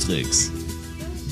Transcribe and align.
Schiffstricks, 0.00 0.50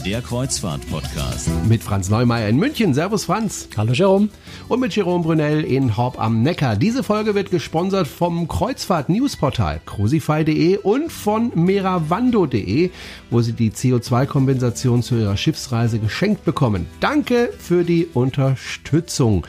der 0.05 0.21
Kreuzfahrt-Podcast. 0.21 1.49
Mit 1.69 1.83
Franz 1.83 2.11
Neumeier 2.11 2.49
in 2.49 2.59
München. 2.59 2.93
Servus 2.93 3.25
Franz. 3.25 3.67
Hallo 3.79 3.95
Jerome. 3.95 4.29
Und 4.69 4.81
mit 4.81 4.95
Jerome 4.95 5.25
Brunel 5.25 5.65
in 5.65 5.97
Horb 5.97 6.21
am 6.21 6.43
Neckar. 6.43 6.77
Diese 6.77 7.03
Folge 7.03 7.35
wird 7.35 7.51
gesponsert 7.51 8.07
vom 8.07 8.47
Kreuzfahrt-Newsportal 8.47 9.81
crucify.de 9.87 10.77
und 10.79 11.11
von 11.11 11.51
meravando.de, 11.55 12.91
wo 13.31 13.41
Sie 13.41 13.53
die 13.53 13.71
CO2-Kompensation 13.71 15.03
zu 15.03 15.15
Ihrer 15.15 15.39
Schiffsreise 15.39 15.99
geschenkt 15.99 16.45
bekommen. 16.45 16.87
Danke 17.01 17.51
für 17.59 17.85
die 17.85 18.07
Unterstützung. 18.13 19.47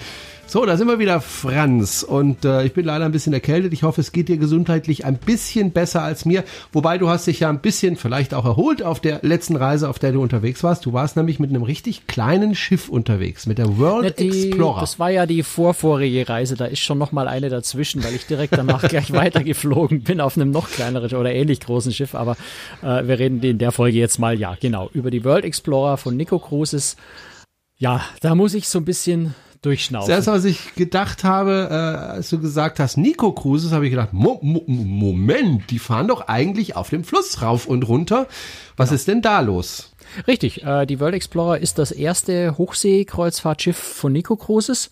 So, 0.50 0.66
da 0.66 0.78
sind 0.78 0.88
wir 0.88 0.98
wieder, 0.98 1.22
Franz. 1.22 2.02
Und 2.02 2.44
äh, 2.44 2.64
ich 2.64 2.74
bin 2.74 2.84
leider 2.84 3.06
ein 3.06 3.12
bisschen 3.12 3.34
erkältet. 3.34 3.72
Ich 3.72 3.84
hoffe, 3.84 4.02
es 4.02 4.12
geht 4.12 4.30
dir 4.30 4.38
gesundheitlich 4.38 5.06
ein 5.06 5.20
bisschen 5.20 5.70
besser 5.70 6.02
als 6.02 6.26
mir. 6.26 6.44
Wobei 6.72 6.98
du 6.98 7.08
hast 7.08 7.28
dich 7.28 7.42
ja 7.42 7.50
ein 7.50 7.60
bisschen 7.60 7.98
vielleicht 7.98 8.34
auch 8.34 8.46
erholt 8.46 8.82
auf 8.82 9.00
der 9.00 9.20
letzten 9.22 9.56
Reise, 9.56 9.88
auf 9.88 10.00
der 10.00 10.12
du 10.12 10.24
unterwegs 10.24 10.64
warst. 10.64 10.88
Du 10.88 10.94
warst 10.94 11.18
nämlich 11.18 11.40
mit 11.40 11.52
einem 11.52 11.62
richtig 11.62 12.08
kleinen 12.08 12.56
Schiff 12.56 12.90
unterwegs, 12.90 13.46
mit 13.46 13.60
der 13.60 13.78
World 13.78 14.18
die, 14.18 14.48
Explorer. 14.48 14.80
Das 14.80 14.98
war 14.98 15.12
ja 15.12 15.28
die 15.28 15.44
vorvorige 15.44 16.28
Reise. 16.28 16.56
Da 16.56 16.66
ist 16.66 16.80
schon 16.80 16.98
noch 16.98 17.12
mal 17.12 17.28
eine 17.28 17.50
dazwischen, 17.50 18.04
weil 18.04 18.16
ich 18.16 18.26
direkt 18.26 18.58
danach 18.58 18.82
gleich 18.90 19.14
weitergeflogen 19.14 20.02
bin 20.02 20.20
auf 20.20 20.36
einem 20.36 20.50
noch 20.50 20.72
kleineren 20.72 21.16
oder 21.16 21.32
ähnlich 21.32 21.60
großen 21.60 21.92
Schiff. 21.92 22.16
Aber 22.16 22.38
äh, 22.82 23.06
wir 23.06 23.20
reden 23.20 23.40
in 23.44 23.60
der 23.60 23.72
Folge 23.72 24.00
jetzt 24.00 24.18
mal, 24.18 24.40
ja, 24.40 24.58
genau, 24.60 24.90
über 24.94 25.12
die 25.12 25.24
World 25.24 25.46
Explorer 25.46 25.98
von 25.98 26.18
Nico 26.18 26.40
Cruises. 26.40 26.96
Ja, 27.78 28.04
da 28.22 28.34
muss 28.34 28.56
ich 28.56 28.68
so 28.68 28.80
ein 28.80 28.86
bisschen 28.86 29.36
durchschnaufen. 29.62 30.08
Zuerst, 30.08 30.28
was 30.28 30.46
ich 30.46 30.76
gedacht 30.76 31.24
habe, 31.24 31.68
äh, 31.70 31.74
als 31.74 32.30
du 32.30 32.40
gesagt 32.40 32.80
hast, 32.80 32.98
Nico 32.98 33.32
Cruises, 33.32 33.72
habe 33.72 33.86
ich 33.86 33.92
gedacht, 33.92 34.14
Mo 34.14 34.40
Mo 34.42 34.64
Moment, 34.68 35.70
die 35.70 35.80
fahren 35.80 36.08
doch 36.08 36.28
eigentlich 36.28 36.76
auf 36.76 36.90
dem 36.90 37.04
Fluss 37.04 37.42
rauf 37.42 37.66
und 37.66 37.88
runter. 37.88 38.28
Was 38.78 38.90
genau. 38.90 38.96
ist 38.96 39.08
denn 39.08 39.22
da 39.22 39.40
los? 39.42 39.92
Richtig, 40.28 40.64
äh, 40.64 40.86
die 40.86 41.00
World 41.00 41.16
Explorer 41.16 41.60
ist 41.60 41.78
das 41.78 41.92
erste 41.92 42.58
Hochseekreuzfahrtschiff 42.58 43.78
von 43.78 44.12
Nico 44.12 44.36
Cruises. 44.36 44.90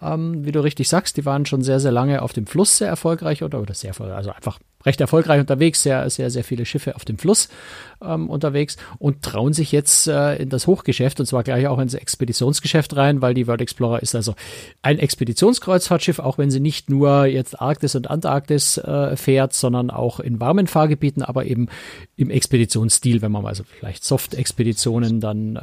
Ähm, 0.00 0.44
wie 0.44 0.52
du 0.52 0.60
richtig 0.60 0.88
sagst, 0.88 1.16
die 1.16 1.26
waren 1.26 1.46
schon 1.46 1.62
sehr, 1.62 1.80
sehr 1.80 1.90
lange 1.90 2.22
auf 2.22 2.32
dem 2.32 2.46
Fluss 2.46 2.78
sehr 2.78 2.88
erfolgreich 2.88 3.42
oder, 3.42 3.60
oder 3.60 3.74
sehr 3.74 3.98
also 4.00 4.30
einfach 4.30 4.60
recht 4.86 5.00
erfolgreich 5.00 5.40
unterwegs, 5.40 5.82
sehr, 5.82 6.08
sehr, 6.10 6.30
sehr 6.30 6.44
viele 6.44 6.64
Schiffe 6.64 6.94
auf 6.94 7.04
dem 7.04 7.18
Fluss 7.18 7.48
ähm, 8.02 8.28
unterwegs 8.28 8.76
und 8.98 9.22
trauen 9.22 9.52
sich 9.52 9.72
jetzt 9.72 10.06
äh, 10.06 10.36
in 10.36 10.48
das 10.48 10.66
Hochgeschäft 10.66 11.20
und 11.20 11.26
zwar 11.26 11.42
gleich 11.42 11.66
auch 11.66 11.78
ins 11.78 11.94
Expeditionsgeschäft 11.94 12.96
rein, 12.96 13.22
weil 13.22 13.34
die 13.34 13.46
World 13.46 13.60
Explorer 13.60 14.02
ist 14.02 14.14
also 14.14 14.34
ein 14.82 14.98
Expeditionskreuzfahrtschiff, 14.98 16.18
auch 16.18 16.38
wenn 16.38 16.50
sie 16.50 16.60
nicht 16.60 16.90
nur 16.90 17.26
jetzt 17.26 17.60
Arktis 17.60 17.94
und 17.94 18.10
Antarktis 18.10 18.78
äh, 18.78 19.16
fährt, 19.16 19.52
sondern 19.52 19.90
auch 19.90 20.20
in 20.20 20.40
warmen 20.40 20.66
Fahrgebieten, 20.66 21.22
aber 21.22 21.46
eben 21.46 21.68
im 22.16 22.30
Expeditionsstil, 22.30 23.22
wenn 23.22 23.32
man 23.32 23.42
mal 23.42 23.54
so 23.54 23.64
vielleicht 23.64 24.04
Soft-Expeditionen 24.04 25.20
dann 25.20 25.56
äh, 25.56 25.60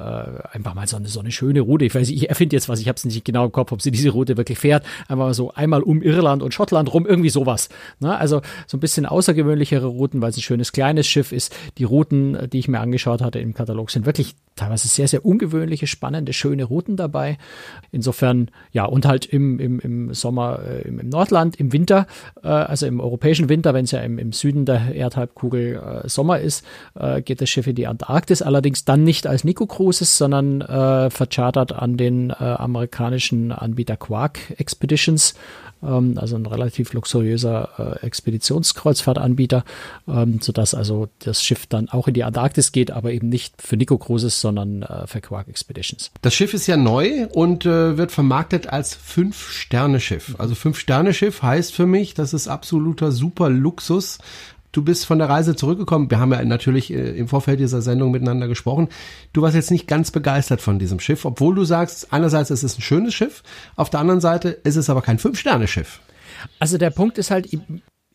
einfach 0.52 0.74
mal 0.74 0.88
so 0.88 0.98
eine, 0.98 1.08
so 1.08 1.20
eine 1.20 1.32
schöne 1.32 1.62
Route, 1.62 1.86
ich 1.86 1.96
weiß 1.96 2.08
nicht, 2.08 2.22
ich 2.22 2.30
erfinde 2.30 2.56
jetzt 2.56 2.70
was, 2.70 2.80
ich 2.80 2.88
habe 2.88 2.98
es 2.98 3.06
nicht 3.06 3.26
genau 3.26 3.46
im 3.46 3.52
Kopf, 3.52 3.72
ob 3.72 3.82
sie 3.82 3.92
diese 3.92 4.10
Route 4.10 4.38
wirklich 4.38 4.58
fährt, 4.58 4.86
einfach 5.08 5.26
mal 5.26 5.34
so 5.34 5.54
einmal 5.54 5.84
um 5.84 6.02
Irland 6.02 6.44
und 6.44 6.54
Schottland 6.54 6.94
rum, 6.94 7.06
irgendwie 7.06 7.30
sowas. 7.30 7.70
Ne? 8.00 8.16
Also 8.16 8.42
so 8.68 8.78
ein 8.78 8.80
bisschen 8.80 9.06
außergewöhnlichere 9.06 9.86
Routen, 9.86 10.22
weil 10.22 10.30
es 10.30 10.38
ein 10.38 10.42
schönes 10.42 10.72
kleines 10.72 11.08
Schiff 11.08 11.32
ist. 11.32 11.56
Die 11.78 11.84
Routen, 11.84 12.27
die 12.33 12.59
ich 12.59 12.67
mir 12.67 12.80
angeschaut 12.80 13.22
hatte 13.22 13.39
im 13.39 13.53
Katalog, 13.53 13.92
sind 13.92 14.06
wirklich 14.06 14.36
teilweise 14.56 14.88
sehr, 14.88 15.08
sehr 15.08 15.25
ungewöhnliche, 15.25 15.88
spannende, 15.88 16.34
schöne 16.34 16.64
Routen 16.64 16.97
dabei. 16.97 17.38
Insofern, 17.92 18.50
ja, 18.72 18.86
und 18.86 19.06
halt 19.06 19.25
im, 19.25 19.59
im, 19.59 19.80
im 19.80 20.14
Sommer 20.14 20.59
äh, 20.64 20.81
im, 20.81 21.00
im, 21.00 21.09
Nordland, 21.09 21.56
im 21.58 21.72
Winter, 21.72 22.08
äh, 22.44 22.47
also 22.47 22.85
im 22.85 23.00
europäischen 23.00 23.50
Winter, 23.50 23.74
wenn 23.74 23.85
es 23.85 23.91
ja 23.91 24.02
im, 24.02 24.18
im 24.18 24.34
Süden 24.34 24.66
der 24.66 24.94
Erdhalbkugel 24.94 26.02
äh, 26.03 26.09
Sommer 26.09 26.40
ist, 26.40 26.66
äh, 26.96 27.22
geht 27.22 27.41
das 27.41 27.50
Schiff 27.50 27.68
in 27.68 27.75
die 27.75 27.88
Antarktis, 27.88 28.41
allerdings 28.41 28.84
dann 28.84 29.03
nicht 29.03 29.28
als 29.28 29.44
Nico 29.44 29.66
Cruises, 29.66 30.18
sondern 30.18 30.62
äh, 30.62 31.09
verchartert 31.09 31.72
an 31.72 31.97
den 31.97 32.31
äh, 32.31 32.34
amerikanischen 32.35 33.52
Anbieter 33.52 33.97
Quark 33.97 34.40
Expeditions 34.57 35.35
ähm, 35.84 36.14
also 36.18 36.36
ein 36.36 36.46
relativ 36.46 36.94
luxuriöser 36.94 38.00
äh, 38.02 38.06
Expeditionskreuzfahrtanbieter, 38.06 39.64
ähm, 40.08 40.40
sodass 40.42 40.74
also 40.74 41.10
das 41.20 41.44
Schiff 41.44 41.66
dann 41.68 41.90
auch 41.90 42.08
in 42.08 42.14
die 42.14 42.24
Antarktis 42.24 42.72
geht, 42.72 42.92
aber 42.92 43.12
eben 43.12 43.30
nicht 43.30 43.62
für 43.62 43.78
Nico 43.78 43.98
Cruises, 43.98 44.42
sondern 44.42 44.84
äh, 44.84 45.08
für 45.08 45.22
Quark 45.22 45.48
Expeditions. 45.48 46.12
Das 46.22 46.34
Schiff 46.34 46.54
ist 46.54 46.68
ja 46.68 46.78
neu 46.78 47.28
und 47.28 47.66
äh, 47.66 47.98
wird 47.98 48.12
vermarktet 48.12 48.68
als 48.68 48.94
Fünf-Sterne-Schiff. 48.94 50.36
Also 50.38 50.56
Fünf-Sterne-Schiff 50.56 51.42
heißt 51.42 51.74
für 51.74 51.86
mich, 51.86 52.14
das 52.14 52.34
ist 52.34 52.48
absoluter 52.48 53.12
super 53.12 53.50
Luxus. 53.50 54.20
Du 54.78 54.84
bist 54.84 55.08
von 55.08 55.18
der 55.18 55.28
Reise 55.28 55.56
zurückgekommen. 55.56 56.12
Wir 56.12 56.20
haben 56.20 56.32
ja 56.32 56.46
natürlich 56.46 56.94
äh, 56.94 57.18
im 57.18 57.28
Vorfeld 57.28 57.60
dieser 57.60 57.82
Sendung 57.82 58.12
miteinander 58.12 58.48
gesprochen. 58.48 58.90
Du 59.34 59.42
warst 59.42 59.56
jetzt 59.56 59.72
nicht 59.72 59.88
ganz 59.88 60.12
begeistert 60.12 60.62
von 60.62 60.78
diesem 60.78 61.00
Schiff, 61.00 61.26
obwohl 61.26 61.56
du 61.56 61.64
sagst, 61.64 62.14
einerseits 62.14 62.52
ist 62.52 62.62
es 62.62 62.78
ein 62.78 62.84
schönes 62.84 63.16
Schiff, 63.16 63.42
auf 63.76 63.90
der 63.90 64.02
anderen 64.02 64.22
Seite 64.22 64.50
ist 64.50 64.76
es 64.76 64.92
aber 64.92 65.02
kein 65.02 65.18
Fünf-Sterne-Schiff. 65.18 66.00
Also 66.60 66.78
der 66.78 66.92
Punkt 66.92 67.18
ist 67.18 67.32
halt, 67.32 67.50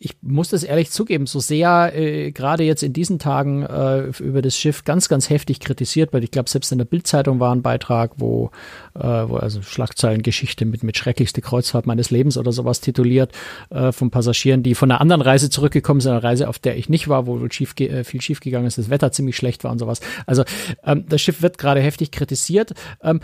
ich 0.04 0.16
muss 0.20 0.48
das 0.48 0.64
ehrlich 0.64 0.90
zugeben, 0.90 1.26
so 1.26 1.38
sehr 1.38 1.92
äh, 1.94 2.32
gerade 2.32 2.64
jetzt 2.64 2.82
in 2.82 2.92
diesen 2.92 3.20
Tagen 3.20 3.62
äh, 3.62 4.06
über 4.18 4.42
das 4.42 4.56
Schiff 4.56 4.82
ganz, 4.84 5.08
ganz 5.08 5.30
heftig 5.30 5.60
kritisiert, 5.60 6.12
weil 6.12 6.24
ich 6.24 6.32
glaube, 6.32 6.50
selbst 6.50 6.72
in 6.72 6.78
der 6.78 6.86
Bildzeitung 6.86 7.38
war 7.38 7.54
ein 7.54 7.62
Beitrag, 7.62 8.10
wo, 8.16 8.50
äh, 8.94 9.00
wo 9.00 9.36
also 9.36 9.62
Schlagzeilengeschichte 9.62 10.64
mit, 10.64 10.82
mit 10.82 10.96
schrecklichste 10.96 11.40
Kreuzfahrt 11.40 11.86
meines 11.86 12.10
Lebens 12.10 12.36
oder 12.36 12.50
sowas 12.50 12.80
tituliert, 12.80 13.30
äh, 13.70 13.92
von 13.92 14.10
Passagieren, 14.10 14.64
die 14.64 14.74
von 14.74 14.90
einer 14.90 15.00
anderen 15.00 15.22
Reise 15.22 15.50
zurückgekommen 15.50 16.00
sind, 16.00 16.10
einer 16.10 16.24
Reise, 16.24 16.48
auf 16.48 16.58
der 16.58 16.76
ich 16.76 16.88
nicht 16.88 17.06
war, 17.06 17.28
wo 17.28 17.48
schief, 17.50 17.78
äh, 17.78 18.02
viel 18.02 18.20
schief 18.20 18.40
gegangen 18.40 18.66
ist, 18.66 18.78
das 18.78 18.90
Wetter 18.90 19.12
ziemlich 19.12 19.36
schlecht 19.36 19.62
war 19.62 19.70
und 19.70 19.78
sowas. 19.78 20.00
Also 20.26 20.42
ähm, 20.84 21.04
das 21.08 21.20
Schiff 21.20 21.42
wird 21.42 21.58
gerade 21.58 21.80
heftig 21.80 22.10
kritisiert. 22.10 22.72
Ähm, 23.04 23.20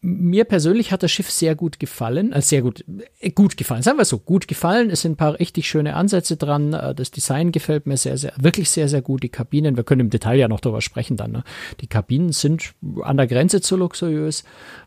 mir 0.00 0.44
persönlich 0.44 0.92
hat 0.92 1.02
das 1.02 1.10
Schiff 1.10 1.30
sehr 1.30 1.54
gut 1.54 1.78
gefallen, 1.78 2.32
äh, 2.32 2.40
sehr 2.40 2.62
gut, 2.62 2.86
äh, 3.20 3.30
gut 3.30 3.58
gefallen, 3.58 3.82
sagen 3.82 3.98
wir 3.98 4.06
so, 4.06 4.18
gut 4.18 4.48
gefallen. 4.48 4.88
Es 4.88 5.02
sind 5.02 5.12
ein 5.12 5.16
paar 5.16 5.38
richtig 5.38 5.68
schöne 5.68 5.94
Ansätze 5.94 6.21
Ansätze 6.22 6.36
dran. 6.36 6.72
Äh, 6.72 6.94
das 6.94 7.10
Design 7.10 7.52
gefällt 7.52 7.86
mir 7.86 7.96
sehr, 7.96 8.16
sehr, 8.16 8.32
wirklich 8.38 8.70
sehr, 8.70 8.88
sehr 8.88 9.02
gut. 9.02 9.22
Die 9.22 9.28
Kabinen, 9.28 9.76
wir 9.76 9.84
können 9.84 10.00
im 10.00 10.10
Detail 10.10 10.38
ja 10.38 10.48
noch 10.48 10.60
darüber 10.60 10.80
sprechen 10.80 11.16
dann. 11.16 11.32
Ne? 11.32 11.44
Die 11.80 11.86
Kabinen 11.86 12.32
sind 12.32 12.74
an 13.02 13.16
der 13.16 13.26
Grenze 13.26 13.60
zu 13.60 13.76
luxuriös. 13.76 14.44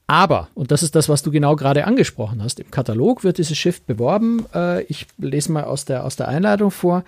Aber, 0.07 0.49
und 0.53 0.71
das 0.71 0.83
ist 0.83 0.95
das, 0.95 1.09
was 1.09 1.23
du 1.23 1.31
genau 1.31 1.55
gerade 1.55 1.85
angesprochen 1.85 2.43
hast, 2.43 2.59
im 2.59 2.69
Katalog 2.69 3.23
wird 3.23 3.37
dieses 3.37 3.57
Schiff 3.57 3.81
beworben. 3.81 4.45
Äh, 4.53 4.83
ich 4.83 5.07
lese 5.17 5.51
mal 5.51 5.63
aus 5.63 5.85
der, 5.85 6.05
aus 6.05 6.15
der 6.15 6.27
Einleitung 6.27 6.71
vor 6.71 7.03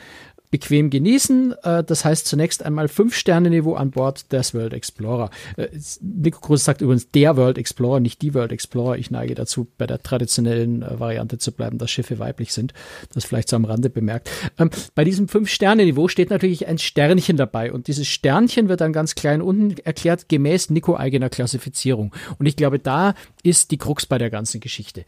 bequem 0.50 0.90
genießen. 0.90 1.56
Äh, 1.64 1.84
das 1.84 2.06
heißt 2.06 2.28
zunächst 2.28 2.64
einmal 2.64 2.88
Fünf-Sterne-Niveau 2.88 3.76
an 3.76 3.92
Bord 3.92 4.32
des 4.32 4.54
World 4.54 4.74
Explorer. 4.74 5.30
Äh, 5.56 5.68
Nico 6.02 6.40
Cruz 6.40 6.64
sagt 6.64 6.82
übrigens 6.82 7.12
der 7.12 7.38
World 7.38 7.58
Explorer, 7.58 8.00
nicht 8.00 8.22
die 8.22 8.34
World 8.34 8.52
Explorer. 8.52 8.98
Ich 8.98 9.12
neige 9.12 9.36
dazu, 9.36 9.68
bei 9.78 9.88
der 9.88 10.02
traditionellen 10.02 10.82
äh, 10.82 11.00
Variante 11.00 11.38
zu 11.38 11.52
bleiben, 11.52 11.78
dass 11.78 11.92
Schiffe 11.92 12.20
weiblich 12.20 12.54
sind. 12.54 12.74
Das 13.14 13.26
vielleicht 13.26 13.50
so 13.50 13.56
am 13.56 13.66
Rande 13.66 13.90
bemerkt. 13.90 14.30
Ähm, 14.58 14.70
bei 14.96 15.04
diesem 15.04 15.28
Fünf-Sterne-Niveau 15.28 16.08
steht 16.08 16.30
natürlich 16.30 16.68
ein 16.68 16.78
Sternchen 16.78 17.38
dabei 17.38 17.72
und 17.72 17.88
dieses 17.88 18.08
Sternchen 18.08 18.70
wird 18.70 18.82
dann 18.82 18.94
ganz 18.94 19.16
klein 19.16 19.42
unten 19.42 19.78
erklärt, 19.84 20.30
gemäß 20.30 20.70
Nico 20.70 20.96
eigener 20.96 21.30
Klassifizierung. 21.30 22.14
Und 22.40 22.46
ich 22.46 22.56
glaube, 22.56 22.80
da 22.80 23.14
ist 23.44 23.72
die 23.72 23.78
Krux 23.78 24.06
bei 24.06 24.18
der 24.18 24.30
ganzen 24.30 24.60
Geschichte. 24.60 25.06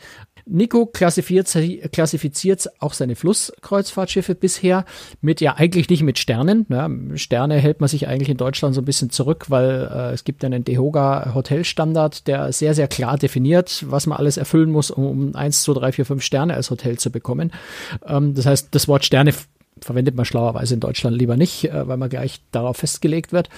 Nico 0.50 0.86
klassifiziert, 0.86 1.92
klassifiziert 1.92 2.68
auch 2.80 2.94
seine 2.94 3.16
Flusskreuzfahrtschiffe 3.16 4.36
bisher 4.36 4.86
mit 5.22 5.42
ja 5.42 5.56
eigentlich 5.56 5.90
nicht 5.90 6.04
mit 6.04 6.18
Sternen. 6.18 6.66
Ja, 6.70 6.90
Sterne 7.16 7.58
hält 7.58 7.80
man 7.80 7.88
sich 7.88 8.08
eigentlich 8.08 8.30
in 8.30 8.38
Deutschland 8.38 8.76
so 8.76 8.82
ein 8.82 8.86
bisschen 8.86 9.10
zurück, 9.10 9.46
weil 9.50 9.90
äh, 9.92 10.14
es 10.14 10.24
gibt 10.24 10.44
einen 10.44 10.64
Dehoga 10.64 11.34
Hotelstandard, 11.34 12.28
der 12.28 12.52
sehr, 12.52 12.74
sehr 12.74 12.88
klar 12.88 13.18
definiert, 13.18 13.86
was 13.88 14.08
man 14.08 14.18
alles 14.18 14.38
erfüllen 14.38 14.72
muss, 14.72 14.92
um, 14.92 15.06
um 15.06 15.36
1, 15.36 15.64
2, 15.64 15.74
3, 15.74 15.92
4, 15.94 16.06
5 16.06 16.24
Sterne 16.24 16.54
als 16.56 16.72
Hotel 16.72 16.98
zu 16.98 17.12
bekommen. 17.12 17.52
Ähm, 18.06 18.34
das 18.34 18.46
heißt, 18.46 18.70
das 18.72 18.88
Wort 18.88 19.06
Sterne 19.06 19.34
verwendet 19.86 20.16
man 20.16 20.26
schlauerweise 20.26 20.74
in 20.74 20.80
Deutschland 20.80 21.18
lieber 21.18 21.38
nicht, 21.38 21.66
äh, 21.66 21.88
weil 21.88 21.98
man 21.98 22.10
gleich 22.10 22.42
darauf 22.52 22.78
festgelegt 22.78 23.32
wird. 23.32 23.50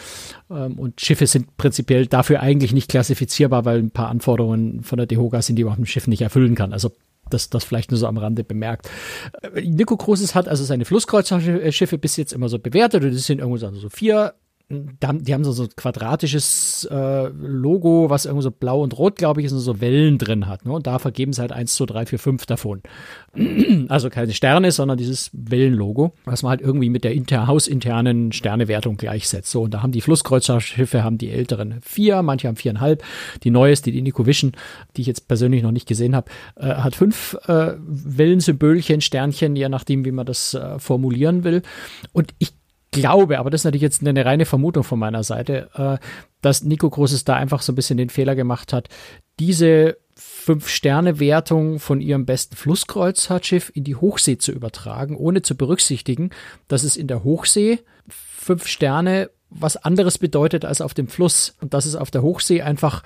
Ähm, 0.49 0.79
und 0.79 1.01
Schiffe 1.01 1.27
sind 1.27 1.57
prinzipiell 1.57 2.07
dafür 2.07 2.41
eigentlich 2.41 2.73
nicht 2.73 2.89
klassifizierbar, 2.89 3.65
weil 3.65 3.79
ein 3.79 3.91
paar 3.91 4.09
Anforderungen 4.09 4.83
von 4.83 4.97
der 4.97 5.07
DEHOGA 5.07 5.41
sind, 5.41 5.55
die 5.55 5.63
man 5.63 5.71
auf 5.71 5.77
dem 5.77 5.85
Schiff 5.85 6.07
nicht 6.07 6.21
erfüllen 6.21 6.55
kann. 6.55 6.73
Also 6.73 6.91
das, 7.29 7.49
das 7.49 7.63
vielleicht 7.63 7.91
nur 7.91 7.97
so 7.97 8.07
am 8.07 8.17
Rande 8.17 8.43
bemerkt. 8.43 8.89
Äh, 9.41 9.61
Nico 9.61 9.97
Cruises 9.97 10.35
hat 10.35 10.47
also 10.47 10.63
seine 10.63 10.85
Flusskreuzfahrtschiffe 10.85 11.97
bis 11.97 12.17
jetzt 12.17 12.33
immer 12.33 12.49
so 12.49 12.59
bewertet 12.59 13.03
und 13.03 13.13
das 13.13 13.25
sind 13.25 13.39
irgendwo 13.39 13.57
so 13.57 13.89
vier 13.89 14.33
die 14.71 15.33
haben 15.33 15.43
so, 15.43 15.51
so 15.51 15.67
quadratisches 15.75 16.87
äh, 16.89 17.27
Logo, 17.27 18.09
was 18.09 18.25
irgendwie 18.25 18.43
so 18.43 18.51
blau 18.51 18.81
und 18.81 18.97
rot, 18.97 19.17
glaube 19.17 19.41
ich, 19.41 19.47
ist 19.47 19.53
und 19.53 19.59
so 19.59 19.81
Wellen 19.81 20.17
drin 20.17 20.47
hat. 20.47 20.65
Ne? 20.65 20.71
Und 20.71 20.87
da 20.87 20.99
vergeben 20.99 21.33
sie 21.33 21.41
halt 21.41 21.51
eins, 21.51 21.75
zwei, 21.75 21.85
drei, 21.85 22.05
vier, 22.05 22.19
fünf 22.19 22.45
davon. 22.45 22.81
also 23.89 24.09
keine 24.09 24.33
Sterne, 24.33 24.71
sondern 24.71 24.97
dieses 24.97 25.29
Wellenlogo, 25.33 26.13
was 26.25 26.43
man 26.43 26.51
halt 26.51 26.61
irgendwie 26.61 26.89
mit 26.89 27.03
der 27.03 27.13
inter 27.13 27.47
hausinternen 27.47 28.31
Sternewertung 28.31 28.97
gleichsetzt. 28.97 29.51
So, 29.51 29.63
und 29.63 29.73
da 29.73 29.81
haben 29.81 29.91
die 29.91 30.01
Flusskreuzerschiffe, 30.01 31.03
haben 31.03 31.17
die 31.17 31.29
älteren 31.29 31.79
vier, 31.81 32.21
manche 32.21 32.47
haben 32.47 32.55
viereinhalb. 32.55 33.03
Die 33.43 33.51
neueste, 33.51 33.91
die 33.91 33.99
Indico 33.99 34.25
Vision, 34.25 34.53
die 34.95 35.01
ich 35.01 35.07
jetzt 35.07 35.27
persönlich 35.27 35.63
noch 35.63 35.71
nicht 35.71 35.87
gesehen 35.87 36.15
habe, 36.15 36.31
äh, 36.55 36.67
hat 36.67 36.95
fünf 36.95 37.37
äh, 37.47 37.73
Wellensymbolchen, 37.77 39.01
Sternchen, 39.01 39.55
je 39.55 39.69
nachdem, 39.69 40.05
wie 40.05 40.11
man 40.11 40.25
das 40.25 40.53
äh, 40.53 40.79
formulieren 40.79 41.43
will. 41.43 41.61
Und 42.13 42.33
ich 42.39 42.53
glaube, 42.91 43.39
aber 43.39 43.49
das 43.49 43.61
ist 43.61 43.65
natürlich 43.65 43.81
jetzt 43.81 44.05
eine 44.05 44.25
reine 44.25 44.45
Vermutung 44.45 44.83
von 44.83 44.99
meiner 44.99 45.23
Seite, 45.23 45.69
äh, 45.73 46.05
dass 46.41 46.63
Nico 46.63 46.89
Großes 46.89 47.23
da 47.23 47.35
einfach 47.35 47.61
so 47.61 47.71
ein 47.71 47.75
bisschen 47.75 47.97
den 47.97 48.09
Fehler 48.09 48.35
gemacht 48.35 48.73
hat, 48.73 48.89
diese 49.39 49.97
Fünf-Sterne-Wertung 50.15 51.79
von 51.79 52.01
ihrem 52.01 52.25
besten 52.25 52.55
Flusskreuzfahrtschiff 52.55 53.71
in 53.73 53.83
die 53.83 53.95
Hochsee 53.95 54.37
zu 54.37 54.51
übertragen, 54.51 55.15
ohne 55.15 55.41
zu 55.41 55.55
berücksichtigen, 55.55 56.29
dass 56.67 56.83
es 56.83 56.97
in 56.97 57.07
der 57.07 57.23
Hochsee 57.23 57.79
fünf 58.07 58.67
Sterne 58.67 59.29
was 59.49 59.77
anderes 59.77 60.17
bedeutet 60.17 60.65
als 60.65 60.81
auf 60.81 60.93
dem 60.93 61.07
Fluss 61.07 61.55
und 61.61 61.73
dass 61.73 61.85
es 61.85 61.95
auf 61.95 62.11
der 62.11 62.21
Hochsee 62.21 62.61
einfach, 62.61 63.03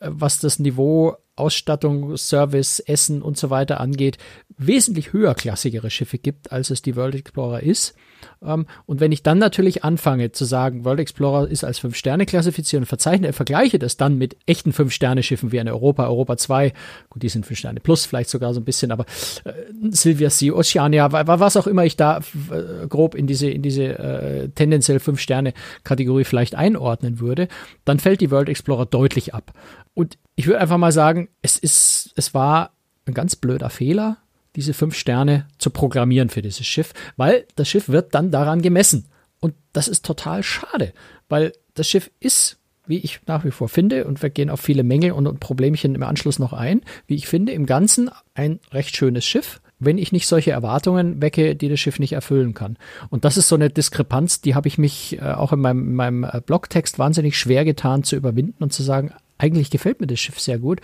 äh, 0.00 0.08
was 0.10 0.40
das 0.40 0.58
Niveau 0.58 1.16
Ausstattung, 1.36 2.16
Service, 2.18 2.80
Essen 2.80 3.22
und 3.22 3.38
so 3.38 3.48
weiter 3.48 3.80
angeht, 3.80 4.18
wesentlich 4.58 5.12
höherklassigere 5.12 5.90
Schiffe 5.90 6.18
gibt, 6.18 6.52
als 6.52 6.70
es 6.70 6.82
die 6.82 6.96
World 6.96 7.14
Explorer 7.14 7.62
ist. 7.62 7.94
Ähm, 8.42 8.66
und 8.86 9.00
wenn 9.00 9.12
ich 9.12 9.22
dann 9.22 9.38
natürlich 9.38 9.84
anfange 9.84 10.32
zu 10.32 10.44
sagen, 10.44 10.84
World 10.84 11.00
Explorer 11.00 11.48
ist 11.48 11.64
als 11.64 11.78
Fünf-Sterne 11.78 12.26
klassifiziert 12.26 12.80
und 12.80 12.86
vergleiche 12.86 13.78
das 13.78 13.96
dann 13.96 14.18
mit 14.18 14.36
echten 14.46 14.72
Fünf-Sterne-Schiffen 14.72 15.52
wie 15.52 15.60
eine 15.60 15.72
Europa, 15.72 16.06
Europa 16.06 16.36
2, 16.36 16.72
gut, 17.08 17.22
die 17.22 17.28
sind 17.28 17.46
Fünf 17.46 17.58
Sterne 17.58 17.80
plus, 17.80 18.06
vielleicht 18.06 18.30
sogar 18.30 18.54
so 18.54 18.60
ein 18.60 18.64
bisschen, 18.64 18.92
aber 18.92 19.04
äh, 19.44 19.52
Silvia 19.90 20.30
Sea, 20.30 20.52
Oceania, 20.52 21.10
was 21.12 21.56
auch 21.56 21.66
immer 21.66 21.84
ich 21.84 21.96
da 21.96 22.18
äh, 22.18 22.86
grob 22.88 23.14
in 23.14 23.26
diese, 23.26 23.50
in 23.50 23.62
diese 23.62 23.98
äh, 23.98 24.48
tendenziell 24.50 25.00
Fünf-Sterne-Kategorie 25.00 26.24
vielleicht 26.24 26.54
einordnen 26.54 27.20
würde, 27.20 27.48
dann 27.84 27.98
fällt 27.98 28.20
die 28.20 28.30
World 28.30 28.48
Explorer 28.48 28.86
deutlich 28.86 29.34
ab. 29.34 29.52
Und 29.94 30.18
ich 30.36 30.46
würde 30.46 30.60
einfach 30.60 30.78
mal 30.78 30.92
sagen, 30.92 31.28
es 31.42 31.58
ist, 31.58 32.12
es 32.16 32.34
war 32.34 32.72
ein 33.06 33.14
ganz 33.14 33.36
blöder 33.36 33.70
Fehler, 33.70 34.18
diese 34.56 34.74
fünf 34.74 34.94
Sterne 34.96 35.46
zu 35.58 35.70
programmieren 35.70 36.28
für 36.28 36.42
dieses 36.42 36.66
Schiff, 36.66 36.92
weil 37.16 37.46
das 37.56 37.68
Schiff 37.68 37.88
wird 37.88 38.14
dann 38.14 38.30
daran 38.30 38.62
gemessen. 38.62 39.06
Und 39.40 39.54
das 39.72 39.88
ist 39.88 40.04
total 40.04 40.42
schade, 40.42 40.92
weil 41.28 41.52
das 41.74 41.88
Schiff 41.88 42.10
ist, 42.20 42.58
wie 42.86 42.98
ich 42.98 43.20
nach 43.26 43.44
wie 43.44 43.50
vor 43.50 43.68
finde, 43.68 44.04
und 44.04 44.22
wir 44.22 44.30
gehen 44.30 44.50
auf 44.50 44.60
viele 44.60 44.82
Mängel 44.82 45.12
und, 45.12 45.40
Problemchen 45.40 45.94
im 45.94 46.02
Anschluss 46.02 46.38
noch 46.38 46.52
ein, 46.52 46.82
wie 47.06 47.14
ich 47.14 47.28
finde, 47.28 47.52
im 47.52 47.66
Ganzen 47.66 48.10
ein 48.34 48.60
recht 48.72 48.96
schönes 48.96 49.24
Schiff, 49.24 49.60
wenn 49.78 49.96
ich 49.96 50.12
nicht 50.12 50.26
solche 50.26 50.50
Erwartungen 50.50 51.22
wecke, 51.22 51.56
die 51.56 51.68
das 51.68 51.80
Schiff 51.80 51.98
nicht 51.98 52.12
erfüllen 52.12 52.52
kann. 52.52 52.76
Und 53.08 53.24
das 53.24 53.36
ist 53.36 53.48
so 53.48 53.54
eine 53.54 53.70
Diskrepanz, 53.70 54.40
die 54.40 54.54
habe 54.54 54.68
ich 54.68 54.76
mich 54.76 55.18
äh, 55.18 55.22
auch 55.22 55.52
in 55.52 55.60
meinem, 55.60 55.88
in 55.88 55.94
meinem 55.94 56.24
äh, 56.24 56.40
Blogtext 56.44 56.98
wahnsinnig 56.98 57.38
schwer 57.38 57.64
getan 57.64 58.02
zu 58.02 58.16
überwinden 58.16 58.62
und 58.62 58.72
zu 58.72 58.82
sagen, 58.82 59.12
eigentlich 59.40 59.70
gefällt 59.70 60.00
mir 60.00 60.06
das 60.06 60.20
Schiff 60.20 60.38
sehr 60.38 60.58
gut. 60.58 60.80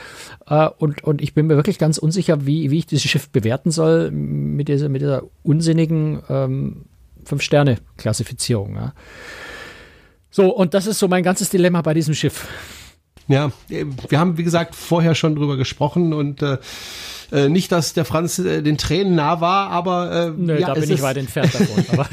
Äh, 0.46 0.68
und, 0.78 1.04
und 1.04 1.20
ich 1.20 1.34
bin 1.34 1.46
mir 1.46 1.56
wirklich 1.56 1.78
ganz 1.78 1.98
unsicher, 1.98 2.46
wie, 2.46 2.70
wie 2.70 2.78
ich 2.78 2.86
dieses 2.86 3.08
Schiff 3.08 3.28
bewerten 3.28 3.70
soll 3.70 4.10
mit 4.10 4.68
dieser, 4.68 4.88
mit 4.88 5.02
dieser 5.02 5.22
unsinnigen 5.42 6.22
ähm, 6.28 6.84
Fünf-Sterne-Klassifizierung. 7.24 8.76
Ja. 8.76 8.94
So, 10.30 10.54
und 10.54 10.74
das 10.74 10.86
ist 10.86 10.98
so 10.98 11.08
mein 11.08 11.22
ganzes 11.22 11.50
Dilemma 11.50 11.82
bei 11.82 11.94
diesem 11.94 12.14
Schiff. 12.14 12.48
Ja, 13.28 13.50
wir 13.68 14.20
haben, 14.20 14.38
wie 14.38 14.44
gesagt, 14.44 14.76
vorher 14.76 15.16
schon 15.16 15.34
drüber 15.34 15.56
gesprochen 15.56 16.12
und 16.12 16.42
äh, 16.42 16.58
äh, 17.32 17.48
nicht, 17.48 17.72
dass 17.72 17.92
der 17.92 18.04
Franz 18.04 18.38
äh, 18.38 18.62
den 18.62 18.78
Tränen 18.78 19.14
nah 19.14 19.40
war, 19.40 19.70
aber 19.70 20.12
äh, 20.12 20.30
Nö, 20.30 20.58
ja, 20.58 20.68
da 20.68 20.74
bin 20.74 20.84
ich 20.84 20.90
ist, 20.90 21.02
weit 21.02 21.16
entfernt 21.16 21.54
davon. 21.54 21.84
Aber, 21.96 22.08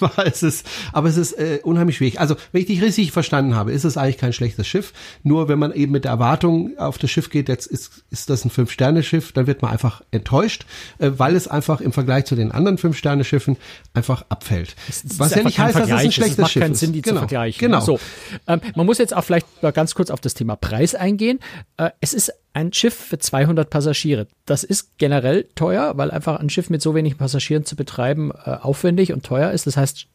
aber 0.00 0.26
es 0.26 0.42
ist, 0.42 0.66
aber 0.92 1.08
es 1.08 1.16
ist 1.16 1.32
äh, 1.32 1.60
unheimlich 1.62 1.96
schwierig. 1.96 2.20
Also, 2.20 2.36
wenn 2.52 2.62
ich 2.62 2.66
dich 2.66 2.82
richtig 2.82 3.12
verstanden 3.12 3.54
habe, 3.54 3.72
ist 3.72 3.84
es 3.84 3.96
eigentlich 3.96 4.18
kein 4.18 4.32
schlechtes 4.32 4.66
Schiff. 4.66 4.92
Nur 5.22 5.48
wenn 5.48 5.58
man 5.58 5.72
eben 5.72 5.92
mit 5.92 6.04
der 6.04 6.12
Erwartung 6.12 6.78
auf 6.78 6.98
das 6.98 7.10
Schiff 7.10 7.28
geht, 7.30 7.48
jetzt 7.48 7.66
ist, 7.66 8.04
ist 8.10 8.30
das 8.30 8.44
ein 8.44 8.50
Fünf-Sterne-Schiff, 8.50 9.32
dann 9.32 9.46
wird 9.46 9.62
man 9.62 9.70
einfach 9.70 10.02
enttäuscht, 10.10 10.64
äh, 10.98 11.10
weil 11.16 11.36
es 11.36 11.48
einfach 11.48 11.80
im 11.80 11.92
Vergleich 11.92 12.24
zu 12.24 12.34
den 12.34 12.52
anderen 12.52 12.78
Fünf-Sterne-Schiffen 12.78 13.56
einfach 13.94 14.24
abfällt. 14.28 14.74
Was 15.18 15.34
ja 15.34 15.42
nicht 15.42 15.58
heißt, 15.58 15.76
Vergleich. 15.76 15.88
dass 15.88 16.00
es 16.00 16.06
ein 16.06 16.12
schlechtes 16.12 16.32
es 16.32 16.38
macht 16.38 16.52
Schiff 16.52 16.62
keinen 16.62 16.74
Sinn, 16.74 16.92
die 16.92 17.02
genau. 17.02 17.16
zu 17.16 17.20
vergleichen. 17.20 17.60
Genau. 17.60 17.80
So, 17.80 17.98
ähm, 18.46 18.60
man 18.74 18.86
muss 18.86 18.98
jetzt 18.98 19.14
auch 19.14 19.24
vielleicht 19.24 19.62
mal 19.62 19.72
ganz 19.72 19.94
kurz 19.94 20.10
auf 20.10 20.20
das 20.20 20.34
Thema 20.34 20.56
Preis 20.56 20.94
eingehen. 20.94 21.40
Äh, 21.76 21.90
es 22.00 22.14
ist 22.14 22.32
ein 22.52 22.72
Schiff 22.72 22.94
für 22.94 23.18
200 23.18 23.70
Passagiere. 23.70 24.26
Das 24.46 24.64
ist 24.64 24.98
generell 24.98 25.48
teuer, 25.54 25.92
weil 25.96 26.10
einfach 26.10 26.40
ein 26.40 26.50
Schiff 26.50 26.70
mit 26.70 26.82
so 26.82 26.94
wenigen 26.94 27.16
Passagieren 27.16 27.64
zu 27.64 27.76
betreiben 27.76 28.32
äh, 28.44 28.50
aufwendig 28.50 29.12
und 29.12 29.24
teuer 29.24 29.52
ist. 29.52 29.66
Das 29.66 29.76
heißt, 29.76 30.08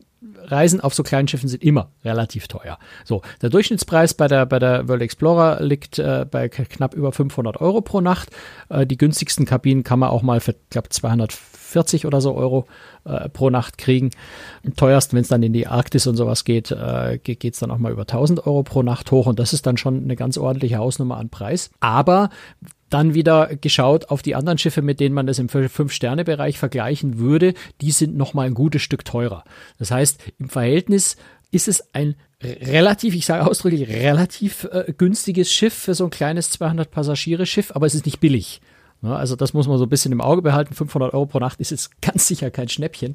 Reisen 0.44 0.82
auf 0.82 0.94
so 0.94 1.04
kleinen 1.04 1.28
Schiffen 1.28 1.50
sind 1.50 1.64
immer 1.64 1.92
relativ 2.04 2.48
teuer. 2.48 2.78
So, 3.04 3.22
der 3.42 3.50
Durchschnittspreis 3.50 4.14
bei 4.14 4.28
der, 4.28 4.46
bei 4.46 4.60
der 4.60 4.88
World 4.88 5.02
Explorer 5.02 5.62
liegt 5.62 6.00
äh, 6.00 6.26
bei 6.30 6.50
knapp 6.50 6.94
über 6.94 7.12
500 7.12 7.62
Euro 7.62 7.82
pro 7.82 8.02
Nacht. 8.02 8.30
Äh, 8.70 8.86
die 8.86 8.98
günstigsten 8.98 9.46
Kabinen 9.46 9.84
kann 9.84 10.00
man 10.00 10.10
auch 10.10 10.22
mal 10.22 10.40
für, 10.40 10.56
glaube 10.70 10.90
240 11.76 12.06
oder 12.06 12.22
so 12.22 12.34
Euro 12.34 12.68
äh, 13.04 13.30
pro 13.30 13.50
Nacht 13.50 13.78
kriegen. 13.78 14.12
Am 14.66 14.76
teuersten, 14.76 15.16
wenn 15.16 15.24
es 15.24 15.28
dann 15.28 15.44
in 15.44 15.54
die 15.54 15.68
Arktis 15.68 16.08
und 16.08 16.16
sowas 16.16 16.46
geht, 16.46 16.72
äh, 16.72 17.20
geht 17.22 17.44
es 17.44 17.60
dann 17.60 17.72
auch 17.72 17.78
mal 17.78 17.92
über 17.92 18.04
1000 18.04 18.48
Euro 18.48 18.64
pro 18.64 18.82
Nacht 18.82 19.12
hoch 19.12 19.28
und 19.28 19.40
das 19.40 19.54
ist 19.54 19.66
dann 19.66 19.78
schon 19.78 20.04
eine 20.04 20.16
ganz 20.16 20.38
ordentliche 20.38 20.78
Hausnummer 20.78 21.18
an 21.18 21.30
Preis. 21.30 21.70
Aber 21.80 22.30
dann 22.90 23.14
wieder 23.14 23.50
geschaut 23.56 24.10
auf 24.10 24.22
die 24.22 24.36
anderen 24.36 24.58
Schiffe, 24.58 24.82
mit 24.82 25.00
denen 25.00 25.16
man 25.16 25.28
das 25.28 25.40
im 25.40 25.50
Fünf-Sterne-Bereich 25.50 26.58
vergleichen 26.58 27.18
würde, 27.18 27.54
die 27.82 27.92
sind 27.92 28.16
noch 28.16 28.34
mal 28.34 28.46
ein 28.46 28.54
gutes 28.54 28.84
Stück 28.84 29.04
teurer. 29.04 29.44
Das 29.80 29.92
heißt, 29.92 30.22
im 30.40 30.50
Verhältnis 30.50 31.18
ist 31.52 31.68
es 31.68 31.94
ein 31.94 32.16
relativ, 32.44 33.16
ich 33.16 33.26
sage 33.26 33.46
ausdrücklich, 33.48 33.88
relativ 33.88 34.66
äh, 34.72 34.94
günstiges 34.96 35.52
Schiff 35.52 35.74
für 35.74 35.96
so 35.96 36.06
ein 36.06 36.10
kleines 36.10 36.52
200 36.52 36.92
Passagiere 36.92 37.46
Schiff, 37.46 37.72
aber 37.74 37.86
es 37.86 37.96
ist 37.96 38.06
nicht 38.06 38.20
billig. 38.20 38.62
Ne, 39.06 39.16
also 39.16 39.36
das 39.36 39.54
muss 39.54 39.68
man 39.68 39.78
so 39.78 39.86
ein 39.86 39.90
bisschen 39.90 40.12
im 40.12 40.20
Auge 40.20 40.42
behalten. 40.42 40.74
500 40.74 41.14
Euro 41.14 41.28
pro 41.28 41.38
Nacht 41.38 41.60
ist 41.60 41.70
jetzt 41.70 41.92
ganz 42.02 42.28
sicher 42.28 42.50
kein 42.50 42.70
Schnäppchen. 42.70 43.14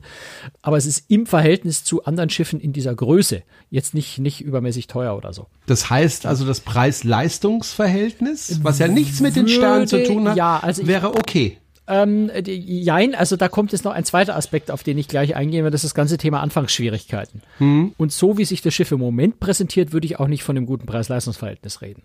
Aber 0.62 0.76
es 0.76 0.86
ist 0.86 1.10
im 1.10 1.26
Verhältnis 1.26 1.82
zu 1.82 2.04
anderen 2.04 2.30
Schiffen 2.30 2.60
in 2.60 2.72
dieser 2.72 2.94
Größe 2.94 3.42
jetzt 3.70 3.92
nicht, 3.92 4.20
nicht 4.20 4.40
übermäßig 4.40 4.86
teuer 4.86 5.16
oder 5.16 5.32
so. 5.32 5.48
Das 5.66 5.90
heißt 5.90 6.26
also 6.26 6.46
das 6.46 6.60
Preis-Leistungs-Verhältnis, 6.60 8.60
was 8.62 8.78
ja 8.78 8.86
nichts 8.86 9.20
mit 9.20 9.34
den 9.34 9.48
Sternen 9.48 9.88
zu 9.88 10.04
tun 10.04 10.28
hat, 10.28 10.36
ja, 10.36 10.60
also 10.60 10.86
wäre 10.86 11.08
okay. 11.08 11.58
Ähm, 11.88 12.30
jein, 12.46 13.16
also 13.16 13.34
da 13.34 13.48
kommt 13.48 13.72
jetzt 13.72 13.84
noch 13.84 13.92
ein 13.92 14.04
zweiter 14.04 14.36
Aspekt, 14.36 14.70
auf 14.70 14.84
den 14.84 14.96
ich 14.96 15.08
gleich 15.08 15.34
eingehen 15.34 15.64
werde, 15.64 15.72
das 15.72 15.82
ist 15.82 15.90
das 15.90 15.96
ganze 15.96 16.18
Thema 16.18 16.40
Anfangsschwierigkeiten. 16.40 17.42
Mhm. 17.58 17.94
Und 17.96 18.12
so 18.12 18.38
wie 18.38 18.44
sich 18.44 18.62
das 18.62 18.74
Schiff 18.74 18.92
im 18.92 19.00
Moment 19.00 19.40
präsentiert, 19.40 19.92
würde 19.92 20.06
ich 20.06 20.20
auch 20.20 20.28
nicht 20.28 20.44
von 20.44 20.56
einem 20.56 20.66
guten 20.66 20.86
Preis-Leistungs-Verhältnis 20.86 21.82
reden 21.82 22.04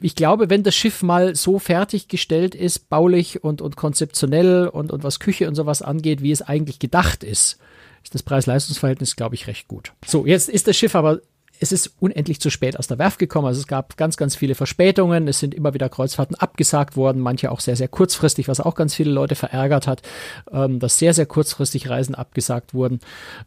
ich 0.00 0.14
glaube, 0.14 0.50
wenn 0.50 0.62
das 0.62 0.74
Schiff 0.74 1.02
mal 1.02 1.34
so 1.34 1.58
fertiggestellt 1.58 2.54
ist, 2.54 2.88
baulich 2.90 3.42
und, 3.42 3.62
und 3.62 3.76
konzeptionell 3.76 4.68
und, 4.68 4.92
und 4.92 5.04
was 5.04 5.20
Küche 5.20 5.48
und 5.48 5.54
sowas 5.54 5.82
angeht, 5.82 6.22
wie 6.22 6.32
es 6.32 6.42
eigentlich 6.42 6.78
gedacht 6.78 7.24
ist, 7.24 7.58
ist 8.02 8.14
das 8.14 8.22
Preis-Leistungs-Verhältnis, 8.22 9.16
glaube 9.16 9.34
ich, 9.34 9.46
recht 9.46 9.68
gut. 9.68 9.92
So, 10.06 10.26
jetzt 10.26 10.48
ist 10.48 10.66
das 10.66 10.76
Schiff 10.76 10.94
aber 10.94 11.20
es 11.60 11.72
ist 11.72 11.94
unendlich 12.00 12.40
zu 12.40 12.48
spät 12.48 12.78
aus 12.78 12.86
der 12.86 12.98
Werft 12.98 13.18
gekommen. 13.18 13.46
Also 13.46 13.60
es 13.60 13.66
gab 13.66 13.96
ganz, 13.98 14.16
ganz 14.16 14.34
viele 14.34 14.54
Verspätungen. 14.54 15.28
Es 15.28 15.40
sind 15.40 15.54
immer 15.54 15.74
wieder 15.74 15.90
Kreuzfahrten 15.90 16.34
abgesagt 16.36 16.96
worden, 16.96 17.20
manche 17.20 17.52
auch 17.52 17.60
sehr, 17.60 17.76
sehr 17.76 17.88
kurzfristig, 17.88 18.48
was 18.48 18.60
auch 18.60 18.74
ganz 18.74 18.94
viele 18.94 19.10
Leute 19.10 19.34
verärgert 19.34 19.86
hat, 19.86 20.00
ähm, 20.50 20.78
dass 20.78 20.98
sehr, 20.98 21.12
sehr 21.12 21.26
kurzfristig 21.26 21.90
Reisen 21.90 22.14
abgesagt 22.14 22.72
wurden. 22.72 23.00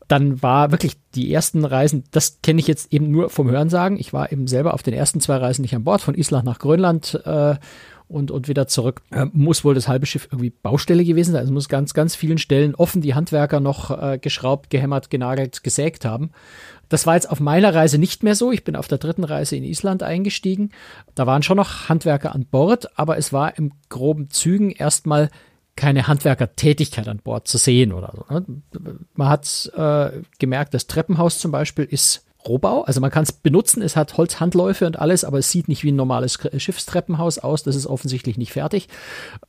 Dann 0.08 0.43
war 0.43 0.72
wirklich 0.72 0.93
die 1.15 1.34
ersten 1.34 1.65
Reisen, 1.65 2.03
das 2.12 2.39
kenne 2.43 2.60
ich 2.60 2.67
jetzt 2.67 2.93
eben 2.93 3.10
nur 3.10 3.32
vom 3.32 3.50
Hörensagen. 3.50 4.00
Ich 4.00 4.13
war 4.13 4.32
eben 4.32 4.48
selber 4.48 4.75
auf 4.75 4.84
den 4.84 4.93
ersten 4.93 5.20
zwei 5.20 5.38
Reisen 5.38 5.63
nicht 5.63 5.75
an 5.75 5.84
Bord, 5.84 6.01
von 6.01 6.15
Island 6.15 6.46
nach 6.46 6.60
Grönland. 6.60 7.20
Äh, 7.25 7.55
und, 8.08 8.32
und 8.32 8.48
wieder 8.48 8.67
zurück. 8.67 9.01
Äh, 9.12 9.25
muss 9.34 9.63
wohl 9.63 9.74
das 9.74 9.88
halbe 9.88 10.05
Schiff 10.05 10.27
irgendwie 10.32 10.51
Baustelle 10.51 11.03
gewesen 11.03 11.32
sein. 11.32 11.41
Also 11.41 11.53
muss 11.53 11.70
ganz, 11.70 11.93
ganz 11.93 12.15
vielen 12.15 12.38
Stellen 12.38 12.75
offen 12.75 13.01
die 13.01 13.15
Handwerker 13.15 13.60
noch 13.60 13.89
äh, 13.89 14.20
geschraubt, 14.20 14.70
gehämmert, 14.70 15.10
genagelt, 15.10 15.63
gesägt 15.63 16.05
haben. 16.05 16.32
Das 16.90 17.08
war 17.08 17.16
jetzt 17.16 17.30
auf 17.30 17.40
meiner 17.40 17.74
Reise 17.74 17.98
nicht 17.98 18.24
mehr 18.24 18.36
so. 18.36 18.52
Ich 18.52 18.63
bin 18.63 18.75
auf 18.75 18.88
der 18.88 18.98
dritten 18.98 19.24
Reise 19.24 19.56
in 19.56 19.63
Island 19.63 20.04
eingestiegen. 20.04 20.72
Da 21.16 21.25
waren 21.25 21.44
schon 21.44 21.58
noch 21.58 21.90
Handwerker 21.90 22.34
an 22.34 22.46
Bord, 22.46 22.98
aber 22.98 23.18
es 23.18 23.34
war 23.34 23.58
im 23.58 23.72
groben 23.90 24.30
Zügen 24.30 24.72
erstmal 24.72 25.30
keine 25.75 26.08
Handwerkertätigkeit 26.08 27.08
an 27.08 27.18
Bord 27.18 27.48
zu 27.48 27.58
sehen 27.58 27.94
oder 27.94 28.13
so. 28.16 28.34
Ne? 28.34 28.46
Man 29.16 29.30
hat 29.30 29.72
äh, 29.75 30.22
gemerkt, 30.38 30.74
das 30.74 30.88
Treppenhaus 30.88 31.40
zum 31.40 31.52
Beispiel 31.52 31.86
ist 31.86 32.25
Rohbau. 32.48 32.84
Also 32.84 33.02
man 33.02 33.12
kann 33.12 33.24
es 33.24 33.32
benutzen, 33.32 33.82
es 33.82 33.96
hat 33.96 34.18
Holzhandläufe 34.18 34.86
und 34.86 35.00
alles, 35.00 35.24
aber 35.24 35.40
es 35.40 35.50
sieht 35.50 35.68
nicht 35.68 35.84
wie 35.84 35.92
ein 35.92 35.96
normales 35.96 36.38
Schiffstreppenhaus 36.58 37.40
aus. 37.40 37.64
Das 37.64 37.76
ist 37.76 37.88
offensichtlich 37.88 38.38
nicht 38.38 38.54
fertig. 38.54 38.88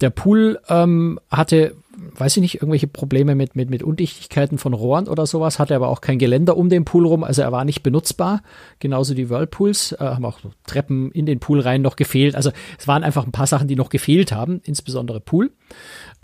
Der 0.01 0.11
Pool 0.11 0.61
ähm, 0.69 1.19
hatte, 1.31 1.77
weiß 2.17 2.37
ich 2.37 2.41
nicht, 2.43 2.55
irgendwelche 2.57 2.87
Probleme 2.87 3.35
mit, 3.35 3.57
mit, 3.57 3.71
mit 3.71 3.83
Undichtigkeiten 3.83 4.59
von 4.59 4.75
Rohren 4.75 5.09
oder 5.09 5.27
sowas, 5.27 5.59
hatte 5.59 5.75
aber 5.75 5.89
auch 5.89 6.01
kein 6.01 6.19
Geländer 6.19 6.57
um 6.57 6.69
den 6.69 6.85
Pool 6.85 7.07
rum, 7.07 7.25
also 7.25 7.43
er 7.43 7.53
war 7.53 7.65
nicht 7.65 7.83
benutzbar. 7.83 8.43
Genauso 8.79 9.15
die 9.15 9.31
Whirlpools, 9.31 9.93
äh, 9.93 9.99
haben 9.99 10.25
auch 10.25 10.39
Treppen 10.67 11.11
in 11.13 11.27
den 11.27 11.41
Pool 11.41 11.61
rein 11.61 11.83
noch 11.83 11.97
gefehlt. 11.97 12.35
Also 12.35 12.51
es 12.79 12.89
waren 12.89 13.05
einfach 13.05 13.25
ein 13.27 13.33
paar 13.33 13.47
Sachen, 13.47 13.69
die 13.69 13.77
noch 13.77 13.91
gefehlt 13.91 14.33
haben, 14.33 14.61
insbesondere 14.65 15.21
Pool. 15.21 15.51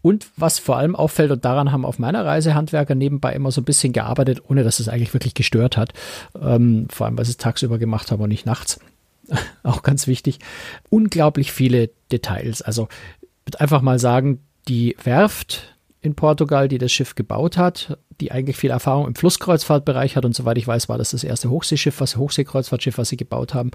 Und 0.03 0.29
was 0.37 0.59
vor 0.59 0.77
allem 0.77 0.97
auffällt, 0.97 1.31
und 1.31 1.45
daran 1.45 1.73
haben 1.73 1.85
auf 1.85 1.99
meiner 1.99 2.25
Reise 2.25 2.55
Handwerker 2.55 2.95
nebenbei 2.95 3.33
immer 3.33 3.51
so 3.51 3.61
ein 3.61 3.65
bisschen 3.65 3.93
gearbeitet, 3.93 4.43
ohne 4.49 4.65
dass 4.65 4.81
es 4.81 4.89
eigentlich 4.89 5.13
wirklich 5.13 5.35
gestört 5.35 5.77
hat. 5.77 5.93
Ähm, 6.41 6.87
vor 6.91 7.07
allem, 7.07 7.19
weil 7.19 7.25
sie 7.25 7.33
es 7.33 7.37
tagsüber 7.37 7.79
gemacht 7.79 8.11
haben 8.11 8.23
und 8.23 8.31
nicht 8.31 8.47
nachts. 8.47 8.81
Auch 9.63 9.83
ganz 9.83 10.07
wichtig. 10.07 10.39
Unglaublich 10.89 11.53
viele 11.53 11.91
Details. 12.11 12.63
Also, 12.63 12.89
ich 13.21 13.29
würde 13.47 13.61
einfach 13.61 13.83
mal 13.83 13.99
sagen, 13.99 14.41
die 14.69 14.97
Werft 15.03 15.77
in 16.01 16.15
Portugal, 16.15 16.69
die 16.69 16.79
das 16.79 16.93
Schiff 16.93 17.15
gebaut 17.15 17.57
hat, 17.57 17.99
die 18.21 18.33
eigentlich 18.33 18.57
viel 18.57 18.71
Erfahrung 18.71 19.07
im 19.07 19.15
Flusskreuzfahrtbereich 19.15 20.17
hat 20.17 20.25
und 20.25 20.35
soweit 20.35 20.59
ich 20.59 20.67
weiß, 20.67 20.89
war 20.89 20.99
das 20.99 21.11
das 21.11 21.25
erste 21.25 21.51
Hochseeschiff, 21.51 22.01
was 22.01 22.17
Hochseekreuzfahrtschiff, 22.17 22.99
was 22.99 23.09
sie 23.09 23.17
gebaut 23.17 23.55
haben. 23.55 23.71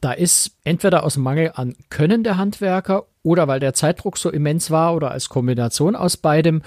Da 0.00 0.12
ist 0.12 0.56
entweder 0.64 1.04
aus 1.04 1.16
Mangel 1.16 1.52
an 1.54 1.74
Können 1.88 2.22
der 2.22 2.36
Handwerker 2.36 3.06
oder 3.22 3.48
weil 3.48 3.60
der 3.60 3.74
Zeitdruck 3.74 4.18
so 4.18 4.30
immens 4.30 4.70
war 4.70 4.94
oder 4.94 5.10
als 5.10 5.28
Kombination 5.28 5.96
aus 5.96 6.16
beidem 6.16 6.62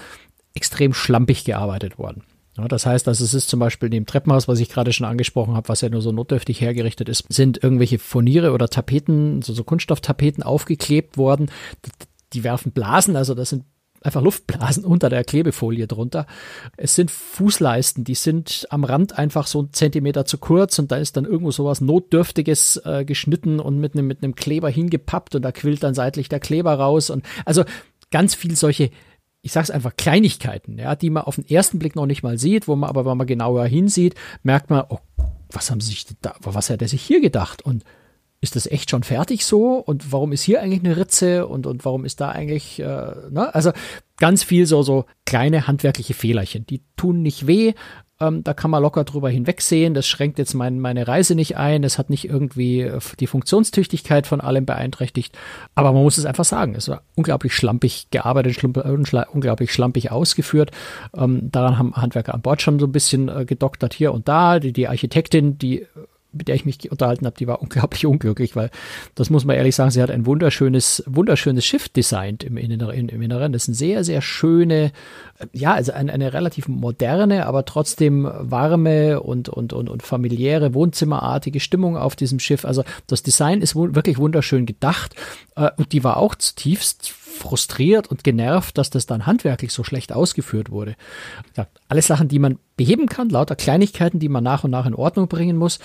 extrem 0.54 0.92
schlampig 0.92 1.44
gearbeitet 1.44 1.98
worden. 1.98 2.22
Ja, 2.56 2.68
das 2.68 2.86
heißt, 2.86 3.06
dass 3.06 3.20
es 3.20 3.34
ist 3.34 3.48
zum 3.48 3.58
Beispiel 3.58 3.86
in 3.86 3.92
dem 3.92 4.06
Treppenhaus, 4.06 4.46
was 4.46 4.60
ich 4.60 4.68
gerade 4.68 4.92
schon 4.92 5.06
angesprochen 5.06 5.54
habe, 5.54 5.68
was 5.68 5.80
ja 5.80 5.88
nur 5.88 6.02
so 6.02 6.12
notdürftig 6.12 6.60
hergerichtet 6.60 7.08
ist, 7.08 7.24
sind 7.28 7.62
irgendwelche 7.62 7.98
Furniere 7.98 8.52
oder 8.52 8.68
Tapeten, 8.68 9.42
so, 9.42 9.52
so 9.52 9.64
Kunststofftapeten 9.64 10.44
aufgeklebt 10.44 11.16
worden. 11.16 11.50
Die 12.32 12.44
werfen 12.44 12.70
Blasen, 12.70 13.16
also 13.16 13.34
das 13.34 13.50
sind 13.50 13.64
einfach 14.04 14.22
Luftblasen 14.22 14.84
unter 14.84 15.08
der 15.08 15.24
Klebefolie 15.24 15.86
drunter. 15.86 16.26
Es 16.76 16.94
sind 16.94 17.10
Fußleisten, 17.10 18.04
die 18.04 18.14
sind 18.14 18.66
am 18.70 18.84
Rand 18.84 19.18
einfach 19.18 19.46
so 19.46 19.60
einen 19.60 19.72
Zentimeter 19.72 20.24
zu 20.24 20.38
kurz 20.38 20.78
und 20.78 20.92
da 20.92 20.96
ist 20.96 21.16
dann 21.16 21.24
irgendwo 21.24 21.50
sowas 21.50 21.80
Notdürftiges 21.80 22.82
äh, 22.84 23.04
geschnitten 23.04 23.60
und 23.60 23.78
mit 23.78 23.94
einem 23.94 24.06
mit 24.06 24.36
Kleber 24.36 24.70
hingepappt 24.70 25.34
und 25.34 25.42
da 25.42 25.52
quillt 25.52 25.82
dann 25.82 25.94
seitlich 25.94 26.28
der 26.28 26.40
Kleber 26.40 26.74
raus 26.74 27.10
und 27.10 27.24
also 27.44 27.64
ganz 28.10 28.34
viel 28.34 28.56
solche 28.56 28.90
ich 29.44 29.52
sag's 29.52 29.70
einfach 29.70 29.94
Kleinigkeiten, 29.94 30.78
ja, 30.78 30.96
die 30.96 31.10
man 31.10 31.24
auf 31.24 31.34
den 31.34 31.46
ersten 31.46 31.78
Blick 31.78 31.96
noch 31.96 32.06
nicht 32.06 32.22
mal 32.22 32.38
sieht, 32.38 32.66
wo 32.66 32.76
man 32.76 32.88
aber, 32.88 33.04
wenn 33.04 33.18
man 33.18 33.26
genauer 33.26 33.66
hinsieht, 33.66 34.14
merkt 34.42 34.70
man, 34.70 34.84
oh, 34.88 35.00
was 35.50 35.70
haben 35.70 35.82
sie 35.82 35.90
sich 35.90 36.06
da, 36.22 36.34
was 36.40 36.70
hat 36.70 36.80
er 36.80 36.88
sich 36.88 37.02
hier 37.02 37.20
gedacht? 37.20 37.60
Und 37.60 37.84
ist 38.44 38.54
das 38.54 38.68
echt 38.68 38.90
schon 38.90 39.02
fertig 39.02 39.44
so? 39.44 39.78
Und 39.78 40.12
warum 40.12 40.30
ist 40.30 40.42
hier 40.42 40.62
eigentlich 40.62 40.84
eine 40.84 40.96
Ritze? 40.96 41.48
Und, 41.48 41.66
und 41.66 41.84
warum 41.84 42.04
ist 42.04 42.20
da 42.20 42.28
eigentlich, 42.28 42.78
äh, 42.78 42.84
ne? 42.84 43.52
Also 43.52 43.72
ganz 44.18 44.44
viel 44.44 44.66
so, 44.66 44.82
so 44.82 45.06
kleine 45.26 45.66
handwerkliche 45.66 46.14
Fehlerchen. 46.14 46.64
Die 46.66 46.82
tun 46.96 47.22
nicht 47.22 47.48
weh, 47.48 47.74
ähm, 48.20 48.44
da 48.44 48.54
kann 48.54 48.70
man 48.70 48.82
locker 48.82 49.04
drüber 49.04 49.28
hinwegsehen. 49.28 49.94
Das 49.94 50.06
schränkt 50.06 50.38
jetzt 50.38 50.54
mein, 50.54 50.78
meine 50.78 51.08
Reise 51.08 51.34
nicht 51.34 51.56
ein. 51.56 51.82
Es 51.82 51.98
hat 51.98 52.10
nicht 52.10 52.28
irgendwie 52.28 52.82
äh, 52.82 53.00
die 53.18 53.26
Funktionstüchtigkeit 53.26 54.26
von 54.26 54.40
allem 54.40 54.66
beeinträchtigt. 54.66 55.36
Aber 55.74 55.92
man 55.92 56.02
muss 56.02 56.18
es 56.18 56.24
einfach 56.24 56.44
sagen. 56.44 56.74
Es 56.76 56.88
war 56.88 57.02
unglaublich 57.16 57.54
schlampig 57.54 58.08
gearbeitet, 58.10 58.54
schlump, 58.54 58.76
unglaublich 58.76 59.72
schlampig 59.72 60.12
ausgeführt. 60.12 60.70
Ähm, 61.16 61.50
daran 61.50 61.78
haben 61.78 61.96
Handwerker 61.96 62.34
an 62.34 62.42
Bord 62.42 62.62
schon 62.62 62.78
so 62.78 62.86
ein 62.86 62.92
bisschen 62.92 63.28
äh, 63.28 63.44
gedoktert 63.44 63.94
hier 63.94 64.12
und 64.12 64.28
da. 64.28 64.60
Die, 64.60 64.72
die 64.72 64.86
Architektin, 64.88 65.58
die 65.58 65.86
mit 66.34 66.48
der 66.48 66.54
ich 66.54 66.64
mich 66.64 66.90
unterhalten 66.90 67.26
habe, 67.26 67.36
die 67.36 67.46
war 67.46 67.62
unglaublich 67.62 68.06
unglücklich, 68.06 68.56
weil 68.56 68.70
das 69.14 69.30
muss 69.30 69.44
man 69.44 69.56
ehrlich 69.56 69.74
sagen, 69.74 69.90
sie 69.90 70.02
hat 70.02 70.10
ein 70.10 70.26
wunderschönes, 70.26 71.02
wunderschönes 71.06 71.64
Schiff 71.64 71.88
designt 71.88 72.44
im 72.44 72.56
Inneren. 72.56 73.08
Im 73.08 73.22
Inneren. 73.22 73.52
Das 73.52 73.62
ist 73.62 73.68
eine 73.68 73.76
sehr, 73.76 74.04
sehr 74.04 74.22
schöne, 74.22 74.92
ja, 75.52 75.74
also 75.74 75.92
eine, 75.92 76.12
eine 76.12 76.32
relativ 76.32 76.68
moderne, 76.68 77.46
aber 77.46 77.64
trotzdem 77.64 78.28
warme 78.38 79.20
und, 79.20 79.48
und, 79.48 79.72
und, 79.72 79.88
und 79.88 80.02
familiäre, 80.02 80.74
wohnzimmerartige 80.74 81.60
Stimmung 81.60 81.96
auf 81.96 82.16
diesem 82.16 82.38
Schiff. 82.38 82.64
Also 82.64 82.84
das 83.06 83.22
Design 83.22 83.60
ist 83.62 83.76
wirklich 83.76 84.18
wunderschön 84.18 84.66
gedacht 84.66 85.14
äh, 85.56 85.70
und 85.76 85.92
die 85.92 86.04
war 86.04 86.16
auch 86.16 86.34
zutiefst 86.34 87.14
frustriert 87.34 88.06
und 88.06 88.24
genervt, 88.24 88.78
dass 88.78 88.90
das 88.90 89.06
dann 89.06 89.26
handwerklich 89.26 89.72
so 89.72 89.84
schlecht 89.84 90.12
ausgeführt 90.12 90.70
wurde. 90.70 90.94
Ja, 91.56 91.66
alles 91.88 92.06
Sachen, 92.06 92.28
die 92.28 92.38
man 92.38 92.58
beheben 92.76 93.06
kann, 93.06 93.28
lauter 93.28 93.56
Kleinigkeiten, 93.56 94.18
die 94.18 94.28
man 94.28 94.44
nach 94.44 94.64
und 94.64 94.70
nach 94.70 94.86
in 94.86 94.94
Ordnung 94.94 95.28
bringen 95.28 95.56
muss. 95.56 95.78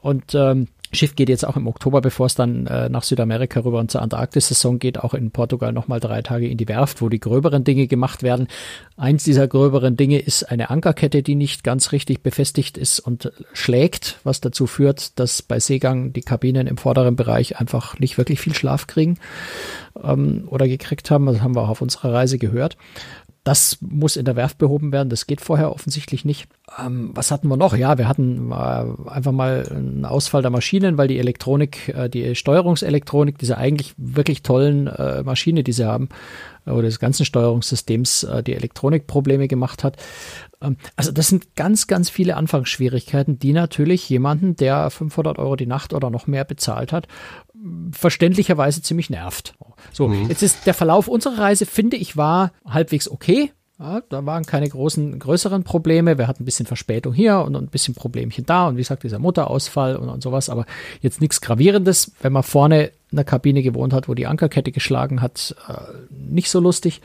Und 0.00 0.34
ähm, 0.34 0.68
Schiff 0.94 1.14
geht 1.14 1.28
jetzt 1.28 1.46
auch 1.46 1.56
im 1.56 1.66
Oktober, 1.66 2.00
bevor 2.00 2.26
es 2.26 2.34
dann 2.34 2.66
äh, 2.66 2.88
nach 2.88 3.02
Südamerika 3.02 3.60
rüber 3.60 3.78
und 3.78 3.90
zur 3.90 4.02
Antarktis-Saison 4.02 4.78
geht, 4.78 4.98
auch 4.98 5.14
in 5.14 5.30
Portugal 5.30 5.72
nochmal 5.72 6.00
drei 6.00 6.22
Tage 6.22 6.48
in 6.48 6.56
die 6.56 6.68
Werft, 6.68 7.02
wo 7.02 7.08
die 7.08 7.20
gröberen 7.20 7.64
Dinge 7.64 7.86
gemacht 7.86 8.22
werden. 8.22 8.48
Eins 8.96 9.24
dieser 9.24 9.48
gröberen 9.48 9.96
Dinge 9.96 10.18
ist 10.18 10.44
eine 10.44 10.70
Ankerkette, 10.70 11.22
die 11.22 11.34
nicht 11.34 11.64
ganz 11.64 11.92
richtig 11.92 12.22
befestigt 12.22 12.78
ist 12.78 13.00
und 13.00 13.32
schlägt, 13.52 14.18
was 14.24 14.40
dazu 14.40 14.66
führt, 14.66 15.18
dass 15.18 15.42
bei 15.42 15.60
Seegang 15.60 16.12
die 16.12 16.22
Kabinen 16.22 16.66
im 16.66 16.76
vorderen 16.76 17.16
Bereich 17.16 17.58
einfach 17.58 17.98
nicht 17.98 18.18
wirklich 18.18 18.40
viel 18.40 18.54
Schlaf 18.54 18.86
kriegen 18.86 19.18
ähm, 20.02 20.44
oder 20.48 20.68
gekriegt 20.68 21.10
haben. 21.10 21.26
Das 21.26 21.40
haben 21.40 21.54
wir 21.54 21.62
auch 21.62 21.68
auf 21.68 21.82
unserer 21.82 22.12
Reise 22.12 22.38
gehört. 22.38 22.76
Das 23.44 23.76
muss 23.82 24.16
in 24.16 24.24
der 24.24 24.36
Werft 24.36 24.56
behoben 24.56 24.90
werden. 24.90 25.10
Das 25.10 25.26
geht 25.26 25.42
vorher 25.42 25.70
offensichtlich 25.70 26.24
nicht. 26.24 26.48
Ähm, 26.78 27.10
was 27.14 27.30
hatten 27.30 27.48
wir 27.48 27.58
noch? 27.58 27.76
Ja, 27.76 27.98
wir 27.98 28.08
hatten 28.08 28.50
äh, 28.50 28.54
einfach 28.54 29.32
mal 29.32 29.68
einen 29.70 30.06
Ausfall 30.06 30.40
der 30.40 30.50
Maschinen, 30.50 30.96
weil 30.96 31.08
die 31.08 31.18
Elektronik, 31.18 31.90
äh, 31.90 32.08
die 32.08 32.34
Steuerungselektronik, 32.34 33.38
diese 33.38 33.58
eigentlich 33.58 33.94
wirklich 33.98 34.42
tollen 34.42 34.86
äh, 34.86 35.22
Maschine, 35.22 35.62
die 35.62 35.72
sie 35.72 35.86
haben, 35.86 36.08
äh, 36.66 36.70
oder 36.70 36.84
des 36.84 36.98
ganzen 36.98 37.26
Steuerungssystems, 37.26 38.24
äh, 38.24 38.42
die 38.42 38.54
Elektronik 38.54 39.06
Probleme 39.06 39.46
gemacht 39.46 39.84
hat. 39.84 39.98
Ähm, 40.62 40.76
also 40.96 41.12
das 41.12 41.28
sind 41.28 41.54
ganz, 41.54 41.86
ganz 41.86 42.08
viele 42.08 42.34
Anfangsschwierigkeiten, 42.36 43.38
die 43.38 43.52
natürlich 43.52 44.08
jemanden, 44.08 44.56
der 44.56 44.88
500 44.88 45.38
Euro 45.38 45.56
die 45.56 45.66
Nacht 45.66 45.92
oder 45.92 46.08
noch 46.08 46.26
mehr 46.26 46.44
bezahlt 46.44 46.92
hat, 46.92 47.08
verständlicherweise 47.92 48.80
ziemlich 48.80 49.10
nervt. 49.10 49.54
So, 49.92 50.08
mhm. 50.08 50.28
jetzt 50.28 50.42
ist 50.42 50.66
der 50.66 50.74
Verlauf 50.74 51.08
unserer 51.08 51.38
Reise, 51.38 51.66
finde 51.66 51.98
ich, 51.98 52.16
war 52.16 52.52
halbwegs 52.66 53.08
okay. 53.08 53.52
Ja, 53.78 54.02
da 54.08 54.24
waren 54.24 54.44
keine 54.44 54.68
großen, 54.68 55.18
größeren 55.18 55.64
Probleme. 55.64 56.16
Wir 56.16 56.28
hatten 56.28 56.42
ein 56.42 56.46
bisschen 56.46 56.66
Verspätung 56.66 57.12
hier 57.12 57.40
und 57.40 57.56
ein 57.56 57.66
bisschen 57.66 57.94
Problemchen 57.94 58.46
da 58.46 58.68
und 58.68 58.76
wie 58.76 58.82
gesagt, 58.82 59.02
dieser 59.02 59.18
Motorausfall 59.18 59.96
und, 59.96 60.08
und 60.08 60.22
sowas, 60.22 60.48
aber 60.48 60.64
jetzt 61.00 61.20
nichts 61.20 61.40
Gravierendes. 61.40 62.12
Wenn 62.20 62.32
man 62.32 62.44
vorne 62.44 62.92
in 63.10 63.16
der 63.16 63.24
Kabine 63.24 63.62
gewohnt 63.62 63.92
hat, 63.92 64.08
wo 64.08 64.14
die 64.14 64.26
Ankerkette 64.26 64.70
geschlagen 64.70 65.20
hat, 65.20 65.56
äh, 65.68 65.74
nicht 66.10 66.50
so 66.50 66.60
lustig. 66.60 67.00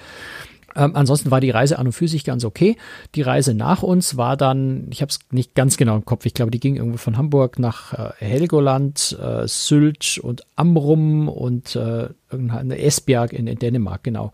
Ähm, 0.75 0.95
ansonsten 0.95 1.31
war 1.31 1.41
die 1.41 1.49
Reise 1.49 1.79
an 1.79 1.87
und 1.87 1.93
für 1.93 2.07
sich 2.07 2.23
ganz 2.23 2.45
okay. 2.45 2.77
Die 3.15 3.23
Reise 3.23 3.55
nach 3.55 3.81
uns 3.81 4.15
war 4.15 4.37
dann, 4.37 4.87
ich 4.91 5.01
habe 5.01 5.09
es 5.09 5.19
nicht 5.31 5.55
ganz 5.55 5.75
genau 5.75 5.95
im 5.95 6.05
Kopf, 6.05 6.27
ich 6.27 6.35
glaube, 6.35 6.51
die 6.51 6.59
ging 6.59 6.75
irgendwo 6.75 6.97
von 6.97 7.17
Hamburg 7.17 7.57
nach 7.57 7.93
äh, 7.93 8.11
Helgoland, 8.19 9.17
äh, 9.19 9.47
Sylt 9.47 10.19
und 10.19 10.43
Amrum 10.55 11.29
und 11.29 11.75
äh, 11.75 12.09
irgendeine 12.31 12.77
Esbjerg 12.77 13.33
in, 13.33 13.47
in 13.47 13.57
Dänemark, 13.57 14.03
genau. 14.03 14.31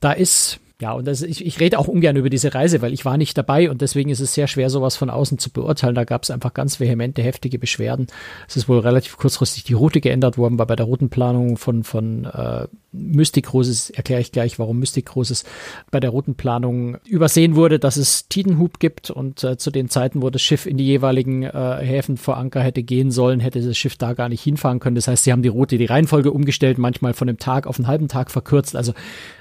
Da 0.00 0.12
ist 0.12 0.60
ja, 0.80 0.92
und 0.92 1.06
das, 1.06 1.22
ich, 1.22 1.44
ich 1.44 1.58
rede 1.58 1.78
auch 1.78 1.88
ungern 1.88 2.16
über 2.16 2.28
diese 2.28 2.52
Reise, 2.54 2.82
weil 2.82 2.92
ich 2.92 3.06
war 3.06 3.16
nicht 3.16 3.38
dabei 3.38 3.70
und 3.70 3.80
deswegen 3.80 4.10
ist 4.10 4.20
es 4.20 4.34
sehr 4.34 4.46
schwer, 4.46 4.68
sowas 4.68 4.94
von 4.94 5.08
außen 5.08 5.38
zu 5.38 5.50
beurteilen. 5.50 5.94
Da 5.94 6.04
gab 6.04 6.22
es 6.22 6.30
einfach 6.30 6.52
ganz 6.52 6.80
vehemente, 6.80 7.22
heftige 7.22 7.58
Beschwerden. 7.58 8.08
Es 8.46 8.56
ist 8.56 8.68
wohl 8.68 8.80
relativ 8.80 9.16
kurzfristig 9.16 9.64
die 9.64 9.72
Route 9.72 10.02
geändert 10.02 10.36
worden, 10.36 10.58
weil 10.58 10.66
bei 10.66 10.76
der 10.76 10.84
Routenplanung 10.84 11.56
von, 11.56 11.82
von 11.82 12.26
äh, 12.26 12.66
Mystic 12.96 13.46
Cruises, 13.46 13.90
erkläre 13.90 14.20
ich 14.20 14.32
gleich, 14.32 14.58
warum 14.58 14.78
Mystic 14.78 15.06
Cruises 15.06 15.44
bei 15.90 16.00
der 16.00 16.10
Routenplanung 16.10 16.98
übersehen 17.06 17.56
wurde, 17.56 17.78
dass 17.78 17.96
es 17.96 18.28
Tidenhub 18.28 18.78
gibt 18.78 19.10
und 19.10 19.44
äh, 19.44 19.56
zu 19.56 19.70
den 19.70 19.88
Zeiten, 19.88 20.22
wo 20.22 20.30
das 20.30 20.42
Schiff 20.42 20.66
in 20.66 20.76
die 20.76 20.86
jeweiligen 20.86 21.42
äh, 21.42 21.78
Häfen 21.82 22.16
vor 22.16 22.36
Anker 22.36 22.60
hätte 22.60 22.82
gehen 22.82 23.10
sollen, 23.10 23.40
hätte 23.40 23.60
das 23.60 23.76
Schiff 23.76 23.96
da 23.96 24.14
gar 24.14 24.28
nicht 24.28 24.42
hinfahren 24.42 24.80
können. 24.80 24.96
Das 24.96 25.08
heißt, 25.08 25.24
sie 25.24 25.32
haben 25.32 25.42
die 25.42 25.48
Route, 25.48 25.78
die 25.78 25.84
Reihenfolge 25.84 26.32
umgestellt, 26.32 26.78
manchmal 26.78 27.14
von 27.14 27.28
einem 27.28 27.38
Tag 27.38 27.66
auf 27.66 27.78
einen 27.78 27.86
halben 27.88 28.08
Tag 28.08 28.30
verkürzt. 28.30 28.76
Also 28.76 28.92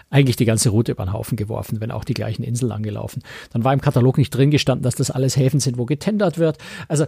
eigentlich 0.10 0.36
die 0.36 0.46
ganze 0.46 0.70
Route 0.70 0.94
über 0.94 1.06
den 1.06 1.14
Haufen 1.14 1.36
geworfen, 1.36 1.82
wenn 1.82 1.92
auch 1.92 2.04
die 2.04 2.14
gleichen 2.14 2.44
Inseln 2.44 2.72
angelaufen. 2.72 3.24
Dann 3.52 3.64
war 3.64 3.74
im 3.74 3.82
Katalog 3.82 4.18
nicht 4.18 4.30
drin 4.30 4.52
gestanden, 4.52 4.84
dass 4.84 4.96
das 4.96 5.12
alles 5.12 5.36
Häfen 5.36 5.60
sind, 5.60 5.78
wo 5.78 5.86
getendert 5.86 6.38
wird. 6.38 6.58
Also 6.88 7.06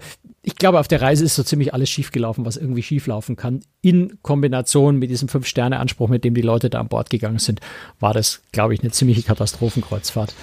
ich 0.48 0.56
glaube, 0.56 0.80
auf 0.80 0.88
der 0.88 1.02
Reise 1.02 1.26
ist 1.26 1.36
so 1.36 1.44
ziemlich 1.44 1.74
alles 1.74 1.90
schiefgelaufen, 1.90 2.46
was 2.46 2.56
irgendwie 2.56 2.82
schieflaufen 2.82 3.36
kann. 3.36 3.60
In 3.82 4.18
Kombination 4.22 4.98
mit 4.98 5.10
diesem 5.10 5.28
Fünf-Sterne-Anspruch, 5.28 6.08
mit 6.08 6.24
dem 6.24 6.36
die 6.36 6.42
Leute 6.42 6.70
da 6.70 6.80
an 6.80 6.88
Bord 6.88 7.10
gegangen 7.10 7.40
sind, 7.40 7.60
war 8.00 8.14
das, 8.14 8.42
glaube 8.54 8.74
ich, 8.74 8.80
eine 8.80 8.92
ziemliche 8.92 9.24
Katastrophenkreuzfahrt. 9.24 10.34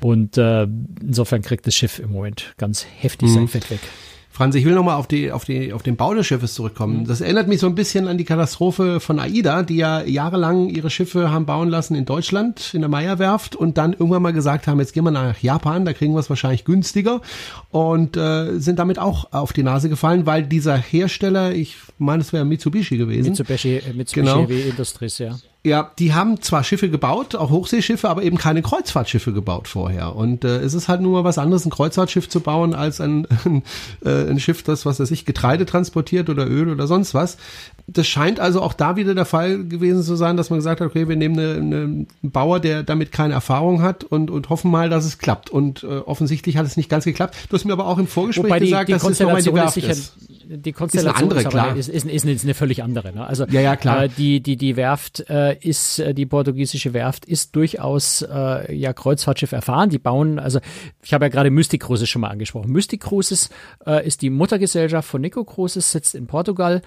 Und 0.00 0.38
äh, 0.38 0.66
insofern 1.02 1.42
kriegt 1.42 1.66
das 1.66 1.74
Schiff 1.74 1.98
im 1.98 2.12
Moment 2.12 2.54
ganz 2.56 2.86
heftig 2.98 3.28
sein 3.28 3.42
mhm. 3.42 3.48
Fett 3.48 3.70
weg. 3.70 3.80
Franz, 4.36 4.54
ich 4.54 4.66
will 4.66 4.74
nochmal 4.74 4.96
auf, 4.96 5.06
die, 5.06 5.32
auf, 5.32 5.46
die, 5.46 5.72
auf 5.72 5.82
den 5.82 5.96
Bau 5.96 6.12
des 6.12 6.26
Schiffes 6.26 6.52
zurückkommen. 6.52 7.00
Mhm. 7.00 7.04
Das 7.06 7.22
erinnert 7.22 7.48
mich 7.48 7.58
so 7.58 7.66
ein 7.68 7.74
bisschen 7.74 8.06
an 8.06 8.18
die 8.18 8.26
Katastrophe 8.26 9.00
von 9.00 9.18
AIDA, 9.18 9.62
die 9.62 9.76
ja 9.76 10.02
jahrelang 10.02 10.68
ihre 10.68 10.90
Schiffe 10.90 11.30
haben 11.30 11.46
bauen 11.46 11.70
lassen 11.70 11.94
in 11.94 12.04
Deutschland, 12.04 12.74
in 12.74 12.82
der 12.82 12.90
Meierwerft 12.90 13.56
und 13.56 13.78
dann 13.78 13.94
irgendwann 13.94 14.20
mal 14.20 14.34
gesagt 14.34 14.66
haben, 14.66 14.78
jetzt 14.78 14.92
gehen 14.92 15.04
wir 15.04 15.10
nach 15.10 15.38
Japan, 15.38 15.86
da 15.86 15.94
kriegen 15.94 16.12
wir 16.12 16.20
es 16.20 16.28
wahrscheinlich 16.28 16.66
günstiger 16.66 17.22
und 17.70 18.18
äh, 18.18 18.58
sind 18.58 18.78
damit 18.78 18.98
auch 18.98 19.32
auf 19.32 19.54
die 19.54 19.62
Nase 19.62 19.88
gefallen, 19.88 20.26
weil 20.26 20.42
dieser 20.42 20.76
Hersteller, 20.76 21.54
ich 21.54 21.76
meine, 21.96 22.20
es 22.20 22.34
wäre 22.34 22.44
Mitsubishi 22.44 22.98
gewesen. 22.98 23.30
Mitsubishi, 23.30 23.76
äh, 23.76 23.94
Mitsubishi 23.94 24.20
genau. 24.20 24.46
Industries, 24.46 25.16
ja. 25.16 25.34
Ja, 25.66 25.90
die 25.98 26.14
haben 26.14 26.40
zwar 26.42 26.62
Schiffe 26.62 26.88
gebaut, 26.88 27.34
auch 27.34 27.50
Hochseeschiffe, 27.50 28.08
aber 28.08 28.22
eben 28.22 28.38
keine 28.38 28.62
Kreuzfahrtschiffe 28.62 29.32
gebaut 29.32 29.66
vorher. 29.66 30.14
Und 30.14 30.44
äh, 30.44 30.58
es 30.58 30.74
ist 30.74 30.86
halt 30.86 31.00
nur 31.00 31.10
mal 31.10 31.24
was 31.24 31.38
anderes, 31.38 31.66
ein 31.66 31.70
Kreuzfahrtschiff 31.70 32.28
zu 32.28 32.38
bauen, 32.38 32.72
als 32.72 33.00
ein, 33.00 33.26
ein, 33.44 33.64
äh, 34.04 34.30
ein 34.30 34.38
Schiff, 34.38 34.62
das, 34.62 34.86
was 34.86 35.00
weiß 35.00 35.10
ich, 35.10 35.24
Getreide 35.24 35.66
transportiert 35.66 36.30
oder 36.30 36.46
Öl 36.46 36.68
oder 36.68 36.86
sonst 36.86 37.14
was. 37.14 37.36
Das 37.88 38.06
scheint 38.06 38.38
also 38.38 38.62
auch 38.62 38.74
da 38.74 38.94
wieder 38.94 39.16
der 39.16 39.24
Fall 39.24 39.64
gewesen 39.64 40.04
zu 40.04 40.14
sein, 40.14 40.36
dass 40.36 40.50
man 40.50 40.60
gesagt 40.60 40.80
hat, 40.80 40.86
okay, 40.86 41.08
wir 41.08 41.16
nehmen 41.16 41.36
eine, 41.36 41.54
eine, 41.54 41.76
einen 41.82 42.06
Bauer, 42.22 42.60
der 42.60 42.84
damit 42.84 43.10
keine 43.10 43.34
Erfahrung 43.34 43.82
hat 43.82 44.04
und, 44.04 44.30
und 44.30 44.50
hoffen 44.50 44.70
mal, 44.70 44.88
dass 44.88 45.04
es 45.04 45.18
klappt. 45.18 45.50
Und 45.50 45.82
äh, 45.82 45.98
offensichtlich 45.98 46.58
hat 46.58 46.66
es 46.66 46.76
nicht 46.76 46.88
ganz 46.88 47.04
geklappt. 47.04 47.34
Du 47.48 47.56
hast 47.56 47.64
mir 47.64 47.72
aber 47.72 47.88
auch 47.88 47.98
im 47.98 48.06
Vorgespräch 48.06 48.52
die, 48.54 48.60
gesagt, 48.66 48.88
die 48.88 48.92
dass 48.92 49.02
es 49.02 49.18
nochmal 49.18 49.42
die 49.42 49.52
Werft 49.52 49.76
ist. 49.78 49.88
ist 49.88 50.16
die 50.48 50.72
Konstellation 50.72 51.12
ist 51.12 51.16
eine 51.16 51.22
andere, 51.22 51.40
ist, 51.40 51.48
klar. 51.48 51.76
Ist, 51.76 51.88
ist, 51.88 52.24
ist, 52.24 52.44
eine 52.44 52.54
völlig 52.54 52.82
andere. 52.82 53.12
Ne? 53.12 53.26
Also 53.26 53.46
ja, 53.46 53.60
ja, 53.60 53.76
klar. 53.76 54.04
Äh, 54.04 54.08
die, 54.08 54.40
die, 54.40 54.56
die 54.56 54.76
Werft 54.76 55.28
äh, 55.28 55.55
ist 55.60 55.98
äh, 55.98 56.14
die 56.14 56.26
portugiesische 56.26 56.92
Werft 56.92 57.24
ist 57.24 57.54
durchaus 57.56 58.22
äh, 58.22 58.74
ja 58.74 58.92
Kreuzfahrtschiff 58.92 59.52
erfahren. 59.52 59.90
Die 59.90 59.98
bauen, 59.98 60.38
also 60.38 60.60
ich 61.02 61.12
habe 61.12 61.26
ja 61.26 61.28
gerade 61.28 61.50
Mystic 61.50 61.82
Cruises 61.82 62.08
schon 62.08 62.22
mal 62.22 62.30
angesprochen. 62.30 62.72
Mystic 62.72 63.02
Cruises 63.02 63.50
äh, 63.86 64.06
ist 64.06 64.22
die 64.22 64.30
Muttergesellschaft 64.30 65.08
von 65.08 65.20
Nico 65.20 65.44
Cruises, 65.44 65.92
sitzt 65.92 66.14
in 66.14 66.26
Portugal 66.26 66.82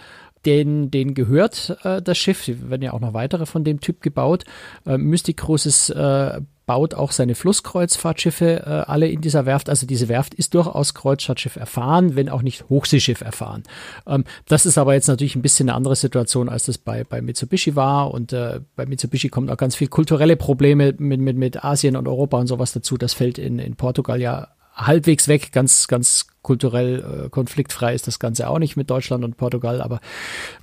den, 0.46 0.90
den 0.90 1.14
gehört 1.14 1.78
äh, 1.84 2.02
das 2.02 2.18
Schiff. 2.18 2.48
Es 2.48 2.70
werden 2.70 2.82
ja 2.82 2.94
auch 2.94 3.00
noch 3.00 3.14
weitere 3.14 3.46
von 3.46 3.64
dem 3.64 3.80
Typ 3.80 4.02
gebaut. 4.02 4.46
Äh, 4.86 4.98
Mystic 4.98 5.38
Cruises 5.38 5.90
äh, 5.90 6.42
baut 6.70 6.94
auch 6.94 7.12
seine 7.12 7.34
Flusskreuzfahrtschiffe 7.34 8.60
äh, 8.64 8.70
alle 8.92 9.08
in 9.08 9.22
dieser 9.22 9.48
Werft. 9.48 9.72
Also 9.72 9.88
diese 9.88 10.08
Werft 10.08 10.36
ist 10.36 10.54
durchaus 10.54 10.94
Kreuzfahrtschiff 10.94 11.56
erfahren, 11.56 12.16
wenn 12.16 12.30
auch 12.30 12.44
nicht 12.44 12.70
Hochseeschiff 12.70 13.22
erfahren. 13.22 13.64
Ähm, 14.06 14.24
das 14.48 14.68
ist 14.68 14.78
aber 14.78 14.94
jetzt 14.94 15.08
natürlich 15.08 15.36
ein 15.36 15.42
bisschen 15.42 15.68
eine 15.68 15.76
andere 15.76 15.96
Situation, 15.96 16.48
als 16.48 16.66
das 16.66 16.78
bei, 16.78 17.04
bei 17.04 17.24
Mitsubishi 17.24 17.76
war. 17.76 18.12
Und 18.12 18.34
äh, 18.34 18.60
bei 18.76 18.86
Mitsubishi 18.86 19.30
kommt 19.30 19.50
auch 19.50 19.58
ganz 19.58 19.76
viel 19.76 19.88
kulturelle 19.88 20.36
Probleme 20.36 20.94
mit, 21.00 21.20
mit, 21.20 21.38
mit 21.38 21.66
Asien 21.66 21.96
und 21.96 22.08
Europa 22.08 22.38
und 22.38 22.46
sowas 22.46 22.72
dazu. 22.72 23.00
Das 23.00 23.16
fällt 23.16 23.40
in, 23.40 23.58
in 23.58 23.76
Portugal 23.76 24.22
ja 24.22 24.50
halbwegs 24.76 25.28
weg, 25.28 25.52
ganz, 25.52 25.88
ganz 25.88 26.28
kulturell 26.44 27.26
äh, 27.26 27.30
konfliktfrei 27.30 27.96
ist 27.96 28.06
das 28.06 28.20
Ganze 28.20 28.48
auch 28.48 28.60
nicht 28.60 28.78
mit 28.78 28.92
Deutschland 28.92 29.24
und 29.24 29.38
Portugal, 29.38 29.82
aber 29.82 30.02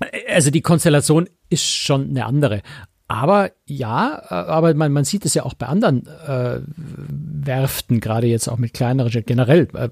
äh, 0.01 0.33
also 0.33 0.53
die 0.53 0.63
Konstellation 0.63 1.29
ist 1.51 1.67
schon 1.67 2.11
eine 2.11 2.27
andere. 2.27 2.63
Aber 3.09 3.53
ja, 3.67 4.23
äh, 4.29 4.35
aber 4.35 4.75
man, 4.75 4.93
man 4.93 5.05
sieht 5.05 5.25
es 5.25 5.35
ja 5.35 5.45
auch 5.45 5.55
bei 5.55 5.67
anderen 5.67 6.07
äh, 6.27 6.61
Werften, 6.67 8.01
gerade 8.01 8.27
jetzt 8.27 8.49
auch 8.49 8.59
mit 8.59 8.75
kleineren, 8.75 9.25
generell. 9.25 9.69
Äh, 9.75 9.91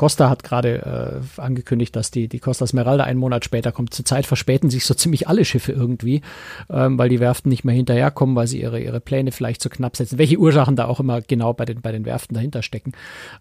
Costa 0.00 0.30
hat 0.30 0.44
gerade 0.44 1.20
äh, 1.36 1.40
angekündigt, 1.42 1.94
dass 1.94 2.10
die, 2.10 2.26
die 2.26 2.38
Costa 2.38 2.66
Smeralda 2.66 3.04
einen 3.04 3.20
Monat 3.20 3.44
später 3.44 3.70
kommt. 3.70 3.92
Zurzeit 3.92 4.24
verspäten 4.24 4.70
sich 4.70 4.86
so 4.86 4.94
ziemlich 4.94 5.28
alle 5.28 5.44
Schiffe 5.44 5.72
irgendwie, 5.72 6.22
ähm, 6.70 6.96
weil 6.96 7.10
die 7.10 7.20
Werften 7.20 7.50
nicht 7.50 7.64
mehr 7.64 7.74
hinterherkommen, 7.74 8.34
weil 8.34 8.46
sie 8.46 8.62
ihre, 8.62 8.80
ihre 8.80 9.00
Pläne 9.00 9.30
vielleicht 9.30 9.60
zu 9.60 9.68
knapp 9.68 9.98
setzen. 9.98 10.16
Welche 10.16 10.38
Ursachen 10.38 10.74
da 10.74 10.86
auch 10.86 11.00
immer 11.00 11.20
genau 11.20 11.52
bei 11.52 11.66
den, 11.66 11.82
bei 11.82 11.92
den 11.92 12.06
Werften 12.06 12.34
dahinter 12.34 12.62
stecken. 12.62 12.92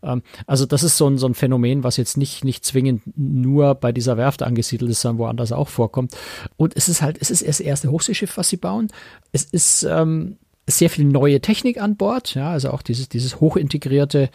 Ähm, 0.04 0.22
also 0.48 0.66
das 0.66 0.84
ist 0.84 0.98
so 0.98 1.08
ein, 1.08 1.18
so 1.18 1.28
ein 1.28 1.34
Phänomen, 1.34 1.86
was 1.86 1.96
jetzt 1.96 2.18
nicht, 2.18 2.44
nicht 2.44 2.66
zwingend 2.66 3.04
nur 3.16 3.76
bei 3.76 3.94
dieser 3.94 4.18
Werft 4.18 4.44
angesiedelt 4.44 4.92
ist, 4.92 5.00
sondern 5.00 5.20
woanders 5.20 5.54
auch 5.54 5.70
vorkommt. 5.70 6.18
Und 6.58 6.76
es 6.76 6.90
ist 6.90 7.02
halt, 7.02 7.20
es 7.22 7.30
ist 7.30 7.48
das 7.48 7.62
erste 7.62 7.90
Hochseeschiff, 7.90 8.36
was 8.36 8.50
sie 8.50 8.58
bauen. 8.58 8.90
Es 9.32 9.46
ist 9.46 9.84
ähm, 9.84 10.36
sehr 10.70 10.90
viel 10.90 11.06
neue 11.06 11.42
Technik 11.42 11.82
an 11.82 11.98
Bord, 11.98 12.36
ja, 12.36 12.52
also 12.52 12.72
auch 12.72 12.82
dieses, 12.82 13.10
dieses 13.10 13.40
hochintegrierte 13.40 14.30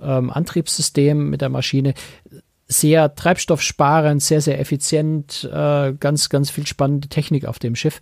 ähm, 0.00 0.30
Antriebssystem 0.30 1.30
mit 1.30 1.40
der 1.40 1.48
Maschine. 1.48 1.94
Sehr 2.72 3.16
treibstoffsparend, 3.16 4.22
sehr, 4.22 4.40
sehr 4.40 4.60
effizient, 4.60 5.50
äh, 5.52 5.92
ganz, 5.98 6.28
ganz 6.28 6.50
viel 6.50 6.68
spannende 6.68 7.08
Technik 7.08 7.44
auf 7.46 7.58
dem 7.58 7.74
Schiff. 7.74 8.00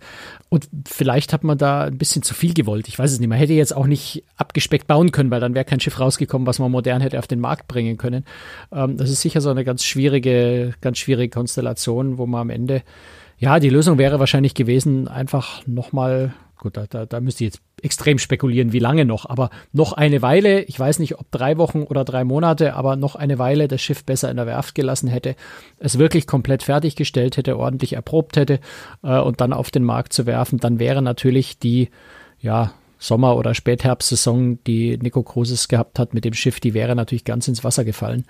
Und 0.49 0.69
vielleicht 0.87 1.33
hat 1.33 1.43
man 1.43 1.57
da 1.57 1.85
ein 1.85 1.97
bisschen 1.97 2.21
zu 2.21 2.35
viel 2.35 2.53
gewollt. 2.53 2.87
Ich 2.87 2.99
weiß 2.99 3.11
es 3.11 3.19
nicht. 3.19 3.29
Man 3.29 3.39
hätte 3.39 3.53
jetzt 3.53 3.75
auch 3.75 3.87
nicht 3.87 4.23
abgespeckt 4.37 4.85
bauen 4.85 5.11
können, 5.11 5.31
weil 5.31 5.39
dann 5.39 5.55
wäre 5.55 5.65
kein 5.65 5.79
Schiff 5.79 5.99
rausgekommen, 5.99 6.45
was 6.45 6.59
man 6.59 6.69
modern 6.69 7.01
hätte 7.01 7.17
auf 7.17 7.25
den 7.25 7.39
Markt 7.39 7.67
bringen 7.67 7.97
können. 7.97 8.25
Ähm, 8.71 8.95
das 8.97 9.09
ist 9.09 9.21
sicher 9.21 9.41
so 9.41 9.49
eine 9.49 9.65
ganz 9.65 9.83
schwierige, 9.83 10.75
ganz 10.81 10.99
schwierige 10.99 11.31
Konstellation, 11.31 12.19
wo 12.19 12.27
man 12.27 12.41
am 12.41 12.49
Ende, 12.51 12.83
ja, 13.39 13.59
die 13.59 13.69
Lösung 13.69 13.97
wäre 13.97 14.19
wahrscheinlich 14.19 14.53
gewesen, 14.53 15.07
einfach 15.07 15.65
nochmal 15.65 16.35
gut, 16.59 16.77
da, 16.77 16.85
da, 16.87 17.05
da 17.05 17.19
müsste 17.19 17.43
ich 17.43 17.53
jetzt 17.53 17.61
extrem 17.81 18.19
spekulieren, 18.19 18.73
wie 18.73 18.79
lange 18.79 19.05
noch, 19.05 19.25
aber 19.25 19.49
noch 19.71 19.93
eine 19.93 20.21
Weile, 20.21 20.61
ich 20.63 20.79
weiß 20.79 20.99
nicht, 20.99 21.17
ob 21.17 21.31
drei 21.31 21.57
Wochen 21.57 21.83
oder 21.83 22.03
drei 22.03 22.23
Monate, 22.25 22.75
aber 22.75 22.97
noch 22.97 23.15
eine 23.15 23.39
Weile 23.39 23.67
das 23.67 23.81
Schiff 23.81 24.03
besser 24.03 24.29
in 24.29 24.37
der 24.37 24.45
Werft 24.45 24.75
gelassen 24.75 25.07
hätte, 25.07 25.35
es 25.79 25.97
wirklich 25.97 26.27
komplett 26.27 26.63
fertiggestellt 26.63 27.37
hätte, 27.37 27.57
ordentlich 27.57 27.93
erprobt 27.93 28.35
hätte 28.37 28.59
äh, 29.01 29.17
und 29.17 29.41
dann 29.41 29.53
auf 29.53 29.71
den 29.71 29.83
Markt 29.83 30.13
zu 30.13 30.25
werfen, 30.25 30.59
dann 30.59 30.77
wäre 30.77 31.01
natürlich 31.01 31.57
die, 31.57 31.89
ja, 32.39 32.73
Sommer- 32.99 33.37
oder 33.37 33.55
Spätherbstsaison, 33.55 34.59
die 34.65 34.97
Nico 34.97 35.23
Cruises 35.23 35.69
gehabt 35.69 35.97
hat 35.97 36.13
mit 36.13 36.25
dem 36.25 36.33
Schiff, 36.33 36.59
die 36.59 36.73
wäre 36.73 36.95
natürlich 36.95 37.23
ganz 37.23 37.47
ins 37.47 37.63
Wasser 37.63 37.85
gefallen. 37.85 38.25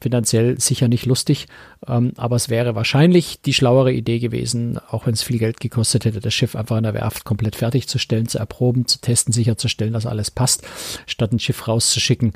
Finanziell 0.00 0.60
sicher 0.60 0.86
nicht 0.86 1.06
lustig, 1.06 1.48
ähm, 1.86 2.12
aber 2.16 2.36
es 2.36 2.48
wäre 2.48 2.76
wahrscheinlich 2.76 3.42
die 3.42 3.52
schlauere 3.52 3.92
Idee 3.92 4.20
gewesen, 4.20 4.78
auch 4.90 5.06
wenn 5.06 5.14
es 5.14 5.24
viel 5.24 5.38
Geld 5.38 5.58
gekostet 5.58 6.04
hätte, 6.04 6.20
das 6.20 6.32
Schiff 6.32 6.54
einfach 6.54 6.76
in 6.76 6.84
der 6.84 6.94
Werft 6.94 7.24
komplett 7.24 7.56
fertigzustellen, 7.56 8.28
zu 8.28 8.38
erproben, 8.38 8.86
zu 8.86 9.00
testen, 9.00 9.32
sicherzustellen, 9.32 9.92
dass 9.92 10.06
alles 10.06 10.30
passt, 10.30 10.62
statt 11.06 11.32
ein 11.32 11.40
Schiff 11.40 11.66
rauszuschicken. 11.66 12.32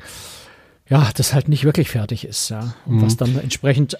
Ja, 0.89 1.09
das 1.15 1.33
halt 1.33 1.47
nicht 1.47 1.63
wirklich 1.63 1.89
fertig 1.89 2.25
ist, 2.25 2.49
ja. 2.49 2.75
Und 2.85 2.97
mhm. 2.97 3.01
was 3.01 3.17
dann 3.17 3.39
entsprechend 3.39 3.97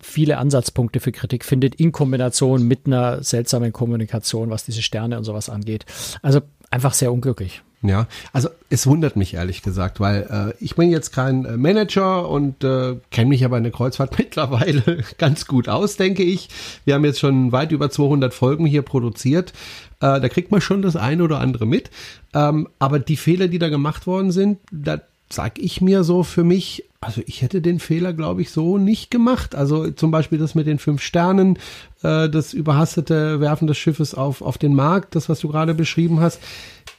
viele 0.00 0.38
Ansatzpunkte 0.38 1.00
für 1.00 1.12
Kritik 1.12 1.44
findet, 1.44 1.74
in 1.74 1.92
Kombination 1.92 2.62
mit 2.62 2.86
einer 2.86 3.22
seltsamen 3.22 3.72
Kommunikation, 3.72 4.50
was 4.50 4.64
diese 4.64 4.82
Sterne 4.82 5.18
und 5.18 5.24
sowas 5.24 5.50
angeht. 5.50 5.84
Also 6.22 6.40
einfach 6.70 6.94
sehr 6.94 7.12
unglücklich. 7.12 7.62
Ja, 7.82 8.08
also 8.34 8.50
es 8.68 8.86
wundert 8.86 9.16
mich 9.16 9.34
ehrlich 9.34 9.62
gesagt, 9.62 10.00
weil 10.00 10.54
äh, 10.58 10.62
ich 10.62 10.76
bin 10.76 10.90
jetzt 10.90 11.12
kein 11.12 11.46
äh, 11.46 11.56
Manager 11.56 12.28
und 12.28 12.62
äh, 12.62 12.96
kenne 13.10 13.30
mich 13.30 13.42
aber 13.42 13.56
in 13.56 13.62
der 13.62 13.72
Kreuzfahrt 13.72 14.18
mittlerweile 14.18 15.02
ganz 15.16 15.46
gut 15.46 15.68
aus, 15.68 15.96
denke 15.96 16.22
ich. 16.22 16.50
Wir 16.84 16.94
haben 16.94 17.04
jetzt 17.06 17.20
schon 17.20 17.52
weit 17.52 17.72
über 17.72 17.88
200 17.88 18.34
Folgen 18.34 18.66
hier 18.66 18.82
produziert. 18.82 19.54
Äh, 20.00 20.20
da 20.20 20.28
kriegt 20.28 20.50
man 20.50 20.60
schon 20.60 20.82
das 20.82 20.94
eine 20.94 21.24
oder 21.24 21.40
andere 21.40 21.66
mit. 21.66 21.90
Ähm, 22.34 22.68
aber 22.78 22.98
die 22.98 23.16
Fehler, 23.16 23.48
die 23.48 23.58
da 23.58 23.70
gemacht 23.70 24.06
worden 24.06 24.30
sind, 24.30 24.58
da 24.70 25.00
sag 25.32 25.58
ich 25.58 25.80
mir 25.80 26.04
so 26.04 26.22
für 26.22 26.44
mich, 26.44 26.84
also 27.00 27.22
ich 27.26 27.42
hätte 27.42 27.62
den 27.62 27.78
Fehler, 27.78 28.12
glaube 28.12 28.42
ich, 28.42 28.50
so 28.50 28.78
nicht 28.78 29.10
gemacht. 29.10 29.54
Also 29.54 29.90
zum 29.90 30.10
Beispiel 30.10 30.38
das 30.38 30.54
mit 30.54 30.66
den 30.66 30.78
fünf 30.78 31.02
Sternen, 31.02 31.58
äh, 32.02 32.28
das 32.28 32.52
überhastete 32.52 33.40
Werfen 33.40 33.66
des 33.66 33.78
Schiffes 33.78 34.14
auf, 34.14 34.42
auf 34.42 34.58
den 34.58 34.74
Markt, 34.74 35.14
das, 35.14 35.28
was 35.28 35.40
du 35.40 35.48
gerade 35.48 35.74
beschrieben 35.74 36.20
hast. 36.20 36.40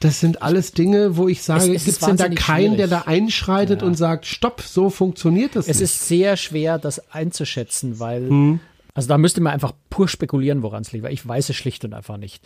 Das 0.00 0.18
sind 0.18 0.42
alles 0.42 0.72
Dinge, 0.72 1.16
wo 1.16 1.28
ich 1.28 1.42
sage, 1.42 1.70
gibt 1.70 1.86
es 1.86 1.98
denn 1.98 2.16
da 2.16 2.28
keinen, 2.30 2.76
der 2.76 2.88
da 2.88 3.02
einschreitet 3.02 3.82
ja. 3.82 3.86
und 3.86 3.94
sagt, 3.94 4.26
stopp, 4.26 4.62
so 4.62 4.90
funktioniert 4.90 5.54
das 5.54 5.68
es 5.68 5.78
nicht. 5.78 5.84
Es 5.84 5.92
ist 5.92 6.08
sehr 6.08 6.36
schwer, 6.36 6.78
das 6.78 7.12
einzuschätzen, 7.12 8.00
weil 8.00 8.28
hm. 8.28 8.60
Also 8.94 9.08
da 9.08 9.16
müsste 9.16 9.40
man 9.40 9.54
einfach 9.54 9.72
pur 9.88 10.06
spekulieren, 10.08 10.62
woran 10.62 10.82
es 10.82 10.92
liegt, 10.92 11.04
weil 11.04 11.14
ich 11.14 11.26
weiß 11.26 11.48
es 11.48 11.56
schlicht 11.56 11.84
und 11.84 11.94
einfach 11.94 12.18
nicht. 12.18 12.42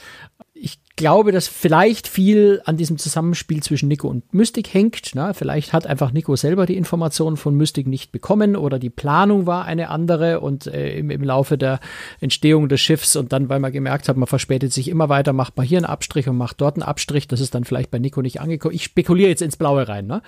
Ich 0.58 0.78
glaube, 0.96 1.30
dass 1.30 1.46
vielleicht 1.46 2.08
viel 2.08 2.62
an 2.64 2.78
diesem 2.78 2.96
Zusammenspiel 2.96 3.62
zwischen 3.62 3.88
Nico 3.88 4.08
und 4.08 4.32
Mystic 4.32 4.72
hängt. 4.72 5.10
Na, 5.14 5.34
vielleicht 5.34 5.74
hat 5.74 5.86
einfach 5.86 6.12
Nico 6.12 6.34
selber 6.36 6.64
die 6.64 6.76
Informationen 6.76 7.36
von 7.36 7.54
Mystic 7.54 7.86
nicht 7.86 8.12
bekommen 8.12 8.56
oder 8.56 8.78
die 8.78 8.88
Planung 8.88 9.46
war 9.46 9.66
eine 9.66 9.90
andere 9.90 10.40
und 10.40 10.66
äh, 10.66 10.98
im, 10.98 11.10
im 11.10 11.22
Laufe 11.22 11.58
der 11.58 11.80
Entstehung 12.20 12.70
des 12.70 12.80
Schiffs 12.80 13.14
und 13.16 13.32
dann, 13.32 13.50
weil 13.50 13.60
man 13.60 13.72
gemerkt 13.72 14.08
hat, 14.08 14.16
man 14.16 14.26
verspätet 14.26 14.72
sich 14.72 14.88
immer 14.88 15.10
weiter, 15.10 15.34
macht 15.34 15.58
man 15.58 15.66
hier 15.66 15.78
einen 15.78 15.86
Abstrich 15.86 16.28
und 16.28 16.38
macht 16.38 16.60
dort 16.62 16.76
einen 16.76 16.82
Abstrich. 16.82 17.28
Das 17.28 17.40
ist 17.40 17.54
dann 17.54 17.64
vielleicht 17.64 17.90
bei 17.90 17.98
Nico 17.98 18.22
nicht 18.22 18.40
angekommen. 18.40 18.74
Ich 18.74 18.84
spekuliere 18.84 19.28
jetzt 19.28 19.42
ins 19.42 19.58
Blaue 19.58 19.86
rein. 19.86 20.06
Ne? 20.06 20.22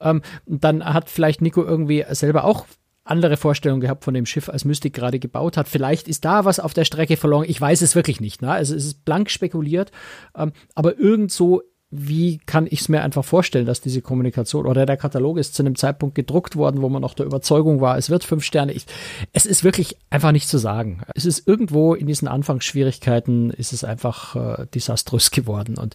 Ähm, 0.00 0.22
dann 0.46 0.84
hat 0.84 1.10
vielleicht 1.10 1.42
Nico 1.42 1.64
irgendwie 1.64 2.04
selber 2.10 2.44
auch 2.44 2.66
andere 3.04 3.36
Vorstellung 3.36 3.80
gehabt 3.80 4.04
von 4.04 4.14
dem 4.14 4.26
Schiff, 4.26 4.48
als 4.48 4.64
Mystic 4.64 4.94
gerade 4.94 5.18
gebaut 5.18 5.56
hat. 5.56 5.68
Vielleicht 5.68 6.08
ist 6.08 6.24
da 6.24 6.44
was 6.44 6.60
auf 6.60 6.74
der 6.74 6.84
Strecke 6.84 7.16
verloren. 7.16 7.46
Ich 7.48 7.60
weiß 7.60 7.82
es 7.82 7.94
wirklich 7.94 8.20
nicht. 8.20 8.42
Ne? 8.42 8.50
Also 8.50 8.74
es 8.74 8.84
ist 8.84 9.04
blank 9.04 9.30
spekuliert. 9.30 9.90
Ähm, 10.36 10.52
aber 10.74 10.98
irgend 10.98 11.32
so, 11.32 11.62
wie 11.94 12.38
kann 12.46 12.66
ich 12.66 12.80
es 12.80 12.88
mir 12.88 13.02
einfach 13.02 13.24
vorstellen, 13.24 13.66
dass 13.66 13.82
diese 13.82 14.00
Kommunikation 14.00 14.66
oder 14.66 14.86
der 14.86 14.96
Katalog 14.96 15.36
ist 15.36 15.54
zu 15.54 15.62
einem 15.62 15.76
Zeitpunkt 15.76 16.14
gedruckt 16.14 16.56
worden, 16.56 16.80
wo 16.80 16.88
man 16.88 17.02
noch 17.02 17.12
der 17.12 17.26
Überzeugung 17.26 17.82
war, 17.82 17.98
es 17.98 18.08
wird 18.08 18.24
fünf 18.24 18.44
Sterne. 18.44 18.72
Ich, 18.72 18.86
es 19.34 19.44
ist 19.44 19.62
wirklich 19.62 19.98
einfach 20.08 20.32
nicht 20.32 20.48
zu 20.48 20.56
sagen. 20.56 21.02
Es 21.14 21.26
ist 21.26 21.46
irgendwo 21.46 21.94
in 21.94 22.06
diesen 22.06 22.28
Anfangsschwierigkeiten 22.28 23.50
ist 23.50 23.74
es 23.74 23.84
einfach 23.84 24.36
äh, 24.36 24.66
desaströs 24.74 25.30
geworden 25.30 25.76
und 25.76 25.94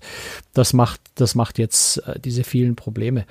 das 0.54 0.74
macht, 0.74 1.02
das 1.15 1.34
macht 1.34 1.58
jetzt 1.58 1.98
äh, 2.08 2.20
diese 2.20 2.43
vielen 2.43 2.76
Probleme. 2.76 3.26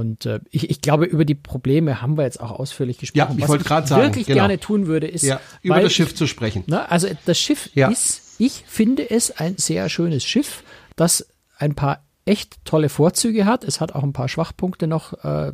Und 0.00 0.24
äh, 0.24 0.40
ich, 0.50 0.70
ich 0.70 0.80
glaube, 0.80 1.04
über 1.04 1.26
die 1.26 1.34
Probleme 1.34 2.00
haben 2.00 2.16
wir 2.16 2.24
jetzt 2.24 2.40
auch 2.40 2.52
ausführlich 2.52 2.96
gesprochen. 2.96 3.36
Ja, 3.36 3.44
ich 3.44 3.48
wollte 3.48 3.64
gerade 3.64 3.86
sagen, 3.86 4.02
wirklich 4.02 4.26
genau. 4.26 4.40
gerne 4.40 4.58
tun 4.58 4.86
würde, 4.86 5.06
ist 5.06 5.22
ja, 5.22 5.40
über 5.60 5.78
das 5.80 5.92
Schiff 5.92 6.08
ich, 6.08 6.16
zu 6.16 6.26
sprechen. 6.26 6.64
Na, 6.66 6.86
also 6.86 7.08
das 7.26 7.38
Schiff 7.38 7.68
ja. 7.74 7.88
ist, 7.88 8.22
ich 8.38 8.64
finde 8.66 9.08
es 9.10 9.30
ein 9.30 9.58
sehr 9.58 9.90
schönes 9.90 10.24
Schiff, 10.24 10.64
das 10.96 11.28
ein 11.58 11.74
paar 11.74 12.02
echt 12.24 12.64
tolle 12.64 12.88
Vorzüge 12.88 13.44
hat. 13.44 13.62
Es 13.62 13.82
hat 13.82 13.94
auch 13.94 14.02
ein 14.02 14.14
paar 14.14 14.28
Schwachpunkte 14.28 14.86
noch. 14.86 15.12
Äh, 15.22 15.52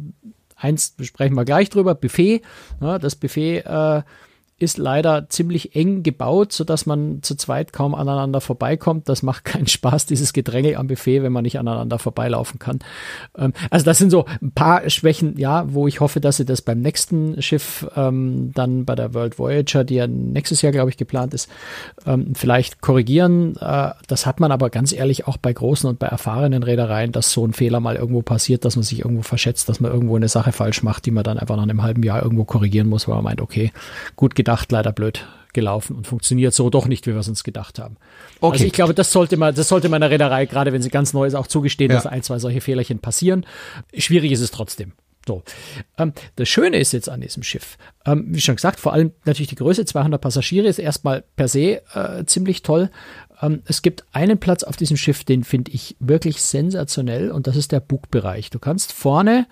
eins 0.55 0.91
besprechen 0.91 1.35
wir 1.35 1.45
gleich 1.45 1.69
drüber. 1.69 1.97
Buffet. 1.97 2.43
Ja, 2.81 3.01
das 3.01 3.17
Buffet 3.17 3.65
äh, 3.67 4.03
ist 4.59 4.79
leider 4.79 5.29
ziemlich 5.29 5.77
eng 5.77 6.03
gebaut, 6.03 6.51
so 6.51 6.65
dass 6.65 6.87
man 6.87 7.19
zu 7.23 7.35
zweit 7.35 7.75
kaum 7.75 7.95
aneinander 7.95 8.41
vorbeikommt. 8.41 9.07
Das 9.07 9.23
macht 9.23 9.45
keinen 9.45 9.67
Spaß, 9.67 10.07
dieses 10.07 10.33
Gedränge 10.33 10.79
am 10.79 10.87
Buffet, 10.87 11.23
wenn 11.23 11.33
man 11.33 11.43
nicht 11.43 11.59
aneinander 11.59 11.99
vorbeilaufen 11.99 12.59
kann. 12.59 12.79
Ähm, 13.37 13.53
also 13.71 13.85
das 13.85 13.99
sind 13.99 14.11
so 14.11 14.25
ein 14.41 14.53
paar 14.53 14.89
Schwächen, 14.89 15.37
ja, 15.37 15.67
wo 15.69 15.87
ich 15.87 16.01
hoffe, 16.01 16.21
dass 16.21 16.39
sie 16.39 16.47
das 16.47 16.63
beim 16.63 16.81
nächsten 16.81 17.43
Schiff 17.43 17.87
ähm, 17.97 18.53
dann 18.55 18.87
bei 18.87 18.95
der 18.95 19.13
World 19.13 19.39
Voyager, 19.39 19.85
die 19.85 19.97
ja 19.97 20.07
nächstes 20.07 20.63
Jahr, 20.63 20.73
glaube 20.73 20.89
ich, 20.89 20.97
geplant 20.97 21.35
ist, 21.35 21.51
ähm, 22.07 22.35
vielleicht 22.35 22.81
korrigieren. 22.81 23.57
Äh, 23.57 23.91
das 24.07 24.25
hat 24.25 24.41
man 24.41 24.53
aber 24.53 24.71
ganz 24.71 24.93
ehrlich 24.93 25.27
auch 25.27 25.37
bei 25.37 25.53
großen 25.53 25.89
und 25.91 25.99
bei 25.99 26.07
erfahrenen 26.07 26.63
Reedereien, 26.63 27.13
dass 27.13 27.31
so 27.31 27.47
ein 27.47 27.53
Fehler 27.53 27.81
mal 27.81 27.97
irgendwo 27.97 28.23
passiert, 28.23 28.65
dass 28.65 28.77
man 28.77 28.85
sich 28.85 29.01
irgendwo 29.01 29.23
verschätzt, 29.23 29.69
dass 29.69 29.81
man 29.81 29.93
irgendwo 29.93 30.17
eine 30.17 30.29
Sache 30.29 30.53
falsch 30.53 30.83
macht, 30.83 31.05
die 31.05 31.11
man 31.11 31.25
dann 31.25 31.39
einfach 31.39 31.57
nach 31.57 31.65
einem 31.65 31.83
halben 31.83 32.03
Jahr 32.03 32.23
irgendwo 32.23 32.45
korrigieren 32.45 32.89
muss, 32.89 33.07
weil 33.07 33.17
man 33.17 33.25
meint, 33.25 33.43
okay, 33.43 33.71
gut 34.17 34.35
gedacht, 34.47 34.71
leider 34.71 34.93
blöd 34.93 35.27
gelaufen 35.53 35.97
und 35.97 36.07
funktioniert 36.07 36.55
so 36.55 36.71
doch 36.71 36.87
nicht, 36.87 37.07
wie 37.07 37.13
wir 37.13 37.19
es 37.21 37.29
uns 37.29 37.43
gedacht 37.43 37.79
haben. 37.81 37.97
Okay. 38.41 38.53
Also 38.53 38.65
ich 38.67 38.73
glaube, 38.73 38.95
das 38.95 39.11
sollte 39.11 39.37
man, 39.37 39.55
das 39.55 39.69
sollte 39.69 39.89
man 39.89 40.01
der 40.03 40.11
Reederei, 40.11 40.47
gerade 40.47 40.73
wenn 40.73 40.83
sie 40.83 40.91
ganz 40.91 41.13
neu 41.13 41.27
ist, 41.27 41.35
auch 41.35 41.47
zugestehen, 41.49 41.91
Ja. 41.91 41.97
dass 41.97 42.07
ein, 42.07 42.23
zwei 42.23 42.39
solche 42.39 42.61
Fehlerchen 42.61 43.01
passieren. 43.01 43.45
Schwierig 43.97 44.31
ist 44.33 44.41
es 44.41 44.51
trotzdem. 44.53 44.93
So. 45.27 45.43
Ähm, 45.99 46.13
das 46.37 46.49
Schöne 46.49 46.79
ist 46.79 46.93
jetzt 46.93 47.09
an 47.09 47.21
diesem 47.21 47.43
Schiff, 47.43 47.79
ähm, 48.05 48.27
wie 48.29 48.41
schon 48.41 48.55
gesagt, 48.55 48.79
vor 48.79 48.93
allem 48.93 49.11
natürlich 49.25 49.49
die 49.49 49.57
Größe, 49.57 49.85
200 49.85 50.21
Passagiere 50.21 50.69
ist 50.69 50.79
erstmal 50.79 51.25
per 51.35 51.49
se 51.49 51.83
äh, 51.95 52.25
ziemlich 52.27 52.63
toll. 52.63 52.91
Ähm, 53.43 53.63
es 53.65 53.83
gibt 53.83 54.05
einen 54.13 54.39
Platz 54.39 54.63
auf 54.63 54.77
diesem 54.77 54.97
Schiff, 54.97 55.25
den 55.25 55.43
finde 55.43 55.73
ich 55.73 55.97
wirklich 55.99 56.43
sensationell 56.43 57.33
und 57.33 57.49
das 57.49 57.57
ist 57.57 57.73
der 57.73 57.81
Bugbereich. 57.81 58.51
Du 58.51 58.61
kannst 58.61 58.93
vorne 58.93 59.47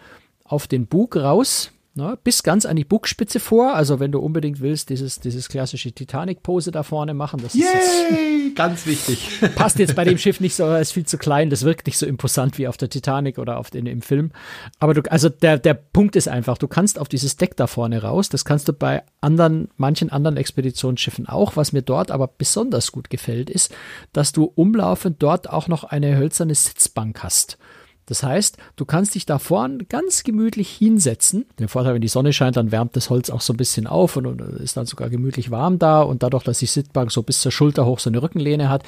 auf 0.45 0.69
den 0.69 0.87
Bug 0.87 1.17
raus, 1.17 1.73
ne, 1.95 2.19
bis 2.23 2.43
ganz 2.43 2.67
an 2.67 2.77
die 2.77 2.85
Bugspitze 2.85 3.41
vor. 3.41 3.75
Also 3.75 4.01
wenn 4.01 4.13
du 4.13 4.21
unbedingt 4.21 4.61
willst, 4.61 4.91
dieses, 4.91 5.21
dieses 5.21 5.49
klassische 5.49 5.93
Titanic-Pose 5.93 6.71
da 6.71 6.83
vorne 6.83 7.15
machen. 7.15 7.41
Das 7.43 7.55
ist 7.55 7.63
jetzt, 7.63 8.11
Yay! 8.11 8.51
Ganz 8.55 8.87
wichtig. 8.87 9.29
passt 9.57 9.79
jetzt 9.79 9.95
bei 9.95 10.05
dem 10.05 10.19
Schiff 10.19 10.41
nicht 10.41 10.55
so, 10.55 10.73
ist 10.75 10.93
viel 10.93 11.07
zu 11.07 11.19
klein, 11.19 11.51
das 11.51 11.65
wirkt 11.65 11.87
nicht 11.87 11.99
so 11.99 12.07
imposant 12.07 12.59
wie 12.59 12.69
auf 12.69 12.77
der 12.77 12.89
Titanic 12.89 13.39
oder 13.39 13.59
auf 13.59 13.71
den 13.71 13.87
im 13.87 14.03
Film. 14.03 14.31
Aber 14.79 14.95
du, 14.95 15.03
also 15.11 15.29
der, 15.29 15.59
der 15.59 15.75
Punkt 15.75 16.17
ist 16.17 16.29
einfach, 16.29 16.59
du 16.59 16.69
kannst 16.69 16.99
auf 16.99 17.09
dieses 17.09 17.37
Deck 17.37 17.57
da 17.57 17.67
vorne 17.67 18.03
raus, 18.03 18.29
das 18.29 18.45
kannst 18.45 18.69
du 18.69 18.73
bei 18.73 19.03
anderen, 19.21 19.69
manchen 19.77 20.11
anderen 20.11 20.37
Expeditionsschiffen 20.37 21.27
auch. 21.29 21.57
Was 21.57 21.73
mir 21.73 21.83
dort 21.83 22.11
aber 22.11 22.29
besonders 22.29 22.93
gut 22.93 23.11
gefällt, 23.11 23.51
ist, 23.51 23.75
dass 24.13 24.33
du 24.33 24.45
umlaufend 24.55 25.23
dort 25.23 25.51
auch 25.51 25.69
noch 25.69 25.85
eine 25.85 26.17
hölzerne 26.17 26.55
Sitzbank 26.55 27.23
hast. 27.23 27.59
Das 28.07 28.23
heißt, 28.23 28.59
du 28.77 28.85
kannst 28.85 29.15
dich 29.15 29.27
da 29.27 29.39
vorne 29.39 29.85
ganz 29.85 30.25
gemütlich 30.25 30.71
hinsetzen. 30.71 31.47
Der 31.59 31.69
Vorteil, 31.69 31.95
wenn 31.95 32.03
die 32.03 32.09
Sonne 32.09 32.33
scheint, 32.33 32.57
dann 32.57 32.73
wärmt 32.73 32.97
das 32.97 33.11
Holz 33.11 33.31
auch 33.31 33.41
so 33.41 33.53
ein 33.53 33.57
bisschen 33.57 33.87
auf 33.87 34.17
und, 34.17 34.27
und 34.27 34.41
ist 34.41 34.77
dann 34.77 34.87
sogar 34.87 35.09
gemütlich 35.11 35.51
warm 35.51 35.79
da. 35.79 36.03
Und 36.03 36.23
dadurch, 36.23 36.45
dass 36.45 36.59
die 36.59 36.67
Sitzbank 36.67 37.11
so 37.11 37.23
bis 37.23 37.41
zur 37.41 37.53
Schulter 37.53 37.87
hoch 37.87 37.99
so 37.99 38.11
eine 38.11 38.23
Rückenlehne 38.23 38.69
hat, 38.69 38.83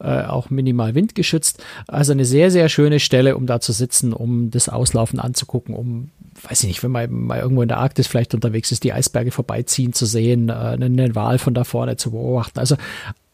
äh, 0.00 0.22
auch 0.24 0.50
minimal 0.50 0.94
windgeschützt. 0.94 1.62
Also 1.86 2.12
eine 2.12 2.24
sehr, 2.24 2.50
sehr 2.50 2.68
schöne 2.68 3.00
Stelle, 3.00 3.36
um 3.36 3.46
da 3.46 3.60
zu 3.60 3.72
sitzen, 3.72 4.12
um 4.12 4.50
das 4.50 4.68
Auslaufen 4.68 5.18
anzugucken, 5.18 5.74
um 5.74 6.10
weiß 6.48 6.62
ich 6.62 6.68
nicht, 6.68 6.82
wenn 6.82 6.90
man 6.90 7.10
mal 7.10 7.40
irgendwo 7.40 7.62
in 7.62 7.68
der 7.68 7.78
Arktis 7.78 8.06
vielleicht 8.06 8.34
unterwegs 8.34 8.72
ist, 8.72 8.84
die 8.84 8.92
Eisberge 8.92 9.30
vorbeiziehen 9.30 9.92
zu 9.92 10.06
sehen, 10.06 10.48
äh, 10.48 10.52
einen, 10.52 11.14
Wal 11.14 11.38
von 11.38 11.54
da 11.54 11.64
vorne 11.64 11.96
zu 11.96 12.10
beobachten. 12.10 12.58
Also 12.58 12.76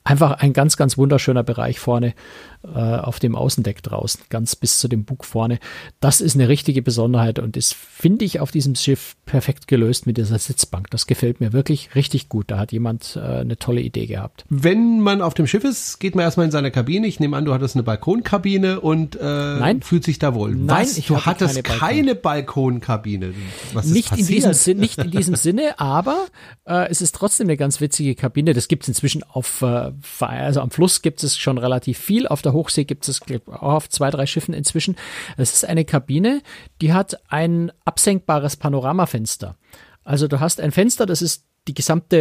einfach 0.05 0.33
ein 0.33 0.53
ganz, 0.53 0.77
ganz 0.77 0.96
wunderschöner 0.96 1.42
Bereich 1.42 1.79
vorne 1.79 2.09
äh, 2.09 2.58
auf 2.66 3.18
dem 3.21 3.35
Außendeck 3.35 3.83
draußen, 3.83 4.23
ganz 4.29 4.57
bis 4.57 4.79
zu 4.81 4.88
dem 4.88 5.05
Bug 5.05 5.25
vorne. 5.25 5.59
Das 6.01 6.21
ist 6.21 6.35
eine 6.35 6.49
richtige 6.49 6.83
Besonderheit 6.83 7.38
und 7.38 7.57
ist, 7.57 7.75
finde 7.75 8.25
ich, 8.25 8.40
auf 8.40 8.51
diesem 8.51 8.75
Schiff 8.75 9.16
perfekt 9.27 9.68
gelöst 9.68 10.07
mit 10.07 10.16
dieser 10.16 10.38
Sitzbank. 10.38 10.90
Das 10.90 11.07
gefällt 11.07 11.40
mir 11.40 11.53
wirklich 11.53 11.94
richtig 11.94 12.29
gut. 12.29 12.51
Da 12.51 12.59
hat 12.59 12.73
jemand 12.73 13.16
äh, 13.16 13.21
eine 13.21 13.59
tolle 13.59 13.81
Idee 13.81 14.07
gehabt. 14.07 14.44
Wenn 14.49 15.01
man 15.01 15.23
auf 15.23 15.35
dem 15.35 15.47
Schiff 15.47 15.64
ist, 15.64 15.99
geht 16.01 16.14
man 16.14 16.25
erstmal 16.25 16.47
in 16.47 16.53
seine 16.53 16.71
Kabine. 16.71 17.07
Ich 17.07 17.21
nehme 17.21 17.37
an, 17.37 17.44
du 17.44 17.55
hattest 17.55 17.77
eine 17.77 17.83
Balkonkabine 17.83 18.81
und 18.81 19.16
äh, 19.16 19.23
Nein. 19.23 19.83
fühlt 19.83 20.05
sich 20.05 20.18
da 20.18 20.35
wohl. 20.35 20.55
Nein, 20.55 20.83
Was? 20.83 20.99
ich 20.99 21.07
du 21.07 21.16
hatte 21.16 21.47
hattest 21.47 21.64
keine 21.64 21.79
keine 21.79 22.14
Balkonkabine. 22.14 23.35
Was 23.73 23.87
ist 23.87 23.92
nicht 23.92 24.11
in, 24.12 24.18
passiert? 24.18 24.37
diesem 24.37 24.53
Sinn, 24.55 24.79
nicht 24.79 24.99
in 24.99 25.11
diesem 25.11 25.35
Sinne, 25.37 25.79
aber 25.79 26.27
äh, 26.64 26.88
es 26.90 27.01
ist 27.03 27.14
trotzdem 27.14 27.47
eine 27.47 27.57
ganz 27.57 27.81
witzige 27.81 28.14
Kabine. 28.14 28.55
Das 28.55 28.68
gibt 28.68 28.85
es 28.85 28.88
inzwischen 28.88 29.23
auf, 29.23 29.62
äh, 29.62 29.90
also 30.21 30.61
am 30.61 30.71
Fluss 30.71 31.03
gibt 31.03 31.23
es 31.23 31.37
schon 31.37 31.59
relativ 31.59 31.99
viel. 31.99 32.27
Auf 32.27 32.42
der 32.42 32.53
Hochsee 32.59 32.85
gibt 32.85 33.09
es 33.09 33.21
auch 33.47 33.62
auf 33.62 33.88
zwei, 33.88 34.11
drei 34.11 34.27
Schiffen 34.27 34.53
inzwischen. 34.53 34.97
Es 35.37 35.53
ist 35.53 35.64
eine 35.64 35.85
Kabine, 35.85 36.42
die 36.81 36.92
hat 36.92 37.18
ein 37.29 37.71
absenkbares 37.85 38.57
Panoramafenster. 38.57 39.57
Also 40.05 40.27
du 40.27 40.40
hast 40.40 40.61
ein 40.61 40.73
Fenster, 40.73 41.07
das 41.07 41.23
ist 41.23 41.44
die 41.68 41.75
gesamte 41.75 42.16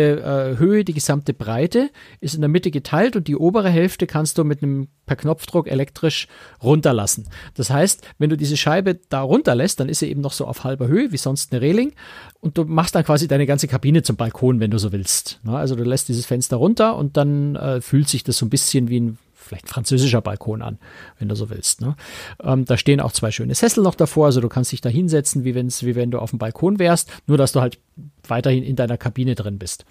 äh, 0.56 0.60
Höhe, 0.60 0.84
die 0.84 0.94
gesamte 0.94 1.34
Breite 1.34 1.90
ist 2.20 2.36
in 2.36 2.42
der 2.42 2.50
Mitte 2.50 2.70
geteilt 2.70 3.16
und 3.16 3.28
die 3.28 3.36
obere 3.36 3.70
Hälfte 3.70 4.06
kannst 4.06 4.38
du 4.38 4.44
mit 4.44 4.62
einem 4.62 4.90
per 5.06 5.16
Knopfdruck 5.16 5.68
elektrisch 5.68 6.28
runterlassen. 6.62 7.30
Das 7.56 7.70
heißt, 7.70 8.06
wenn 8.18 8.30
du 8.30 8.36
diese 8.36 8.58
Scheibe 8.58 9.00
da 9.10 9.22
runterlässt, 9.22 9.80
dann 9.80 9.88
ist 9.88 10.00
sie 10.00 10.10
eben 10.10 10.22
noch 10.22 10.34
so 10.34 10.46
auf 10.46 10.66
halber 10.66 10.88
Höhe, 10.88 11.14
wie 11.14 11.18
sonst 11.18 11.54
eine 11.54 11.62
Reling 11.62 11.94
und 12.42 12.58
du 12.58 12.66
machst 12.66 12.94
dann 12.96 13.06
quasi 13.06 13.28
deine 13.28 13.46
ganze 13.46 13.68
Kabine 13.68 14.04
zum 14.04 14.18
Balkon, 14.18 14.60
wenn 14.60 14.72
du 14.72 14.78
so 14.80 14.92
willst. 14.92 15.40
Na, 15.44 15.58
also 15.58 15.76
du 15.76 15.84
lässt 15.84 16.10
dieses 16.10 16.26
Fenster 16.26 16.58
runter 16.58 16.98
und 16.98 17.16
dann 17.16 17.56
äh, 17.56 17.80
fühlt 17.80 18.10
sich 18.10 18.26
das 18.26 18.38
so 18.38 18.46
ein 18.46 18.50
bisschen 18.50 18.90
wie 18.90 19.00
ein 19.00 19.18
vielleicht 19.48 19.70
französischer 19.70 20.22
Balkon 20.22 20.62
an, 20.62 20.78
wenn 21.20 21.30
du 21.30 21.36
so 21.36 21.50
willst. 21.50 21.82
Ne? 21.82 21.96
Ähm, 22.42 22.66
da 22.66 22.78
stehen 22.78 23.00
auch 23.00 23.12
zwei 23.12 23.32
schöne 23.32 23.56
Sessel 23.56 23.84
noch 23.84 23.96
davor, 23.96 24.28
also 24.28 24.42
du 24.42 24.50
kannst 24.50 24.72
dich 24.72 24.82
da 24.82 24.90
hinsetzen, 24.90 25.44
wie, 25.44 25.56
wenn's, 25.56 25.84
wie 25.84 25.96
wenn 25.96 26.12
du 26.12 26.20
auf 26.20 26.32
dem 26.32 26.40
Balkon 26.40 26.80
wärst, 26.80 27.10
nur 27.26 27.38
dass 27.38 27.52
du 27.52 27.62
halt 27.62 27.80
weiterhin 28.28 28.64
in 28.64 28.76
deiner 28.76 28.98
Kabine 28.98 29.36
drin 29.36 29.58
bist. 29.58 29.86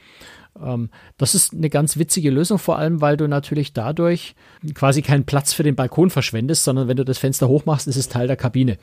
Ähm, 0.62 0.90
das 1.18 1.34
ist 1.34 1.52
eine 1.52 1.70
ganz 1.70 1.96
witzige 1.96 2.30
Lösung, 2.30 2.58
vor 2.58 2.78
allem, 2.78 3.00
weil 3.00 3.16
du 3.16 3.28
natürlich 3.28 3.72
dadurch 3.72 4.34
quasi 4.74 5.02
keinen 5.02 5.24
Platz 5.24 5.52
für 5.52 5.62
den 5.62 5.76
Balkon 5.76 6.10
verschwendest, 6.10 6.64
sondern 6.64 6.88
wenn 6.88 6.96
du 6.96 7.04
das 7.04 7.18
Fenster 7.18 7.48
hochmachst, 7.48 7.86
ist 7.86 7.96
es 7.96 8.08
Teil 8.08 8.26
der 8.26 8.36
Kabine. 8.36 8.78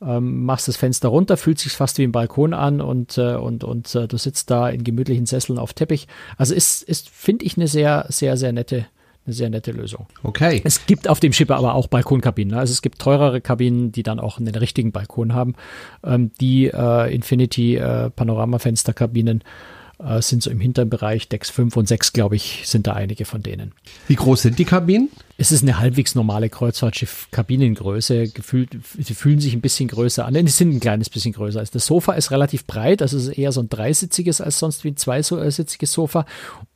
Ähm, 0.00 0.44
machst 0.44 0.68
das 0.68 0.76
Fenster 0.76 1.08
runter, 1.08 1.36
fühlt 1.36 1.58
sich 1.58 1.72
fast 1.72 1.98
wie 1.98 2.04
ein 2.04 2.12
Balkon 2.12 2.54
an 2.54 2.80
und, 2.80 3.18
äh, 3.18 3.34
und, 3.34 3.64
und 3.64 3.94
äh, 3.94 4.08
du 4.08 4.16
sitzt 4.16 4.50
da 4.50 4.68
in 4.68 4.84
gemütlichen 4.84 5.26
Sesseln 5.26 5.58
auf 5.58 5.74
Teppich. 5.74 6.08
Also 6.36 6.54
ist, 6.54 6.82
ist 6.82 7.08
finde 7.08 7.44
ich, 7.44 7.56
eine 7.56 7.68
sehr, 7.68 8.06
sehr, 8.08 8.36
sehr 8.36 8.52
nette 8.52 8.86
eine 9.24 9.34
sehr 9.34 9.50
nette 9.50 9.70
Lösung. 9.72 10.06
Okay. 10.22 10.60
Es 10.64 10.86
gibt 10.86 11.08
auf 11.08 11.20
dem 11.20 11.32
Schiff 11.32 11.50
aber 11.50 11.74
auch 11.74 11.86
Balkonkabinen. 11.86 12.54
Also 12.54 12.72
es 12.72 12.82
gibt 12.82 12.98
teurere 12.98 13.40
Kabinen, 13.40 13.92
die 13.92 14.02
dann 14.02 14.18
auch 14.18 14.38
einen 14.38 14.54
richtigen 14.54 14.92
Balkon 14.92 15.32
haben. 15.34 15.54
Ähm, 16.04 16.32
die 16.40 16.66
äh, 16.66 17.14
Infinity 17.14 17.76
äh, 17.76 18.10
Panoramafensterkabinen 18.10 19.44
äh, 20.02 20.20
sind 20.20 20.42
so 20.42 20.50
im 20.50 20.60
hinteren 20.60 20.90
Bereich. 20.90 21.28
Decks 21.28 21.50
5 21.50 21.76
und 21.76 21.86
6, 21.86 22.12
glaube 22.12 22.36
ich, 22.36 22.62
sind 22.64 22.86
da 22.86 22.94
einige 22.94 23.24
von 23.24 23.42
denen. 23.42 23.72
Wie 24.08 24.16
groß 24.16 24.42
sind 24.42 24.58
die 24.58 24.64
Kabinen? 24.64 25.08
Es 25.38 25.52
ist 25.52 25.62
eine 25.62 25.78
halbwegs 25.78 26.14
normale 26.14 26.48
Kreuzfahrtschiff-Kabinengröße. 26.48 28.28
Gefühlt, 28.28 28.76
sie 28.98 29.14
fühlen 29.14 29.40
sich 29.40 29.54
ein 29.54 29.60
bisschen 29.60 29.88
größer 29.88 30.24
an. 30.24 30.34
Denn 30.34 30.46
sie 30.46 30.52
sind 30.52 30.74
ein 30.74 30.80
kleines 30.80 31.10
bisschen 31.10 31.32
größer. 31.32 31.60
Also 31.60 31.72
das 31.72 31.86
Sofa 31.86 32.14
ist 32.14 32.30
relativ 32.30 32.66
breit. 32.66 33.02
Also 33.02 33.16
es 33.16 33.28
ist 33.28 33.38
eher 33.38 33.52
so 33.52 33.60
ein 33.60 33.68
dreisitziges 33.68 34.40
als 34.40 34.58
sonst 34.58 34.82
wie 34.84 34.88
ein 34.88 34.96
zweisitziges 34.96 35.92
Sofa. 35.92 36.26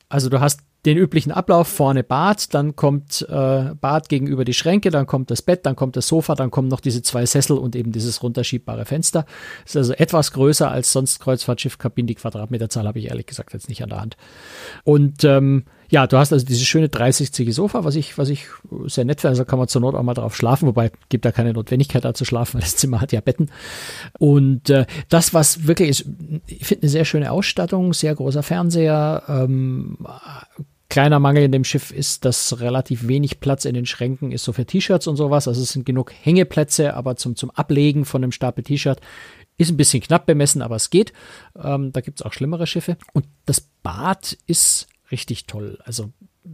Also 0.09 0.29
du 0.29 0.39
hast 0.39 0.61
den 0.87 0.97
üblichen 0.97 1.33
Ablauf, 1.33 1.67
vorne 1.67 2.01
Bad, 2.01 2.53
dann 2.53 2.77
kommt 2.77 3.25
äh, 3.29 3.75
Bad 3.75 4.07
gegenüber 4.07 4.45
die 4.45 4.53
Schränke, 4.53 4.89
dann 4.89 5.05
kommt 5.05 5.29
das 5.29 5.41
Bett, 5.41 5.65
dann 5.65 5.75
kommt 5.75 5.97
das 5.97 6.07
Sofa, 6.07 6.33
dann 6.33 6.49
kommen 6.49 6.69
noch 6.69 6.79
diese 6.79 7.01
zwei 7.01 7.25
Sessel 7.25 7.57
und 7.57 7.75
eben 7.75 7.91
dieses 7.91 8.23
runterschiebbare 8.23 8.85
Fenster. 8.85 9.25
Ist 9.65 9.75
also 9.75 9.91
etwas 9.93 10.31
größer 10.31 10.71
als 10.71 10.93
sonst 10.93 11.19
Kreuzfahrtschiffkabinen. 11.19 12.07
Die 12.07 12.15
Quadratmeterzahl 12.15 12.87
habe 12.87 12.99
ich 12.99 13.09
ehrlich 13.09 13.25
gesagt 13.25 13.51
jetzt 13.51 13.67
nicht 13.67 13.83
an 13.83 13.89
der 13.89 13.99
Hand. 13.99 14.15
Und 14.85 15.25
ähm, 15.25 15.65
ja, 15.89 16.07
du 16.07 16.17
hast 16.17 16.31
also 16.31 16.45
dieses 16.45 16.65
schöne 16.65 16.87
30 16.87 17.53
Sofa, 17.53 17.83
was 17.83 17.95
ich, 17.95 18.17
was 18.17 18.29
ich 18.29 18.45
sehr 18.85 19.03
nett 19.03 19.19
finde. 19.19 19.31
Also 19.31 19.43
kann 19.43 19.59
man 19.59 19.67
zur 19.67 19.81
Not 19.81 19.93
auch 19.93 20.03
mal 20.03 20.13
drauf 20.13 20.37
schlafen, 20.37 20.67
wobei 20.67 20.91
gibt 21.09 21.25
da 21.25 21.33
keine 21.33 21.51
Notwendigkeit 21.51 22.05
da 22.05 22.13
zu 22.13 22.23
schlafen, 22.23 22.55
weil 22.55 22.61
das 22.61 22.77
Zimmer 22.77 23.01
hat 23.01 23.11
ja 23.11 23.19
Betten. 23.19 23.51
Und 24.19 24.69
äh, 24.69 24.85
das, 25.09 25.33
was 25.33 25.67
wirklich 25.67 25.89
ist, 25.89 26.05
ich 26.47 26.65
finde 26.65 26.83
eine 26.83 26.89
sehr 26.89 27.05
schöne 27.05 27.31
Ausstattung, 27.31 27.93
sehr 27.93 28.15
großer 28.15 28.43
Fernseher. 28.43 29.23
Ähm, 29.27 29.97
kleiner 30.89 31.19
Mangel 31.19 31.43
in 31.43 31.51
dem 31.51 31.63
Schiff 31.63 31.91
ist, 31.91 32.25
dass 32.25 32.59
relativ 32.59 33.07
wenig 33.07 33.39
Platz 33.39 33.65
in 33.65 33.73
den 33.73 33.85
Schränken 33.85 34.31
ist, 34.31 34.43
so 34.43 34.53
für 34.53 34.65
T-Shirts 34.65 35.07
und 35.07 35.17
sowas. 35.17 35.47
Also 35.47 35.61
es 35.61 35.71
sind 35.71 35.85
genug 35.85 36.13
Hängeplätze, 36.13 36.93
aber 36.93 37.15
zum, 37.15 37.35
zum 37.35 37.51
Ablegen 37.51 38.05
von 38.05 38.23
einem 38.23 38.31
Stapel 38.31 38.63
T-Shirt 38.63 39.01
ist 39.57 39.71
ein 39.71 39.77
bisschen 39.77 40.01
knapp 40.01 40.25
bemessen, 40.25 40.61
aber 40.61 40.75
es 40.75 40.89
geht. 40.89 41.13
Ähm, 41.61 41.91
da 41.91 42.01
gibt 42.01 42.19
es 42.19 42.25
auch 42.25 42.33
schlimmere 42.33 42.67
Schiffe. 42.67 42.97
Und 43.13 43.25
das 43.45 43.61
Bad 43.61 44.37
ist 44.45 44.87
richtig 45.11 45.47
toll. 45.47 45.79
Also 45.83 46.11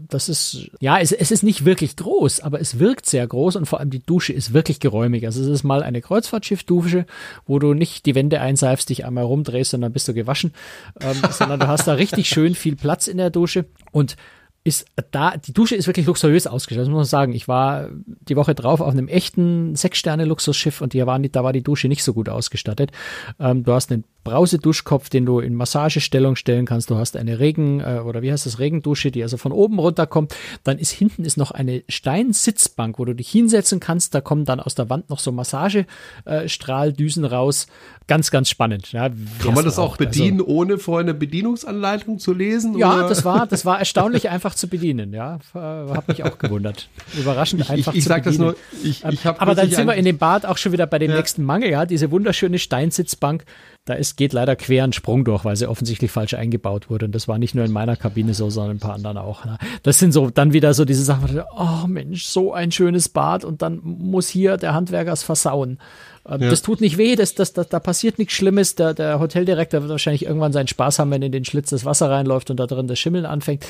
das 0.09 0.29
ist, 0.29 0.69
ja, 0.79 0.99
es, 0.99 1.11
es 1.11 1.31
ist 1.31 1.43
nicht 1.43 1.65
wirklich 1.65 1.95
groß, 1.95 2.39
aber 2.41 2.59
es 2.59 2.79
wirkt 2.79 3.05
sehr 3.05 3.25
groß 3.27 3.55
und 3.55 3.65
vor 3.65 3.79
allem 3.79 3.89
die 3.89 4.03
Dusche 4.03 4.33
ist 4.33 4.53
wirklich 4.53 4.79
geräumig. 4.79 5.25
Also 5.25 5.41
es 5.41 5.47
ist 5.47 5.63
mal 5.63 5.83
eine 5.83 6.01
Kreuzfahrtschiffdusche, 6.01 7.05
wo 7.45 7.59
du 7.59 7.73
nicht 7.73 8.05
die 8.05 8.15
Wände 8.15 8.41
einseifst, 8.41 8.89
dich 8.89 9.05
einmal 9.05 9.23
rumdrehst 9.23 9.73
und 9.73 9.81
dann 9.81 9.93
bist 9.93 10.07
du 10.07 10.13
gewaschen, 10.13 10.53
ähm, 10.99 11.17
sondern 11.31 11.59
du 11.59 11.67
hast 11.67 11.87
da 11.87 11.93
richtig 11.93 12.27
schön 12.27 12.55
viel 12.55 12.75
Platz 12.75 13.07
in 13.07 13.17
der 13.17 13.29
Dusche 13.29 13.65
und 13.91 14.15
ist 14.65 14.85
da, 15.11 15.35
die 15.35 15.51
Dusche 15.51 15.75
ist 15.75 15.87
wirklich 15.87 16.05
luxuriös 16.05 16.47
ausgestattet, 16.47 16.89
muss 16.89 16.97
man 16.97 17.05
sagen. 17.05 17.33
Ich 17.33 17.49
war 17.49 17.89
die 18.05 18.37
Woche 18.37 18.55
drauf 18.55 18.79
auf 18.79 18.91
einem 18.93 19.09
echten 19.09 19.75
Sechs-Sterne-Luxusschiff 19.75 20.79
und 20.79 20.93
die 20.93 21.05
waren, 21.05 21.29
da 21.31 21.43
war 21.43 21.51
die 21.51 21.63
Dusche 21.63 21.89
nicht 21.89 22.03
so 22.03 22.13
gut 22.13 22.29
ausgestattet. 22.29 22.91
Ähm, 23.39 23.65
du 23.65 23.73
hast 23.73 23.91
einen 23.91 24.05
Brauseduschkopf, 24.23 25.09
den 25.09 25.25
du 25.25 25.39
in 25.39 25.53
Massagestellung 25.53 26.37
stellen 26.37 26.65
kannst. 26.65 26.89
Du 26.89 26.95
hast 26.95 27.17
eine 27.17 27.39
Regen- 27.39 27.81
äh, 27.81 28.01
oder 28.05 28.21
wie 28.21 28.31
heißt 28.31 28.45
das, 28.45 28.59
Regendusche, 28.59 29.11
die 29.11 29.21
also 29.21 29.35
von 29.35 29.51
oben 29.51 29.79
runterkommt. 29.79 30.33
Dann 30.63 30.79
ist 30.79 30.91
hinten 30.91 31.25
ist 31.25 31.35
noch 31.35 31.51
eine 31.51 31.83
Steinsitzbank, 31.89 32.99
wo 32.99 33.05
du 33.05 33.13
dich 33.13 33.29
hinsetzen 33.29 33.81
kannst. 33.81 34.15
Da 34.15 34.21
kommen 34.21 34.45
dann 34.45 34.61
aus 34.61 34.75
der 34.75 34.89
Wand 34.89 35.09
noch 35.09 35.19
so 35.19 35.33
Massagestrahldüsen 35.33 37.25
raus. 37.25 37.67
Ganz, 38.07 38.31
ganz 38.31 38.49
spannend. 38.49 38.91
Ja, 38.91 39.09
Kann 39.09 39.53
man 39.53 39.63
das 39.63 39.79
auch 39.79 39.89
braucht. 39.91 39.99
bedienen, 39.99 40.41
ohne 40.41 40.77
vorher 40.77 41.03
eine 41.05 41.13
Bedienungsanleitung 41.13 42.19
zu 42.19 42.33
lesen? 42.33 42.77
Ja, 42.77 42.95
oder? 42.99 43.07
das 43.09 43.23
war, 43.23 43.47
das 43.47 43.65
war 43.65 43.79
erstaunlich 43.79 44.29
einfach 44.29 44.55
zu 44.55 44.67
bedienen, 44.67 45.13
ja. 45.13 45.39
Äh, 45.55 45.59
Hab 45.59 46.07
mich 46.09 46.23
auch 46.23 46.37
gewundert. 46.37 46.89
Überraschend 47.17 47.61
Ich, 47.61 47.69
einfach 47.71 47.91
ich, 47.93 47.99
ich 47.99 48.03
zu 48.03 48.09
sag 48.09 48.23
das 48.23 48.37
bedienen. 48.37 48.55
nur, 48.81 48.81
ich, 48.89 49.03
Ähm, 49.05 49.11
ich 49.13 49.25
habe 49.25 49.39
Aber 49.39 49.55
dann 49.55 49.69
sind 49.69 49.87
wir 49.87 49.95
in 49.95 50.05
dem 50.05 50.17
Bad 50.17 50.45
auch 50.45 50.57
schon 50.57 50.71
wieder 50.73 50.85
bei 50.85 50.99
dem 50.99 51.11
Ja. 51.11 51.17
nächsten 51.17 51.43
Mangel, 51.43 51.69
ja. 51.69 51.85
Diese 51.85 52.11
wunderschöne 52.11 52.59
Steinsitzbank 52.59 53.45
da 53.85 53.95
ist, 53.95 54.15
geht 54.15 54.31
leider 54.31 54.55
quer 54.55 54.85
ein 54.85 54.93
Sprung 54.93 55.25
durch, 55.25 55.43
weil 55.43 55.57
sie 55.57 55.67
offensichtlich 55.67 56.09
falsch 56.09 56.35
eingebaut 56.35 56.89
wurde. 56.89 57.05
Und 57.05 57.13
das 57.13 57.27
war 57.27 57.37
nicht 57.37 57.53
nur 57.53 57.65
in 57.65 57.71
meiner 57.71 57.97
Kabine 57.97 58.33
so, 58.33 58.49
sondern 58.49 58.77
ein 58.77 58.79
paar 58.79 58.93
anderen 58.93 59.17
auch. 59.17 59.43
Ne? 59.43 59.57
Das 59.83 59.99
sind 59.99 60.13
so 60.13 60.29
dann 60.29 60.53
wieder 60.53 60.73
so 60.73 60.85
diese 60.85 61.03
Sachen, 61.03 61.41
oh 61.57 61.87
Mensch, 61.87 62.25
so 62.25 62.53
ein 62.53 62.71
schönes 62.71 63.09
Bad 63.09 63.43
und 63.43 63.61
dann 63.61 63.81
muss 63.83 64.29
hier 64.29 64.55
der 64.55 64.73
Handwerker 64.73 65.11
es 65.11 65.23
versauen. 65.23 65.79
Ähm, 66.25 66.43
ja. 66.43 66.49
Das 66.49 66.61
tut 66.61 66.79
nicht 66.79 66.97
weh, 66.97 67.17
das, 67.17 67.35
das, 67.35 67.51
das, 67.51 67.67
da 67.67 67.79
passiert 67.81 68.19
nichts 68.19 68.33
Schlimmes. 68.33 68.75
Der, 68.75 68.93
der 68.93 69.19
Hoteldirektor 69.19 69.81
wird 69.81 69.91
wahrscheinlich 69.91 70.25
irgendwann 70.25 70.53
seinen 70.53 70.67
Spaß 70.67 70.99
haben, 70.99 71.11
wenn 71.11 71.21
in 71.21 71.33
den 71.33 71.43
Schlitz 71.43 71.69
das 71.69 71.83
Wasser 71.83 72.09
reinläuft 72.09 72.49
und 72.49 72.61
da 72.61 72.67
drin 72.67 72.87
das 72.87 72.99
Schimmeln 72.99 73.25
anfängt. 73.25 73.65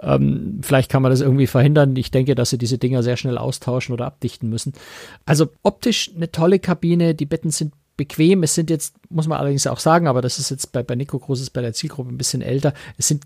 Ähm, 0.00 0.60
vielleicht 0.62 0.90
kann 0.90 1.02
man 1.02 1.10
das 1.10 1.20
irgendwie 1.20 1.46
verhindern. 1.46 1.94
Ich 1.96 2.10
denke, 2.10 2.34
dass 2.34 2.48
sie 2.48 2.58
diese 2.58 2.78
Dinger 2.78 3.02
sehr 3.02 3.18
schnell 3.18 3.36
austauschen 3.36 3.92
oder 3.92 4.06
abdichten 4.06 4.48
müssen. 4.48 4.72
Also 5.26 5.48
optisch 5.62 6.10
eine 6.16 6.32
tolle 6.32 6.58
Kabine. 6.58 7.14
Die 7.14 7.26
Betten 7.26 7.50
sind 7.50 7.74
bequem. 8.00 8.42
Es 8.42 8.54
sind 8.54 8.70
jetzt, 8.70 8.94
muss 9.10 9.28
man 9.28 9.38
allerdings 9.38 9.66
auch 9.66 9.78
sagen, 9.78 10.08
aber 10.08 10.22
das 10.22 10.38
ist 10.38 10.50
jetzt 10.50 10.72
bei, 10.72 10.82
bei 10.82 10.94
Nico 10.94 11.18
Großes 11.18 11.50
bei 11.50 11.60
der 11.60 11.74
Zielgruppe 11.74 12.08
ein 12.08 12.16
bisschen 12.16 12.40
älter. 12.40 12.72
Es 12.96 13.08
sind, 13.08 13.24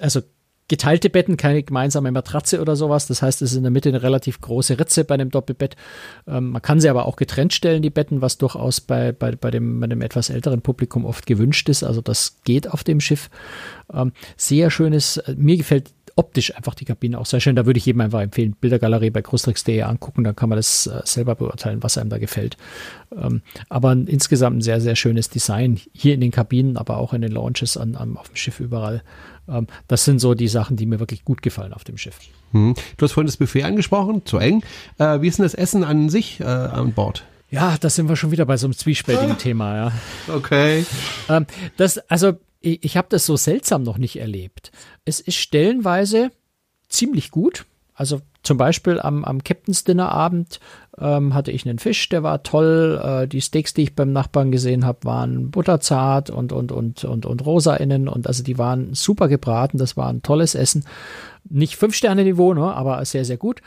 also 0.00 0.20
geteilte 0.68 1.10
Betten, 1.10 1.36
keine 1.36 1.62
gemeinsame 1.62 2.10
Matratze 2.10 2.60
oder 2.60 2.74
sowas. 2.74 3.06
Das 3.06 3.22
heißt, 3.22 3.40
es 3.40 3.52
ist 3.52 3.56
in 3.56 3.62
der 3.62 3.70
Mitte 3.70 3.88
eine 3.88 4.02
relativ 4.02 4.40
große 4.40 4.80
Ritze 4.80 5.04
bei 5.04 5.14
einem 5.14 5.30
Doppelbett. 5.30 5.76
Ähm, 6.26 6.50
man 6.50 6.60
kann 6.60 6.80
sie 6.80 6.88
aber 6.88 7.06
auch 7.06 7.14
getrennt 7.14 7.54
stellen, 7.54 7.82
die 7.82 7.90
Betten, 7.90 8.20
was 8.20 8.36
durchaus 8.36 8.80
bei, 8.80 9.12
bei, 9.12 9.36
bei, 9.36 9.52
dem, 9.52 9.78
bei 9.78 9.86
dem 9.86 10.02
etwas 10.02 10.28
älteren 10.28 10.62
Publikum 10.62 11.04
oft 11.04 11.26
gewünscht 11.26 11.68
ist. 11.68 11.84
Also 11.84 12.00
das 12.00 12.38
geht 12.42 12.68
auf 12.68 12.82
dem 12.82 13.00
Schiff. 13.00 13.30
Ähm, 13.92 14.12
sehr 14.36 14.72
schönes, 14.72 15.18
äh, 15.18 15.36
mir 15.36 15.56
gefällt 15.56 15.92
optisch 16.16 16.56
einfach 16.56 16.74
die 16.74 16.86
Kabine 16.86 17.18
auch 17.18 17.26
sehr 17.26 17.40
schön. 17.40 17.56
Da 17.56 17.66
würde 17.66 17.78
ich 17.78 17.86
jedem 17.86 18.00
einfach 18.00 18.22
empfehlen, 18.22 18.56
Bildergalerie 18.58 19.10
bei 19.10 19.20
großtricks.de 19.20 19.82
angucken, 19.82 20.24
dann 20.24 20.34
kann 20.34 20.48
man 20.48 20.56
das 20.56 20.86
äh, 20.86 21.02
selber 21.04 21.34
beurteilen, 21.34 21.82
was 21.82 21.98
einem 21.98 22.10
da 22.10 22.18
gefällt. 22.18 22.56
Ähm, 23.14 23.42
aber 23.68 23.92
insgesamt 23.92 24.58
ein 24.58 24.62
sehr, 24.62 24.80
sehr 24.80 24.96
schönes 24.96 25.28
Design 25.28 25.78
hier 25.92 26.14
in 26.14 26.20
den 26.20 26.30
Kabinen, 26.30 26.76
aber 26.76 26.96
auch 26.96 27.12
in 27.12 27.20
den 27.20 27.32
Launches 27.32 27.76
an, 27.76 27.94
an, 27.94 28.16
auf 28.16 28.28
dem 28.28 28.36
Schiff 28.36 28.60
überall. 28.60 29.02
Ähm, 29.46 29.66
das 29.88 30.04
sind 30.04 30.18
so 30.18 30.34
die 30.34 30.48
Sachen, 30.48 30.76
die 30.76 30.86
mir 30.86 31.00
wirklich 31.00 31.24
gut 31.24 31.42
gefallen 31.42 31.74
auf 31.74 31.84
dem 31.84 31.98
Schiff. 31.98 32.18
Hm. 32.52 32.74
Du 32.96 33.04
hast 33.04 33.12
vorhin 33.12 33.26
das 33.26 33.36
Buffet 33.36 33.64
angesprochen, 33.64 34.24
zu 34.24 34.38
eng. 34.38 34.64
Äh, 34.98 35.20
wie 35.20 35.28
ist 35.28 35.38
denn 35.38 35.44
das 35.44 35.54
Essen 35.54 35.84
an 35.84 36.08
sich 36.08 36.40
äh, 36.40 36.44
an 36.44 36.92
Bord? 36.92 37.24
Ja, 37.50 37.76
da 37.78 37.90
sind 37.90 38.08
wir 38.08 38.16
schon 38.16 38.32
wieder 38.32 38.46
bei 38.46 38.56
so 38.56 38.66
einem 38.66 38.74
zwiespältigen. 38.74 39.38
Thema, 39.38 39.76
ja. 39.76 39.92
Okay. 40.34 40.84
Ähm, 41.28 41.46
das, 41.76 41.98
also 42.10 42.34
ich, 42.66 42.84
ich 42.84 42.96
habe 42.96 43.08
das 43.10 43.24
so 43.26 43.36
seltsam 43.36 43.82
noch 43.82 43.98
nicht 43.98 44.16
erlebt. 44.18 44.72
Es 45.04 45.20
ist 45.20 45.36
stellenweise 45.36 46.30
ziemlich 46.88 47.30
gut. 47.30 47.64
Also 47.94 48.20
zum 48.42 48.58
Beispiel 48.58 49.00
am, 49.00 49.24
am 49.24 49.42
Captain's 49.42 49.84
Dinner 49.84 50.10
Abend 50.10 50.60
ähm, 50.98 51.34
hatte 51.34 51.50
ich 51.50 51.66
einen 51.66 51.78
Fisch, 51.78 52.08
der 52.08 52.22
war 52.22 52.42
toll. 52.42 53.00
Äh, 53.02 53.28
die 53.28 53.40
Steaks, 53.40 53.72
die 53.72 53.82
ich 53.84 53.94
beim 53.94 54.12
Nachbarn 54.12 54.52
gesehen 54.52 54.84
habe, 54.84 54.98
waren 55.04 55.50
butterzart 55.50 56.30
und, 56.30 56.52
und, 56.52 56.72
und, 56.72 57.04
und, 57.04 57.24
und 57.24 57.46
rosa 57.46 57.74
innen. 57.76 58.08
Und 58.08 58.26
also 58.26 58.42
die 58.42 58.58
waren 58.58 58.94
super 58.94 59.28
gebraten. 59.28 59.78
Das 59.78 59.96
war 59.96 60.08
ein 60.08 60.22
tolles 60.22 60.54
Essen. 60.54 60.84
Nicht 61.48 61.76
Fünf-Sterne-Niveau, 61.76 62.54
ne, 62.54 62.74
aber 62.74 63.04
sehr, 63.04 63.24
sehr 63.24 63.36
gut. 63.36 63.62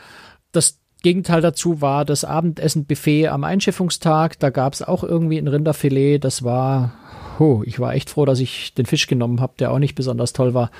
Das 0.52 0.79
Gegenteil 1.02 1.40
dazu 1.40 1.80
war 1.80 2.04
das 2.04 2.24
Abendessen-Buffet 2.24 3.28
am 3.28 3.44
Einschiffungstag. 3.44 4.38
Da 4.38 4.50
gab 4.50 4.74
es 4.74 4.82
auch 4.82 5.04
irgendwie 5.04 5.38
ein 5.38 5.48
Rinderfilet. 5.48 6.18
Das 6.18 6.42
war, 6.42 6.92
oh, 7.38 7.62
ich 7.64 7.78
war 7.80 7.94
echt 7.94 8.10
froh, 8.10 8.24
dass 8.24 8.40
ich 8.40 8.74
den 8.74 8.86
Fisch 8.86 9.06
genommen 9.06 9.40
habe, 9.40 9.54
der 9.58 9.72
auch 9.72 9.78
nicht 9.78 9.94
besonders 9.94 10.32
toll 10.32 10.54
war. 10.54 10.70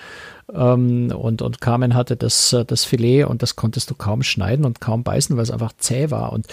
Ähm, 0.52 1.12
und, 1.16 1.42
und 1.42 1.60
Carmen 1.60 1.94
hatte 1.94 2.16
das, 2.16 2.52
äh, 2.52 2.64
das 2.64 2.84
Filet 2.84 3.24
und 3.24 3.42
das 3.42 3.56
konntest 3.56 3.90
du 3.90 3.94
kaum 3.94 4.22
schneiden 4.22 4.64
und 4.64 4.80
kaum 4.80 5.02
beißen, 5.02 5.36
weil 5.36 5.42
es 5.42 5.50
einfach 5.50 5.72
zäh 5.76 6.10
war. 6.10 6.32
Und 6.32 6.46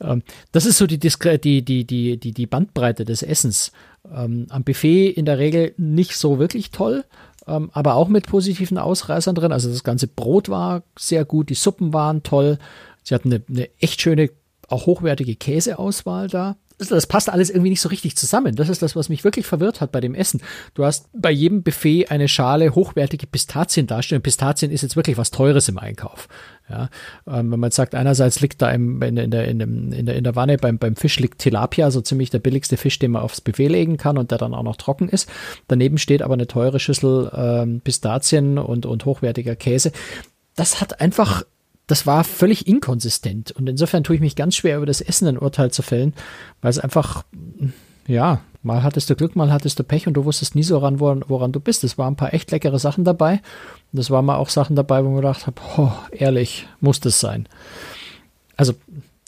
ähm, 0.00 0.22
das 0.52 0.66
ist 0.66 0.78
so 0.78 0.86
die, 0.86 0.98
die, 0.98 1.10
die, 1.38 1.62
die, 1.62 2.16
die, 2.16 2.32
die 2.32 2.46
Bandbreite 2.46 3.04
des 3.04 3.22
Essens. 3.22 3.72
Ähm, 4.12 4.46
am 4.50 4.64
Buffet 4.64 5.08
in 5.10 5.24
der 5.24 5.38
Regel 5.38 5.74
nicht 5.78 6.16
so 6.16 6.38
wirklich 6.38 6.70
toll, 6.70 7.04
ähm, 7.46 7.70
aber 7.72 7.94
auch 7.94 8.08
mit 8.08 8.26
positiven 8.26 8.78
Ausreißern 8.78 9.34
drin. 9.34 9.52
Also 9.52 9.70
das 9.70 9.84
ganze 9.84 10.08
Brot 10.08 10.48
war 10.48 10.82
sehr 10.98 11.24
gut, 11.24 11.48
die 11.48 11.54
Suppen 11.54 11.92
waren 11.92 12.22
toll. 12.22 12.58
Sie 13.04 13.14
hatten 13.14 13.32
eine, 13.32 13.44
eine 13.48 13.70
echt 13.80 14.00
schöne, 14.00 14.30
auch 14.68 14.86
hochwertige 14.86 15.36
Käseauswahl 15.36 16.28
da 16.28 16.56
das 16.78 17.06
passt 17.06 17.30
alles 17.30 17.50
irgendwie 17.50 17.70
nicht 17.70 17.80
so 17.80 17.88
richtig 17.88 18.16
zusammen. 18.16 18.56
Das 18.56 18.68
ist 18.68 18.82
das, 18.82 18.96
was 18.96 19.08
mich 19.08 19.22
wirklich 19.22 19.46
verwirrt 19.46 19.80
hat 19.80 19.92
bei 19.92 20.00
dem 20.00 20.14
Essen. 20.14 20.40
Du 20.74 20.84
hast 20.84 21.08
bei 21.12 21.30
jedem 21.30 21.62
Buffet 21.62 22.08
eine 22.08 22.26
Schale 22.26 22.74
hochwertige 22.74 23.26
Pistazien 23.26 23.86
darstellen. 23.86 24.22
Pistazien 24.22 24.72
ist 24.72 24.82
jetzt 24.82 24.96
wirklich 24.96 25.16
was 25.16 25.30
Teures 25.30 25.68
im 25.68 25.78
Einkauf. 25.78 26.28
Ja, 26.68 26.88
ähm, 27.26 27.52
wenn 27.52 27.60
man 27.60 27.70
sagt, 27.70 27.94
einerseits 27.94 28.40
liegt 28.40 28.62
da 28.62 28.70
im, 28.70 29.02
in, 29.02 29.16
in, 29.18 29.30
der, 29.30 29.46
in, 29.46 29.60
in, 29.60 30.06
der, 30.06 30.16
in 30.16 30.24
der 30.24 30.34
Wanne 30.34 30.56
beim, 30.56 30.78
beim 30.78 30.96
Fisch 30.96 31.20
liegt 31.20 31.38
Tilapia, 31.38 31.90
so 31.90 32.00
ziemlich 32.00 32.30
der 32.30 32.38
billigste 32.38 32.76
Fisch, 32.76 32.98
den 32.98 33.12
man 33.12 33.22
aufs 33.22 33.40
Buffet 33.40 33.68
legen 33.68 33.96
kann 33.96 34.18
und 34.18 34.30
der 34.30 34.38
dann 34.38 34.54
auch 34.54 34.62
noch 34.62 34.76
trocken 34.76 35.08
ist. 35.08 35.28
Daneben 35.68 35.98
steht 35.98 36.22
aber 36.22 36.34
eine 36.34 36.46
teure 36.46 36.80
Schüssel 36.80 37.30
ähm, 37.36 37.82
Pistazien 37.82 38.58
und, 38.58 38.86
und 38.86 39.04
hochwertiger 39.04 39.56
Käse. 39.56 39.92
Das 40.56 40.80
hat 40.80 41.00
einfach 41.00 41.44
das 41.86 42.06
war 42.06 42.24
völlig 42.24 42.66
inkonsistent. 42.66 43.52
Und 43.52 43.68
insofern 43.68 44.04
tue 44.04 44.16
ich 44.16 44.20
mich 44.20 44.36
ganz 44.36 44.56
schwer, 44.56 44.78
über 44.78 44.86
das 44.86 45.00
Essen 45.00 45.28
ein 45.28 45.38
Urteil 45.38 45.70
zu 45.70 45.82
fällen, 45.82 46.14
weil 46.62 46.70
es 46.70 46.78
einfach, 46.78 47.24
ja, 48.06 48.40
mal 48.62 48.82
hattest 48.82 49.10
du 49.10 49.16
Glück, 49.16 49.36
mal 49.36 49.52
hattest 49.52 49.78
du 49.78 49.84
Pech 49.84 50.06
und 50.06 50.14
du 50.14 50.24
wusstest 50.24 50.54
nie 50.54 50.62
so 50.62 50.78
ran, 50.78 51.00
woran, 51.00 51.24
woran 51.28 51.52
du 51.52 51.60
bist. 51.60 51.84
Es 51.84 51.98
waren 51.98 52.14
ein 52.14 52.16
paar 52.16 52.32
echt 52.32 52.50
leckere 52.50 52.78
Sachen 52.78 53.04
dabei. 53.04 53.40
Und 53.92 53.98
es 53.98 54.10
waren 54.10 54.24
mal 54.24 54.36
auch 54.36 54.48
Sachen 54.48 54.76
dabei, 54.76 55.04
wo 55.04 55.08
man 55.08 55.16
gedacht 55.16 55.46
habe, 55.46 55.60
oh, 55.76 55.92
ehrlich, 56.10 56.66
muss 56.80 57.00
das 57.00 57.20
sein. 57.20 57.48
Also 58.56 58.74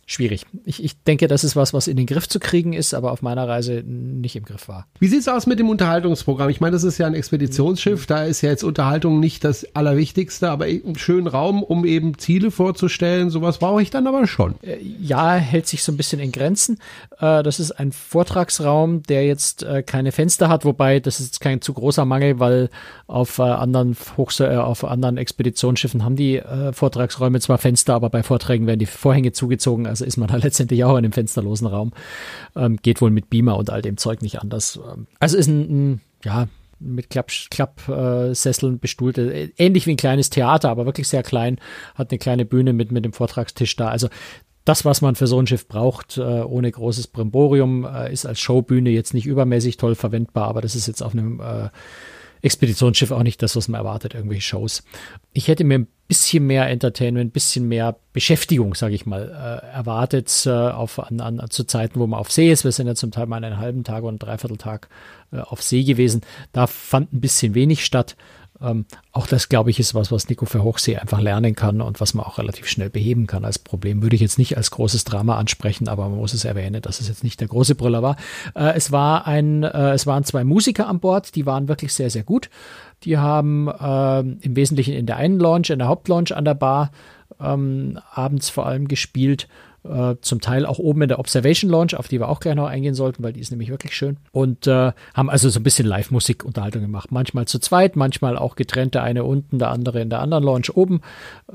schwierig. 0.07 0.47
Ich, 0.65 0.83
ich 0.83 1.03
denke, 1.03 1.27
das 1.27 1.43
ist 1.43 1.57
was, 1.57 1.75
was 1.75 1.89
in 1.89 1.97
den 1.97 2.07
Griff 2.07 2.29
zu 2.29 2.39
kriegen 2.39 2.73
ist, 2.73 2.95
aber 2.95 3.11
auf 3.11 3.23
meiner 3.23 3.49
Reise 3.49 3.83
nicht 3.85 4.37
im 4.37 4.45
Griff 4.45 4.69
war. 4.69 4.87
Wie 5.01 5.09
sieht's 5.09 5.27
aus 5.27 5.47
mit 5.47 5.59
dem 5.59 5.69
Unterhaltungsprogramm? 5.69 6.49
Ich 6.49 6.61
meine, 6.61 6.73
das 6.73 6.85
ist 6.85 6.99
ja 6.99 7.07
ein 7.09 7.15
Expeditionsschiff, 7.15 8.07
da 8.07 8.23
ist 8.23 8.41
ja 8.41 8.51
jetzt 8.51 8.63
Unterhaltung 8.63 9.19
nicht 9.19 9.43
das 9.43 9.75
Allerwichtigste, 9.75 10.49
aber 10.49 10.67
einen 10.67 10.97
schönen 10.97 11.27
Raum, 11.27 11.65
um 11.65 11.85
eben 11.85 12.19
Ziele 12.19 12.53
vorzustellen. 12.53 13.31
Sowas 13.31 13.59
brauche 13.59 13.83
ich 13.83 13.91
dann 13.91 14.07
aber 14.07 14.29
schon. 14.29 14.55
Äh, 14.63 14.79
ja, 14.81 15.35
hält 15.35 15.67
sich 15.67 15.83
so 15.83 15.91
ein 15.91 15.97
bisschen 15.97 16.21
in 16.21 16.31
Grenzen. 16.31 16.79
Äh, 17.19 17.43
das 17.43 17.59
ist 17.59 17.73
ein 17.73 17.91
Vortragsraum, 17.91 19.03
der 19.03 19.27
jetzt 19.27 19.65
äh, 19.65 19.83
keine 19.83 20.13
Fenster 20.13 20.49
hat, 20.49 20.65
wobei 20.65 21.01
das 21.01 21.19
ist 21.19 21.41
kein 21.41 21.61
zu 21.61 21.73
großer 21.73 22.05
Mangel, 22.05 22.39
weil 22.39 22.71
auf 23.09 23.41
anderen 23.41 23.97
Hochs 24.17 24.41
auf 24.41 24.85
anderen 24.85 25.17
Expeditionsschiffen 25.17 26.05
haben 26.05 26.17
die 26.17 26.43
Vortragsräume 26.73 27.41
zwar 27.41 27.59
Fenster, 27.59 27.95
aber 27.95 28.11
bei 28.11 28.23
Vorträgen 28.23 28.67
werden 28.67 28.81
die 28.81 28.87
Vorhänge 28.87 29.33
zugezogen 29.33 29.87
also 29.97 30.05
ist 30.05 30.17
man 30.17 30.29
da 30.29 30.37
letztendlich 30.43 30.85
auch 30.85 30.93
in 30.93 30.99
einem 30.99 31.13
fensterlosen 31.13 31.67
Raum. 31.67 31.93
Ähm, 32.55 32.77
geht 32.77 33.01
wohl 33.01 33.11
mit 33.11 33.31
Beamer 33.31 33.57
und 33.57 33.71
all 33.71 33.83
dem 33.83 33.97
Zeug 33.97 34.23
nicht 34.23 34.41
anders. 34.41 34.79
Ähm, 34.93 35.07
also 35.19 35.37
ist 35.37 35.49
ein, 35.49 35.61
ein 35.95 36.01
ja, 36.25 36.49
mit 36.79 37.09
Klappsesseln 37.11 37.51
Klapp, 37.51 37.89
äh, 37.89 38.79
bestuhlte, 38.79 39.51
ähnlich 39.57 39.87
wie 39.87 39.93
ein 39.93 39.97
kleines 39.97 40.31
Theater, 40.31 40.69
aber 40.69 40.87
wirklich 40.87 41.09
sehr 41.09 41.23
klein, 41.23 41.59
hat 41.95 42.11
eine 42.11 42.19
kleine 42.19 42.45
Bühne 42.45 42.73
mit, 42.73 42.93
mit 42.93 43.05
dem 43.05 43.13
Vortragstisch 43.13 43.77
da. 43.77 43.89
Also 43.89 44.09
das, 44.65 44.85
was 44.85 45.01
man 45.01 45.15
für 45.15 45.27
so 45.27 45.41
ein 45.41 45.47
Schiff 45.47 45.69
braucht, 45.69 46.19
äh, 46.19 46.21
ohne 46.21 46.71
großes 46.71 47.07
Brimborium, 47.07 47.85
äh, 47.85 48.13
ist 48.13 48.27
als 48.27 48.41
Showbühne 48.41 48.91
jetzt 48.91 49.15
nicht 49.15 49.27
übermäßig 49.27 49.77
toll 49.77 49.95
verwendbar, 49.95 50.49
aber 50.49 50.61
das 50.61 50.75
ist 50.75 50.87
jetzt 50.87 51.03
auf 51.03 51.13
einem 51.13 51.41
äh, 51.41 51.71
Expeditionsschiff 52.43 53.11
auch 53.11 53.23
nicht 53.23 53.43
das, 53.43 53.57
was 53.57 53.69
man 53.69 53.81
erwartet, 53.81 54.15
irgendwelche 54.15 54.43
Shows. 54.43 54.83
Ich 55.33 55.49
hätte 55.49 55.65
mir 55.65 55.79
ein 55.79 55.89
bisschen 56.09 56.47
mehr 56.47 56.69
Entertainment, 56.69 57.33
bisschen 57.33 57.69
mehr 57.69 57.97
Beschäftigung, 58.13 58.75
sage 58.75 58.95
ich 58.95 59.07
mal, 59.07 59.29
äh, 59.63 59.75
erwartet 59.75 60.45
äh, 60.47 60.51
auf, 60.51 60.99
an, 61.01 61.21
an, 61.21 61.51
zu 61.51 61.65
Zeiten, 61.65 61.99
wo 61.99 62.07
man 62.07 62.21
auf 62.21 62.31
See 62.31 62.51
ist. 62.51 62.65
Wir 62.65 62.73
sind 62.73 62.87
ja 62.87 62.95
zum 62.95 63.11
Teil 63.11 63.27
mal 63.27 63.43
einen 63.43 63.59
halben 63.59 63.85
Tag 63.85 64.03
oder 64.03 64.11
einen 64.11 64.19
Dreivierteltag 64.19 64.89
äh, 65.33 65.39
auf 65.39 65.63
See 65.63 65.83
gewesen. 65.83 66.23
Da 66.53 66.67
fand 66.67 67.13
ein 67.13 67.21
bisschen 67.21 67.55
wenig 67.55 67.85
statt. 67.85 68.17
Ähm, 68.61 68.87
auch 69.13 69.27
das, 69.27 69.49
glaube 69.49 69.71
ich, 69.71 69.79
ist 69.79 69.95
was, 69.95 70.11
was 70.11 70.29
Nico 70.29 70.47
für 70.47 70.63
Hochsee 70.63 70.97
einfach 70.97 71.21
lernen 71.21 71.55
kann 71.55 71.81
und 71.81 72.01
was 72.01 72.15
man 72.15 72.25
auch 72.25 72.39
relativ 72.39 72.69
schnell 72.69 72.91
beheben 72.91 73.27
kann 73.27 73.45
als 73.45 73.59
Problem. 73.59 74.03
Würde 74.03 74.17
ich 74.17 74.23
jetzt 74.23 74.39
nicht 74.39 74.57
als 74.57 74.71
großes 74.71 75.05
Drama 75.05 75.37
ansprechen, 75.37 75.89
aber 75.89 76.09
man 76.09 76.19
muss 76.19 76.33
es 76.33 76.45
erwähnen, 76.45 76.81
dass 76.81 77.01
es 77.01 77.09
jetzt 77.09 77.25
nicht 77.25 77.41
der 77.41 77.49
große 77.49 77.75
Brüller 77.75 78.03
war. 78.03 78.17
Äh, 78.55 78.75
es 78.75 78.93
war 78.93 79.27
ein, 79.27 79.63
äh, 79.63 79.93
es 79.93 80.07
waren 80.07 80.25
zwei 80.25 80.45
Musiker 80.45 80.89
an 80.89 81.01
Bord, 81.01 81.35
die 81.35 81.45
waren 81.47 81.69
wirklich 81.69 81.93
sehr, 81.93 82.11
sehr 82.11 82.25
gut. 82.25 82.49
Die 83.05 83.19
haben 83.19 83.69
äh, 83.69 84.21
im 84.21 84.57
Wesentlichen 84.57 84.95
in 84.95 85.07
der 85.07 85.17
einen 85.17 85.39
Launch, 85.39 85.71
in 85.71 85.79
der 85.79 85.89
Hauptlaunch 85.89 86.35
an 86.35 86.45
der 86.45 86.55
Bar 86.55 86.91
ähm, 87.41 87.99
abends 88.13 88.49
vor 88.49 88.67
allem 88.67 88.89
gespielt 88.89 89.49
äh, 89.89 90.17
zum 90.21 90.41
Teil 90.41 90.67
auch 90.67 90.79
oben 90.79 91.03
in 91.03 91.09
der 91.09 91.19
Observation 91.19 91.71
Launch, 91.71 91.95
auf 91.95 92.09
die 92.09 92.21
wir 92.21 92.29
auch 92.29 92.41
gleich 92.41 92.55
noch 92.55 92.67
eingehen 92.67 92.95
sollten, 92.95 93.23
weil 93.23 93.33
die 93.33 93.41
ist 93.41 93.51
nämlich 93.51 93.71
wirklich 93.71 93.97
schön. 93.97 94.17
Und 94.33 94.67
äh, 94.67 94.93
haben 95.15 95.31
also 95.31 95.49
so 95.49 95.61
ein 95.61 95.63
bisschen 95.63 95.87
Live-Musik-Unterhaltung 95.87 96.83
gemacht. 96.83 97.13
Manchmal 97.13 97.47
zu 97.47 97.59
zweit, 97.59 97.97
manchmal 97.97 98.37
auch 98.37 98.57
getrennt, 98.57 98.95
der 98.95 99.03
eine 99.03 99.25
unten, 99.25 99.59
der 99.59 99.71
andere 99.71 100.01
in 100.01 100.11
der 100.11 100.21
anderen 100.21 100.45
Launch 100.45 100.77
oben. 100.77 101.01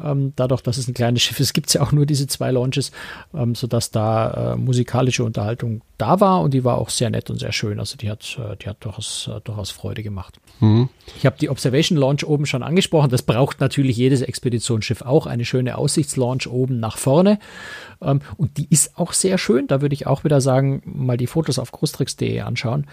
Ähm, 0.02 0.34
dadurch, 0.36 0.62
dass 0.62 0.78
es 0.78 0.88
ein 0.88 0.94
kleines 0.94 1.22
Schiff 1.22 1.40
ist, 1.40 1.54
gibt 1.54 1.68
es 1.68 1.74
ja 1.74 1.82
auch 1.82 1.92
nur 1.92 2.06
diese 2.06 2.28
zwei 2.28 2.52
Launches, 2.52 2.92
ähm, 3.34 3.56
sodass 3.56 3.92
da 3.92 4.54
äh, 4.54 4.56
musikalische 4.56 5.24
Unterhaltung 5.24 5.82
da 5.98 6.20
war 6.20 6.42
und 6.42 6.54
die 6.54 6.64
war 6.64 6.80
auch 6.80 6.90
sehr 6.90 7.10
nett 7.10 7.30
und 7.30 7.40
sehr 7.40 7.52
schön. 7.52 7.80
Also 7.80 7.96
die 7.96 8.10
hat, 8.10 8.40
äh, 8.40 8.56
die 8.58 8.68
hat 8.68 8.84
durchaus, 8.84 9.30
äh, 9.32 9.40
durchaus 9.42 9.70
Freude 9.70 10.02
gemacht. 10.02 10.40
Mhm. 10.60 10.90
Ich 11.18 11.26
habe 11.26 11.38
die 11.40 11.50
Observation 11.50 11.98
Launch 11.98 12.26
oben 12.26 12.46
schon 12.46 12.64
angesprochen. 12.64 13.10
Das 13.10 13.22
braucht 13.22 13.60
natürlich 13.60 13.98
jedes 13.98 14.22
Expeditionsschiff 14.22 15.04
auch. 15.04 15.28
Eine 15.28 15.46
schöne 15.46 15.78
Aussichtslaunch 15.78 16.48
oben 16.48 16.80
nach 16.80 16.98
vorne. 16.98 17.40
Ähm, 18.02 18.22
und 18.38 18.58
die 18.58 18.68
ist 18.70 18.98
auch 18.98 19.14
sehr 19.14 19.38
schön. 19.38 19.68
Da 19.68 19.82
würde 19.82 19.94
ich 19.94 20.08
auch 20.08 20.24
wieder 20.24 20.42
sagen, 20.42 20.82
mal 20.86 21.18
die 21.18 21.28
Fotos 21.28 21.60
auf 21.60 21.72
großtricks.de 21.72 22.42
anschauen. 22.42 22.88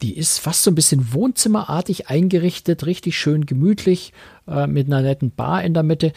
Die 0.00 0.16
ist 0.16 0.38
fast 0.38 0.62
so 0.62 0.70
ein 0.70 0.74
bisschen 0.74 1.12
wohnzimmerartig 1.12 2.08
eingerichtet, 2.08 2.86
richtig 2.86 3.18
schön 3.18 3.46
gemütlich, 3.46 4.12
äh, 4.46 4.66
mit 4.66 4.86
einer 4.86 5.02
netten 5.02 5.30
Bar 5.30 5.62
in 5.62 5.74
der 5.74 5.82
Mitte. 5.82 6.12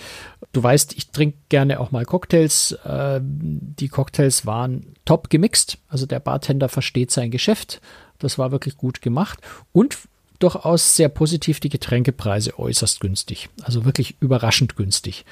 Du 0.51 0.61
weißt, 0.61 0.93
ich 0.97 1.11
trinke 1.11 1.37
gerne 1.49 1.79
auch 1.79 1.91
mal 1.91 2.05
Cocktails. 2.05 2.73
Äh, 2.83 3.19
die 3.21 3.89
Cocktails 3.89 4.45
waren 4.45 4.95
top 5.05 5.29
gemixt. 5.29 5.77
Also 5.87 6.05
der 6.05 6.19
Bartender 6.19 6.69
versteht 6.69 7.11
sein 7.11 7.31
Geschäft. 7.31 7.81
Das 8.19 8.37
war 8.37 8.51
wirklich 8.51 8.77
gut 8.77 9.01
gemacht. 9.01 9.39
Und 9.71 9.97
durchaus 10.39 10.95
sehr 10.95 11.09
positiv 11.09 11.59
die 11.59 11.69
Getränkepreise 11.69 12.57
äußerst 12.59 12.99
günstig. 12.99 13.49
Also 13.63 13.85
wirklich 13.85 14.15
überraschend 14.19 14.75
günstig. 14.75 15.25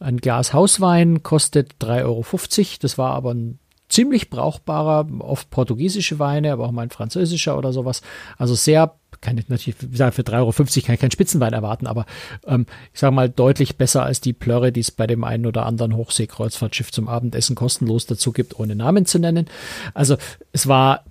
Ein 0.00 0.18
Glas 0.18 0.52
Hauswein 0.52 1.22
kostet 1.22 1.74
3,50 1.80 2.04
Euro. 2.04 2.24
Das 2.80 2.98
war 2.98 3.14
aber 3.14 3.34
ein 3.34 3.58
ziemlich 3.88 4.30
brauchbarer, 4.30 5.08
oft 5.20 5.50
portugiesische 5.50 6.18
Weine, 6.18 6.52
aber 6.52 6.66
auch 6.66 6.72
mal 6.72 6.82
ein 6.82 6.90
französischer 6.90 7.56
oder 7.56 7.72
sowas. 7.72 8.02
Also 8.36 8.54
sehr, 8.54 8.94
kann 9.20 9.38
ich 9.38 9.48
natürlich 9.48 9.76
sagen, 9.92 10.12
für 10.12 10.22
3,50 10.22 10.34
Euro 10.36 10.52
kann 10.52 10.94
ich 10.94 11.00
keinen 11.00 11.10
Spitzenwein 11.10 11.52
erwarten, 11.52 11.86
aber 11.86 12.04
ähm, 12.46 12.66
ich 12.92 13.00
sage 13.00 13.14
mal 13.14 13.28
deutlich 13.28 13.76
besser 13.76 14.04
als 14.04 14.20
die 14.20 14.34
Plörre, 14.34 14.72
die 14.72 14.80
es 14.80 14.90
bei 14.90 15.06
dem 15.06 15.24
einen 15.24 15.46
oder 15.46 15.66
anderen 15.66 15.96
Hochseekreuzfahrtschiff 15.96 16.92
zum 16.92 17.08
Abendessen 17.08 17.56
kostenlos 17.56 18.06
dazu 18.06 18.32
gibt, 18.32 18.60
ohne 18.60 18.76
Namen 18.76 19.06
zu 19.06 19.18
nennen. 19.18 19.46
Also 19.94 20.16
es 20.52 20.68
war 20.68 21.04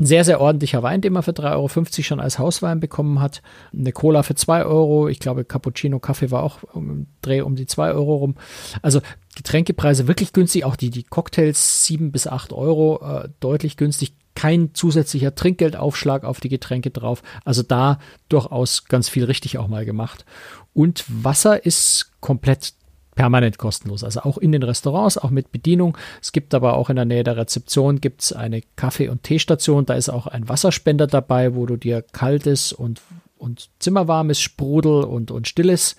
ein 0.00 0.06
sehr, 0.06 0.24
sehr 0.24 0.40
ordentlicher 0.40 0.82
Wein, 0.82 1.02
den 1.02 1.12
man 1.12 1.22
für 1.22 1.32
3,50 1.32 1.52
Euro 1.52 2.02
schon 2.02 2.20
als 2.20 2.38
Hauswein 2.38 2.80
bekommen 2.80 3.20
hat. 3.20 3.42
Eine 3.72 3.92
Cola 3.92 4.22
für 4.22 4.34
2 4.34 4.64
Euro. 4.64 5.08
Ich 5.08 5.20
glaube, 5.20 5.44
Cappuccino, 5.44 5.98
Kaffee 5.98 6.30
war 6.30 6.42
auch 6.42 6.62
um 6.72 7.06
Dreh 7.20 7.42
um 7.42 7.54
die 7.54 7.66
2 7.66 7.92
Euro 7.92 8.16
rum. 8.16 8.34
Also 8.80 9.02
Getränkepreise 9.36 10.08
wirklich 10.08 10.32
günstig. 10.32 10.64
Auch 10.64 10.76
die, 10.76 10.90
die 10.90 11.02
Cocktails 11.02 11.84
7 11.84 12.12
bis 12.12 12.26
8 12.26 12.52
Euro 12.54 13.00
äh, 13.04 13.28
deutlich 13.40 13.76
günstig. 13.76 14.14
Kein 14.34 14.74
zusätzlicher 14.74 15.34
Trinkgeldaufschlag 15.34 16.24
auf 16.24 16.40
die 16.40 16.48
Getränke 16.48 16.90
drauf. 16.90 17.22
Also 17.44 17.62
da 17.62 17.98
durchaus 18.30 18.86
ganz 18.86 19.10
viel 19.10 19.24
richtig 19.24 19.58
auch 19.58 19.68
mal 19.68 19.84
gemacht. 19.84 20.24
Und 20.72 21.04
Wasser 21.08 21.66
ist 21.66 22.12
komplett 22.20 22.72
permanent 23.14 23.58
kostenlos. 23.58 24.04
Also 24.04 24.20
auch 24.20 24.38
in 24.38 24.52
den 24.52 24.62
Restaurants, 24.62 25.18
auch 25.18 25.30
mit 25.30 25.52
Bedienung. 25.52 25.96
Es 26.22 26.32
gibt 26.32 26.54
aber 26.54 26.74
auch 26.74 26.90
in 26.90 26.96
der 26.96 27.04
Nähe 27.04 27.24
der 27.24 27.36
Rezeption 27.36 28.00
gibt 28.00 28.34
eine 28.34 28.62
Kaffee- 28.76 29.08
und 29.08 29.22
Teestation. 29.22 29.86
Da 29.86 29.94
ist 29.94 30.08
auch 30.08 30.26
ein 30.26 30.48
Wasserspender 30.48 31.06
dabei, 31.06 31.54
wo 31.54 31.66
du 31.66 31.76
dir 31.76 32.02
kaltes 32.02 32.72
und, 32.72 33.00
und 33.38 33.68
zimmerwarmes 33.78 34.40
Sprudel 34.40 35.04
und, 35.04 35.30
und 35.30 35.48
stilles 35.48 35.96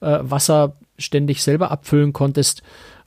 äh, 0.00 0.18
Wasser 0.22 0.76
ständig 0.98 1.42
selber 1.42 1.70
abfüllen 1.70 2.12
konntest. 2.12 2.62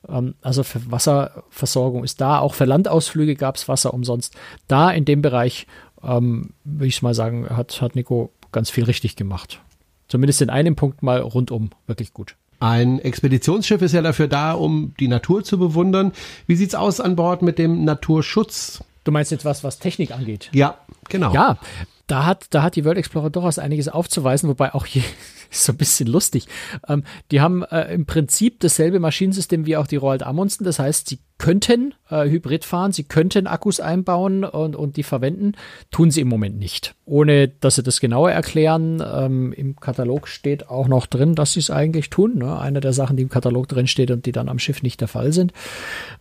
Ähm, 0.07 0.35
also 0.41 0.63
für 0.63 0.91
Wasserversorgung 0.91 2.03
ist 2.03 2.21
da. 2.21 2.39
Auch 2.39 2.53
für 2.53 2.65
Landausflüge 2.65 3.35
gab 3.35 3.55
es 3.55 3.67
Wasser 3.67 3.93
umsonst. 3.93 4.35
Da 4.67 4.91
in 4.91 5.05
dem 5.05 5.21
Bereich, 5.21 5.67
ähm, 6.03 6.53
würde 6.63 6.87
ich 6.87 7.01
mal 7.01 7.13
sagen, 7.13 7.47
hat, 7.49 7.81
hat 7.81 7.95
Nico 7.95 8.31
ganz 8.51 8.69
viel 8.69 8.85
richtig 8.85 9.15
gemacht. 9.15 9.61
Zumindest 10.07 10.41
in 10.41 10.49
einem 10.49 10.75
Punkt 10.75 11.03
mal 11.03 11.19
rundum 11.19 11.71
wirklich 11.85 12.13
gut. 12.13 12.35
Ein 12.59 12.99
Expeditionsschiff 12.99 13.81
ist 13.81 13.93
ja 13.93 14.01
dafür 14.01 14.27
da, 14.27 14.53
um 14.53 14.93
die 14.99 15.07
Natur 15.07 15.43
zu 15.43 15.59
bewundern. 15.59 16.11
Wie 16.47 16.55
sieht's 16.55 16.75
aus 16.75 16.99
an 16.99 17.15
Bord 17.15 17.41
mit 17.41 17.59
dem 17.59 17.83
Naturschutz? 17.83 18.83
Du 19.03 19.11
meinst 19.11 19.31
jetzt 19.31 19.45
was, 19.45 19.63
was 19.63 19.79
Technik 19.79 20.11
angeht? 20.11 20.49
Ja, 20.53 20.79
genau. 21.07 21.33
Ja, 21.33 21.59
da 22.07 22.25
hat, 22.25 22.47
da 22.51 22.63
hat 22.63 22.75
die 22.75 22.85
World 22.85 22.97
Explorer 22.97 23.29
durchaus 23.29 23.59
einiges 23.59 23.89
aufzuweisen, 23.89 24.49
wobei 24.49 24.73
auch 24.73 24.85
hier 24.85 25.03
ist 25.51 25.65
so 25.65 25.73
ein 25.73 25.77
bisschen 25.77 26.07
lustig. 26.07 26.47
Ähm, 26.87 27.03
die 27.31 27.41
haben 27.41 27.63
äh, 27.63 27.93
im 27.93 28.05
Prinzip 28.05 28.59
dasselbe 28.61 28.99
Maschinensystem 28.99 29.65
wie 29.65 29.77
auch 29.77 29.87
die 29.87 29.97
Roald 29.97 30.23
Amundsen. 30.23 30.63
Das 30.63 30.79
heißt, 30.79 31.07
sie 31.07 31.19
könnten 31.37 31.93
äh, 32.09 32.27
Hybrid 32.29 32.65
fahren, 32.65 32.91
sie 32.91 33.03
könnten 33.03 33.45
Akkus 33.45 33.79
einbauen 33.79 34.43
und, 34.43 34.75
und 34.75 34.97
die 34.97 35.03
verwenden, 35.03 35.53
tun 35.91 36.09
sie 36.09 36.21
im 36.21 36.27
Moment 36.27 36.57
nicht. 36.57 36.95
Ohne, 37.05 37.47
dass 37.47 37.75
sie 37.75 37.83
das 37.83 37.99
genauer 37.99 38.31
erklären. 38.31 39.03
Ähm, 39.05 39.53
Im 39.53 39.75
Katalog 39.75 40.27
steht 40.27 40.69
auch 40.69 40.87
noch 40.87 41.05
drin, 41.05 41.35
dass 41.35 41.53
sie 41.53 41.59
es 41.59 41.69
eigentlich 41.69 42.09
tun. 42.09 42.39
Ne? 42.39 42.59
Eine 42.59 42.79
der 42.79 42.93
Sachen, 42.93 43.17
die 43.17 43.23
im 43.23 43.29
Katalog 43.29 43.67
drin 43.67 43.87
steht 43.87 44.11
und 44.11 44.25
die 44.25 44.31
dann 44.31 44.49
am 44.49 44.59
Schiff 44.59 44.81
nicht 44.81 44.99
der 44.99 45.07
Fall 45.07 45.31
sind. 45.31 45.53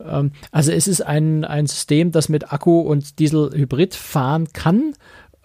Ähm, 0.04 0.32
also 0.50 0.70
es 0.72 0.86
ist 0.86 1.00
ein, 1.00 1.44
ein 1.44 1.66
System, 1.66 2.12
das 2.12 2.28
mit 2.28 2.52
Akku 2.52 2.80
und 2.80 3.18
Diesel 3.18 3.50
Hybrid 3.54 3.94
fahren 3.94 4.48
kann 4.52 4.92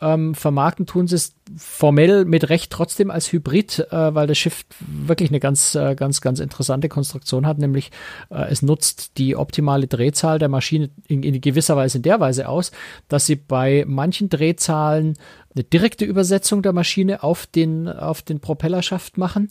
ähm, 0.01 0.35
vermarkten 0.35 0.85
tun 0.85 1.07
sie 1.07 1.15
es 1.15 1.35
formell 1.55 2.25
mit 2.25 2.49
Recht 2.49 2.71
trotzdem 2.71 3.11
als 3.11 3.31
Hybrid, 3.31 3.87
äh, 3.91 4.15
weil 4.15 4.27
das 4.27 4.37
Schiff 4.37 4.65
wirklich 4.79 5.29
eine 5.29 5.39
ganz, 5.39 5.75
äh, 5.75 5.95
ganz, 5.95 6.21
ganz 6.21 6.39
interessante 6.39 6.89
Konstruktion 6.89 7.45
hat, 7.45 7.57
nämlich 7.57 7.91
äh, 8.29 8.49
es 8.49 8.61
nutzt 8.61 9.17
die 9.17 9.35
optimale 9.35 9.87
Drehzahl 9.87 10.39
der 10.39 10.49
Maschine 10.49 10.89
in, 11.07 11.23
in 11.23 11.39
gewisser 11.39 11.75
Weise 11.77 11.99
in 11.99 12.03
der 12.03 12.19
Weise 12.19 12.49
aus, 12.49 12.71
dass 13.07 13.25
sie 13.25 13.35
bei 13.35 13.85
manchen 13.87 14.29
Drehzahlen 14.29 15.13
eine 15.53 15.63
direkte 15.63 16.05
Übersetzung 16.05 16.61
der 16.61 16.73
Maschine 16.73 17.23
auf 17.23 17.45
den, 17.45 17.87
auf 17.89 18.21
den 18.21 18.39
Propellerschaft 18.39 19.17
machen 19.17 19.49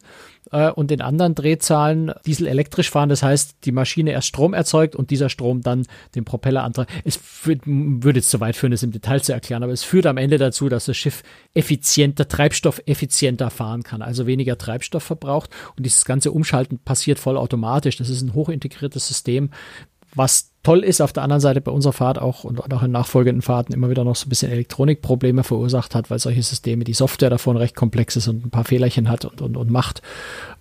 äh, 0.50 0.70
und 0.70 0.90
in 0.90 1.00
anderen 1.00 1.34
Drehzahlen 1.34 2.12
Diesel 2.24 2.46
elektrisch 2.46 2.90
fahren. 2.90 3.08
Das 3.08 3.22
heißt, 3.22 3.56
die 3.64 3.72
Maschine 3.72 4.12
erst 4.12 4.28
Strom 4.28 4.54
erzeugt 4.54 4.96
und 4.96 5.10
dieser 5.10 5.28
Strom 5.28 5.60
dann 5.60 5.86
den 6.14 6.24
Propeller 6.24 6.64
antreibt. 6.64 6.90
Es 7.04 7.16
führt, 7.16 7.62
würde 7.66 8.20
jetzt 8.20 8.30
zu 8.30 8.40
weit 8.40 8.56
führen, 8.56 8.70
das 8.72 8.82
im 8.82 8.92
Detail 8.92 9.20
zu 9.20 9.32
erklären, 9.32 9.62
aber 9.62 9.72
es 9.72 9.84
führt 9.84 10.06
am 10.06 10.16
Ende 10.16 10.38
dazu, 10.38 10.68
dass 10.68 10.86
das 10.86 10.96
Schiff 10.96 11.22
effizienter, 11.54 12.28
treibstoffeffizienter 12.28 13.50
fahren 13.50 13.82
kann, 13.82 14.02
also 14.02 14.26
weniger 14.26 14.56
Treibstoff 14.56 15.02
verbraucht. 15.02 15.50
Und 15.76 15.84
dieses 15.84 16.04
ganze 16.04 16.32
Umschalten 16.32 16.78
passiert 16.78 17.18
vollautomatisch. 17.18 17.96
Das 17.96 18.08
ist 18.08 18.22
ein 18.22 18.34
hochintegriertes 18.34 19.06
System, 19.06 19.50
was 20.14 20.49
toll 20.62 20.84
ist, 20.84 21.00
auf 21.00 21.12
der 21.12 21.22
anderen 21.22 21.40
Seite 21.40 21.60
bei 21.62 21.72
unserer 21.72 21.94
Fahrt 21.94 22.18
auch 22.18 22.44
und 22.44 22.72
auch 22.72 22.82
in 22.82 22.90
nachfolgenden 22.90 23.40
Fahrten 23.40 23.72
immer 23.72 23.88
wieder 23.88 24.04
noch 24.04 24.16
so 24.16 24.26
ein 24.26 24.28
bisschen 24.28 24.52
Elektronikprobleme 24.52 25.42
verursacht 25.42 25.94
hat, 25.94 26.10
weil 26.10 26.18
solche 26.18 26.42
Systeme, 26.42 26.84
die 26.84 26.92
Software 26.92 27.30
davon 27.30 27.56
recht 27.56 27.74
komplex 27.74 28.16
ist 28.16 28.28
und 28.28 28.44
ein 28.44 28.50
paar 28.50 28.64
Fehlerchen 28.64 29.08
hat 29.08 29.24
und, 29.24 29.40
und, 29.40 29.56
und 29.56 29.70
macht. 29.70 30.02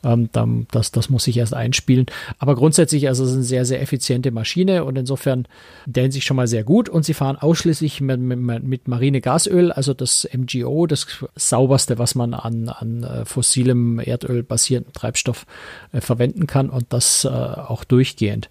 Ähm, 0.02 0.30
dann, 0.32 0.68
das, 0.72 0.92
das 0.92 1.10
muss 1.10 1.26
sich 1.26 1.36
erst 1.36 1.54
einspielen. 1.54 2.06
Aber 2.38 2.56
grundsätzlich, 2.56 3.10
also 3.10 3.26
es 3.26 3.32
ist 3.32 3.36
eine 3.36 3.44
sehr, 3.44 3.66
sehr 3.66 3.82
effiziente 3.82 4.32
Maschine 4.32 4.86
und 4.86 4.98
insofern 4.98 5.46
der 5.86 6.10
sich 6.10 6.24
schon 6.24 6.38
mal 6.38 6.48
sehr 6.48 6.64
gut 6.64 6.88
und 6.88 7.04
sie 7.04 7.14
fahren 7.14 7.36
ausschließlich 7.36 8.00
mit, 8.00 8.20
mit, 8.22 8.64
mit 8.64 8.88
Marinegasöl, 8.88 9.74
also 9.74 9.94
das 9.94 10.28
MGO, 10.32 10.88
das 10.88 11.08
sauberste, 11.36 12.00
was 12.00 12.16
man 12.16 12.34
an, 12.34 12.70
an 12.70 13.04
äh, 13.04 13.26
fossilem 13.26 14.00
Erdöl 14.00 14.44
basierten 14.44 14.94
Treibstoff 14.94 15.46
äh, 15.92 16.00
verwenden 16.00 16.48
kann 16.48 16.70
und 16.70 16.86
das 16.94 17.26
äh, 17.26 17.28
auch 17.28 17.84
durchgehend. 17.84 18.50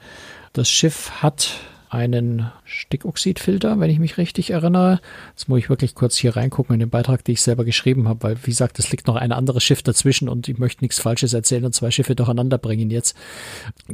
Das 0.59 0.69
Schiff 0.69 1.23
hat 1.23 1.53
einen 1.89 2.51
Stickoxidfilter, 2.65 3.79
wenn 3.79 3.91
ich 3.91 4.01
mich 4.01 4.19
richtig 4.19 4.51
erinnere. 4.51 5.01
Jetzt 5.31 5.49
muss 5.49 5.61
ich 5.61 5.71
wirklich 5.71 5.95
kurz 5.95 6.17
hier 6.17 6.35
reingucken 6.35 6.75
in 6.75 6.81
den 6.81 6.91
Beitrag, 6.91 7.23
den 7.23 7.35
ich 7.35 7.43
selber 7.43 7.65
geschrieben 7.65 8.09
habe, 8.09 8.25
weil, 8.25 8.37
wie 8.43 8.51
gesagt, 8.51 8.81
es 8.81 8.91
liegt 8.91 9.07
noch 9.07 9.15
ein 9.15 9.31
anderes 9.31 9.63
Schiff 9.63 9.85
dazwischen 9.85 10.29
und 10.29 10.49
ich 10.49 10.59
möchte 10.59 10.83
nichts 10.83 10.99
Falsches 10.99 11.33
erzählen 11.33 11.65
und 11.65 11.77
zwei 11.77 11.93
Schiffe 11.93 12.17
durcheinander 12.17 12.59
bringen 12.59 12.91
jetzt. 12.91 13.17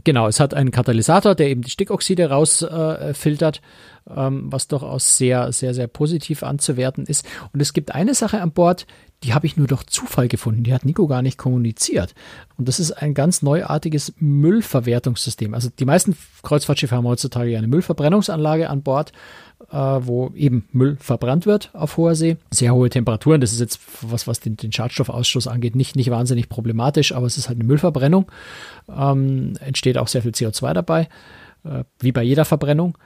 Genau, 0.05 0.27
es 0.27 0.41
hat 0.41 0.55
einen 0.55 0.71
Katalysator, 0.71 1.35
der 1.35 1.49
eben 1.49 1.61
die 1.61 1.71
Stickoxide 1.71 2.31
rausfiltert, 2.31 3.59
äh, 3.59 3.61
ähm, 4.09 4.45
was 4.51 4.69
durchaus 4.69 5.17
sehr, 5.17 5.53
sehr, 5.53 5.75
sehr 5.75 5.87
positiv 5.87 6.43
anzuwerten 6.43 7.07
ist. 7.07 7.27
Und 7.53 7.61
es 7.61 7.73
gibt 7.73 7.95
eine 7.95 8.15
Sache 8.15 8.41
an 8.41 8.53
Bord, 8.53 8.87
die 9.23 9.33
habe 9.33 9.47
ich 9.47 9.57
nur 9.57 9.67
durch 9.67 9.85
Zufall 9.87 10.29
gefunden. 10.29 10.65
Die 10.65 10.75
hat 10.75 10.85
Nico 10.85 11.07
gar 11.07 11.23
nicht 11.23 11.39
kommuniziert. 11.39 12.15
Und 12.59 12.69
das 12.69 12.79
ist 12.79 12.93
ein 12.93 13.15
ganz 13.15 13.41
neuartiges 13.41 14.13
Müllverwertungssystem. 14.19 15.55
Also 15.55 15.71
die 15.71 15.87
meisten 15.87 16.17
Kreuzfahrtschiffe 16.43 16.95
haben 16.95 17.07
heutzutage 17.07 17.57
eine 17.57 17.67
Müllverbrennungsanlage 17.67 18.69
an 18.69 18.83
Bord, 18.83 19.13
äh, 19.71 19.77
wo 19.77 20.31
eben 20.35 20.69
Müll 20.73 20.99
verbrannt 21.01 21.47
wird 21.47 21.71
auf 21.73 21.97
hoher 21.97 22.15
See. 22.15 22.37
Sehr 22.51 22.75
hohe 22.75 22.91
Temperaturen. 22.91 23.41
Das 23.41 23.53
ist 23.53 23.61
jetzt 23.61 23.81
was, 24.03 24.27
was 24.27 24.41
den, 24.41 24.59
den 24.59 24.73
Schadstoffausstoß 24.73 25.49
angeht, 25.49 25.75
nicht, 25.75 25.97
nicht 25.97 26.11
wahnsinnig 26.11 26.51
problematisch, 26.51 27.13
aber 27.13 27.27
es 27.27 27.39
ist 27.39 27.49
halt 27.49 27.59
eine 27.59 27.67
Müllverbrennung. 27.67 28.31
Ähm, 28.95 29.55
entsteht 29.61 29.97
auch 29.97 30.09
sehr 30.09 30.21
viel 30.21 30.33
CO2 30.33 30.75
dabei, 30.75 31.09
äh, 31.65 31.85
wie 31.99 32.13
bei 32.13 32.23
jeder 32.23 32.45
Verbrennung. 32.45 32.97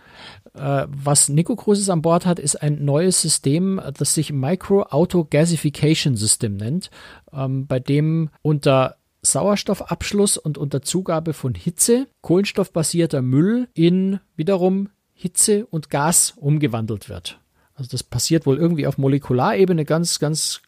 Äh, 0.55 0.87
was 0.89 1.29
Nico 1.29 1.57
Cruises 1.57 1.91
an 1.91 2.03
Bord 2.03 2.27
hat, 2.27 2.39
ist 2.39 2.57
ein 2.57 2.85
neues 2.85 3.23
System, 3.23 3.81
das 3.97 4.15
sich 4.15 4.33
Micro 4.33 4.83
Auto 4.83 5.27
Gasification 5.29 6.17
System 6.17 6.57
nennt, 6.57 6.91
ähm, 7.33 7.67
bei 7.67 7.81
dem 7.81 8.31
unter 8.43 8.97
Sauerstoffabschluss 9.23 10.37
und 10.37 10.59
unter 10.59 10.83
Zugabe 10.83 11.33
von 11.33 11.55
Hitze 11.55 12.07
kohlenstoffbasierter 12.21 13.23
Müll 13.23 13.69
in 13.75 14.21
wiederum 14.37 14.91
Hitze 15.15 15.67
und 15.67 15.91
Gas 15.91 16.35
umgewandelt 16.37 17.09
wird. 17.09 17.41
Also 17.75 17.91
das 17.91 18.03
passiert 18.03 18.47
wohl 18.47 18.57
irgendwie 18.57 18.87
auf 18.87 18.99
Molekularebene 18.99 19.85
ganz, 19.85 20.19
ganz 20.19 20.63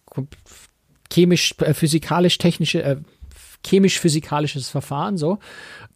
chemisch, 1.12 1.54
äh, 1.58 1.74
physikalisch, 1.74 2.38
technische, 2.38 2.82
äh, 2.82 2.96
chemisch-physikalisches 3.64 4.68
Verfahren, 4.68 5.16
so, 5.16 5.38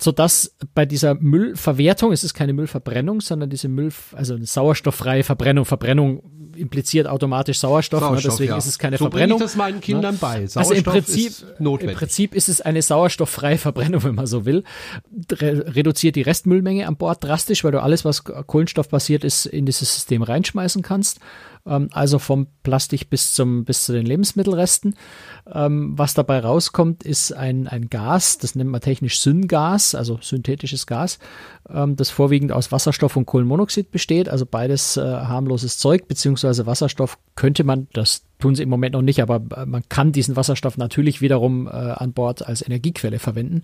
sodass 0.00 0.56
bei 0.74 0.86
dieser 0.86 1.14
Müllverwertung, 1.14 2.12
es 2.12 2.24
ist 2.24 2.34
keine 2.34 2.52
Müllverbrennung, 2.52 3.20
sondern 3.20 3.50
diese 3.50 3.68
Müll, 3.68 3.92
also 4.12 4.34
eine 4.34 4.46
sauerstofffreie 4.46 5.22
Verbrennung, 5.22 5.64
Verbrennung 5.64 6.22
impliziert 6.56 7.06
automatisch 7.06 7.58
Sauerstoff, 7.58 8.00
ne, 8.00 8.06
Sauerstoff 8.06 8.24
ne, 8.24 8.30
deswegen 8.30 8.52
ja. 8.52 8.58
ist 8.58 8.66
es 8.66 8.78
keine 8.78 8.96
so 8.96 9.04
Verbrennung. 9.04 9.38
So 9.38 9.44
ich 9.44 9.50
das 9.50 9.56
meinen 9.56 9.80
Kindern 9.80 10.14
ne? 10.14 10.18
bei. 10.20 10.46
Sauerstoff 10.46 10.56
also 10.56 10.74
im 10.74 10.84
Prinzip, 10.84 11.32
im 11.58 11.94
Prinzip 11.94 12.34
ist 12.34 12.48
es 12.48 12.60
eine 12.60 12.82
sauerstofffreie 12.82 13.58
Verbrennung, 13.58 14.04
wenn 14.04 14.14
man 14.14 14.26
so 14.26 14.44
will. 14.44 14.64
Re 15.32 15.74
reduziert 15.74 16.16
die 16.16 16.22
Restmüllmenge 16.22 16.86
an 16.86 16.96
Bord 16.96 17.24
drastisch, 17.24 17.64
weil 17.64 17.72
du 17.72 17.82
alles, 17.82 18.04
was 18.04 18.24
Kohlenstoff 18.24 18.88
basiert 18.88 19.24
ist, 19.24 19.46
in 19.46 19.66
dieses 19.66 19.94
System 19.94 20.22
reinschmeißen 20.22 20.82
kannst. 20.82 21.20
Ähm, 21.66 21.88
also 21.92 22.18
vom 22.18 22.46
Plastik 22.62 23.10
bis 23.10 23.34
zum 23.34 23.64
bis 23.64 23.84
zu 23.84 23.92
den 23.92 24.06
Lebensmittelresten. 24.06 24.96
Ähm, 25.52 25.92
was 25.98 26.14
dabei 26.14 26.40
rauskommt, 26.40 27.02
ist 27.02 27.32
ein, 27.32 27.68
ein 27.68 27.90
Gas, 27.90 28.38
das 28.38 28.54
nennt 28.54 28.70
man 28.70 28.80
technisch 28.80 29.20
Syngas, 29.20 29.94
also 29.94 30.18
synthetisches 30.22 30.86
Gas, 30.86 31.18
ähm, 31.68 31.96
das 31.96 32.08
vorwiegend 32.08 32.50
aus 32.50 32.72
Wasserstoff 32.72 33.16
und 33.16 33.26
Kohlenmonoxid 33.26 33.90
besteht, 33.90 34.30
also 34.30 34.46
beides 34.46 34.96
äh, 34.96 35.02
harmloses 35.02 35.76
Zeug, 35.76 36.08
beziehungsweise 36.08 36.64
Wasserstoff 36.64 37.18
könnte 37.34 37.62
man, 37.62 37.88
das 37.92 38.24
tun 38.38 38.54
sie 38.54 38.62
im 38.62 38.68
Moment 38.68 38.94
noch 38.94 39.02
nicht, 39.02 39.20
aber 39.22 39.40
äh, 39.56 39.64
man 39.64 39.82
kann 39.88 40.12
diesen 40.12 40.36
Wasserstoff 40.36 40.76
natürlich 40.76 41.22
wiederum 41.22 41.66
äh, 41.66 41.70
an 41.70 42.12
Bord 42.12 42.46
als 42.46 42.60
Energiequelle 42.60 43.18
verwenden. 43.18 43.62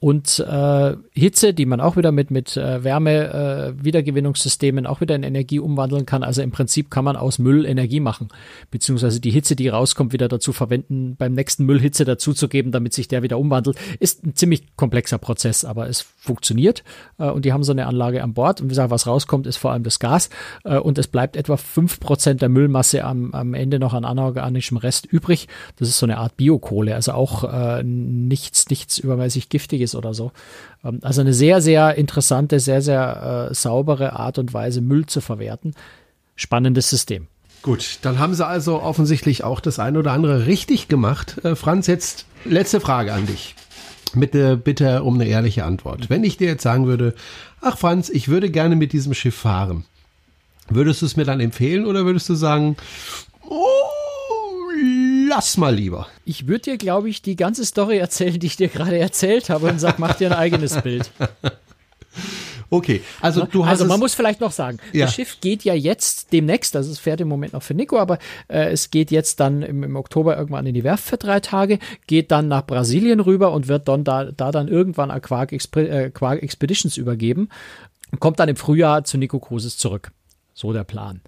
Und 0.00 0.38
äh, 0.40 0.96
Hitze, 1.12 1.54
die 1.54 1.64
man 1.64 1.80
auch 1.80 1.96
wieder 1.96 2.12
mit, 2.12 2.30
mit 2.30 2.54
äh, 2.56 2.84
Wärme-Wiedergewinnungssystemen 2.84 4.84
äh, 4.84 4.88
auch 4.88 5.00
wieder 5.00 5.14
in 5.14 5.22
Energie 5.22 5.60
umwandeln 5.60 6.04
kann. 6.06 6.24
Also 6.24 6.42
im 6.42 6.50
Prinzip 6.50 6.90
kann 6.90 7.04
man 7.04 7.16
aus 7.16 7.38
Müll 7.38 7.64
Energie 7.64 8.00
machen, 8.00 8.28
beziehungsweise 8.70 9.20
die 9.20 9.30
Hitze, 9.30 9.56
die 9.56 9.68
rauskommt, 9.68 10.12
wieder 10.12 10.28
dazu 10.28 10.52
verwenden, 10.52 11.01
beim 11.16 11.34
nächsten 11.34 11.64
Müll 11.64 11.80
Hitze 11.80 12.04
dazuzugeben, 12.04 12.72
damit 12.72 12.92
sich 12.92 13.08
der 13.08 13.22
wieder 13.22 13.38
umwandelt. 13.38 13.76
Ist 14.00 14.24
ein 14.24 14.34
ziemlich 14.34 14.76
komplexer 14.76 15.18
Prozess, 15.18 15.64
aber 15.64 15.88
es 15.88 16.00
funktioniert 16.00 16.82
äh, 17.18 17.30
und 17.30 17.44
die 17.44 17.52
haben 17.52 17.62
so 17.62 17.72
eine 17.72 17.86
Anlage 17.86 18.22
an 18.22 18.34
Bord. 18.34 18.60
Und 18.60 18.66
wie 18.66 18.70
gesagt, 18.70 18.90
was 18.90 19.06
rauskommt, 19.06 19.46
ist 19.46 19.56
vor 19.56 19.72
allem 19.72 19.82
das 19.82 19.98
Gas 19.98 20.30
äh, 20.64 20.78
und 20.78 20.98
es 20.98 21.08
bleibt 21.08 21.36
etwa 21.36 21.56
fünf 21.56 22.00
Prozent 22.00 22.42
der 22.42 22.48
Müllmasse 22.48 23.04
am, 23.04 23.32
am 23.32 23.54
Ende 23.54 23.78
noch 23.78 23.94
an 23.94 24.04
anorganischem 24.04 24.76
Rest 24.76 25.06
übrig. 25.06 25.48
Das 25.76 25.88
ist 25.88 25.98
so 25.98 26.06
eine 26.06 26.18
Art 26.18 26.36
Biokohle, 26.36 26.94
also 26.94 27.12
auch 27.12 27.44
äh, 27.44 27.82
nichts, 27.82 28.68
nichts 28.68 28.98
übermäßig 28.98 29.48
Giftiges 29.48 29.94
oder 29.94 30.14
so. 30.14 30.32
Ähm, 30.84 31.00
also 31.02 31.20
eine 31.20 31.34
sehr, 31.34 31.60
sehr 31.60 31.96
interessante, 31.96 32.60
sehr, 32.60 32.82
sehr 32.82 33.48
äh, 33.50 33.54
saubere 33.54 34.14
Art 34.14 34.38
und 34.38 34.54
Weise, 34.54 34.80
Müll 34.80 35.06
zu 35.06 35.20
verwerten. 35.20 35.74
Spannendes 36.36 36.88
System. 36.88 37.28
Gut, 37.62 37.98
dann 38.02 38.18
haben 38.18 38.34
sie 38.34 38.44
also 38.44 38.82
offensichtlich 38.82 39.44
auch 39.44 39.60
das 39.60 39.78
ein 39.78 39.96
oder 39.96 40.12
andere 40.12 40.46
richtig 40.46 40.88
gemacht. 40.88 41.42
Äh, 41.44 41.54
Franz, 41.54 41.86
jetzt 41.86 42.26
letzte 42.44 42.80
Frage 42.80 43.12
an 43.12 43.26
dich. 43.26 43.54
Bitte, 44.14 44.56
bitte 44.56 45.04
um 45.04 45.14
eine 45.14 45.26
ehrliche 45.26 45.64
Antwort. 45.64 46.10
Wenn 46.10 46.24
ich 46.24 46.36
dir 46.36 46.48
jetzt 46.48 46.64
sagen 46.64 46.86
würde, 46.86 47.14
ach 47.60 47.78
Franz, 47.78 48.10
ich 48.10 48.28
würde 48.28 48.50
gerne 48.50 48.76
mit 48.76 48.92
diesem 48.92 49.14
Schiff 49.14 49.36
fahren, 49.36 49.84
würdest 50.68 51.02
du 51.02 51.06
es 51.06 51.16
mir 51.16 51.24
dann 51.24 51.40
empfehlen 51.40 51.86
oder 51.86 52.04
würdest 52.04 52.28
du 52.28 52.34
sagen, 52.34 52.76
oh, 53.48 53.56
lass 55.28 55.56
mal 55.56 55.74
lieber? 55.74 56.08
Ich 56.24 56.48
würde 56.48 56.62
dir, 56.62 56.78
glaube 56.78 57.08
ich, 57.08 57.22
die 57.22 57.36
ganze 57.36 57.64
Story 57.64 57.98
erzählen, 57.98 58.38
die 58.38 58.48
ich 58.48 58.56
dir 58.56 58.68
gerade 58.68 58.98
erzählt 58.98 59.50
habe 59.50 59.68
und 59.68 59.78
sag, 59.78 59.98
mach 59.98 60.14
dir 60.14 60.32
ein 60.32 60.36
eigenes 60.36 60.82
Bild. 60.82 61.10
Okay, 62.72 63.02
also 63.20 63.44
du 63.44 63.66
hast 63.66 63.72
Also 63.72 63.84
man 63.84 64.00
muss 64.00 64.14
vielleicht 64.14 64.40
noch 64.40 64.50
sagen, 64.50 64.78
Ja. 64.94 65.04
das 65.04 65.14
Schiff 65.14 65.40
geht 65.42 65.62
ja 65.62 65.74
jetzt 65.74 66.32
demnächst, 66.32 66.74
also 66.74 66.90
es 66.90 66.98
fährt 66.98 67.20
im 67.20 67.28
Moment 67.28 67.52
noch 67.52 67.62
für 67.62 67.74
Nico, 67.74 67.98
aber 67.98 68.18
äh, 68.48 68.70
es 68.70 68.90
geht 68.90 69.10
jetzt 69.10 69.40
dann 69.40 69.60
im, 69.60 69.82
im 69.82 69.94
Oktober 69.94 70.38
irgendwann 70.38 70.64
in 70.64 70.72
die 70.72 70.82
Werft 70.82 71.04
für 71.04 71.18
drei 71.18 71.40
Tage, 71.40 71.78
geht 72.06 72.30
dann 72.30 72.48
nach 72.48 72.64
Brasilien 72.66 73.20
rüber 73.20 73.52
und 73.52 73.68
wird 73.68 73.88
dann 73.88 74.04
da, 74.04 74.24
da 74.24 74.50
dann 74.52 74.68
irgendwann 74.68 75.10
an 75.10 75.20
Quark, 75.20 75.52
Expre 75.52 75.86
äh, 75.86 76.10
Quark 76.10 76.42
Expeditions 76.42 76.96
übergeben 76.96 77.50
und 78.10 78.20
kommt 78.20 78.40
dann 78.40 78.48
im 78.48 78.56
Frühjahr 78.56 79.04
zu 79.04 79.18
Nico 79.18 79.38
Cruises 79.38 79.76
zurück. 79.76 80.10
So 80.54 80.72
der 80.72 80.84
Plan. 80.84 81.20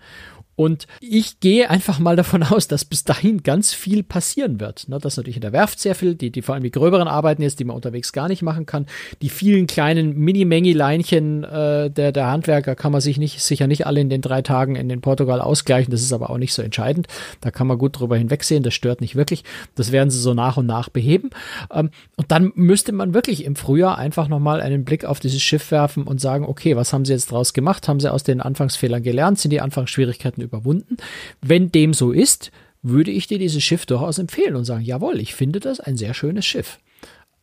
Und 0.56 0.86
ich 1.00 1.40
gehe 1.40 1.68
einfach 1.70 1.98
mal 1.98 2.16
davon 2.16 2.42
aus, 2.42 2.68
dass 2.68 2.84
bis 2.84 3.04
dahin 3.04 3.42
ganz 3.42 3.72
viel 3.72 4.02
passieren 4.02 4.60
wird. 4.60 4.88
Ne, 4.88 4.98
dass 4.98 5.16
natürlich 5.16 5.36
in 5.36 5.42
der 5.42 5.52
Werft 5.52 5.80
sehr 5.80 5.94
viel, 5.94 6.14
die, 6.14 6.30
die 6.30 6.42
vor 6.42 6.54
allem 6.54 6.64
die 6.64 6.70
gröberen 6.70 7.08
Arbeiten 7.08 7.42
jetzt, 7.42 7.60
die 7.60 7.64
man 7.64 7.76
unterwegs 7.76 8.12
gar 8.12 8.28
nicht 8.28 8.42
machen 8.42 8.66
kann. 8.66 8.86
Die 9.22 9.28
vielen 9.28 9.66
kleinen 9.66 10.16
Mini-Mengi-Leinchen 10.16 11.44
äh, 11.44 11.90
der, 11.90 12.12
der 12.12 12.26
Handwerker 12.28 12.74
kann 12.74 12.92
man 12.92 13.00
sich 13.00 13.18
nicht, 13.18 13.40
sicher 13.40 13.66
nicht 13.66 13.86
alle 13.86 14.00
in 14.00 14.08
den 14.08 14.20
drei 14.20 14.42
Tagen 14.42 14.76
in 14.76 14.88
den 14.88 15.00
Portugal 15.00 15.40
ausgleichen. 15.40 15.90
Das 15.90 16.02
ist 16.02 16.12
aber 16.12 16.30
auch 16.30 16.38
nicht 16.38 16.54
so 16.54 16.62
entscheidend. 16.62 17.08
Da 17.40 17.50
kann 17.50 17.66
man 17.66 17.78
gut 17.78 17.98
drüber 17.98 18.16
hinwegsehen. 18.16 18.62
Das 18.62 18.74
stört 18.74 19.00
nicht 19.00 19.16
wirklich. 19.16 19.44
Das 19.74 19.92
werden 19.92 20.10
sie 20.10 20.20
so 20.20 20.34
nach 20.34 20.56
und 20.56 20.66
nach 20.66 20.88
beheben. 20.88 21.30
Ähm, 21.72 21.90
und 22.16 22.30
dann 22.30 22.52
müsste 22.54 22.92
man 22.92 23.14
wirklich 23.14 23.44
im 23.44 23.56
Frühjahr 23.56 23.98
einfach 23.98 24.28
nochmal 24.28 24.60
einen 24.60 24.84
Blick 24.84 25.04
auf 25.04 25.20
dieses 25.20 25.42
Schiff 25.42 25.70
werfen 25.70 26.04
und 26.04 26.20
sagen, 26.20 26.44
okay, 26.44 26.76
was 26.76 26.92
haben 26.92 27.04
sie 27.04 27.12
jetzt 27.12 27.30
draus 27.30 27.54
gemacht? 27.54 27.88
Haben 27.88 28.00
sie 28.00 28.12
aus 28.12 28.22
den 28.22 28.40
Anfangsfehlern 28.40 29.02
gelernt? 29.02 29.38
Sind 29.38 29.50
die 29.50 29.60
Anfangsschwierigkeiten 29.60 30.43
überwunden? 30.44 30.96
Wenn 31.40 31.72
dem 31.72 31.94
so 31.94 32.12
ist, 32.12 32.52
würde 32.82 33.10
ich 33.10 33.26
dir 33.26 33.38
dieses 33.38 33.62
Schiff 33.62 33.86
durchaus 33.86 34.18
empfehlen 34.18 34.56
und 34.56 34.64
sagen, 34.64 34.84
jawohl, 34.84 35.18
ich 35.20 35.34
finde 35.34 35.58
das 35.58 35.80
ein 35.80 35.96
sehr 35.96 36.14
schönes 36.14 36.44
Schiff. 36.44 36.78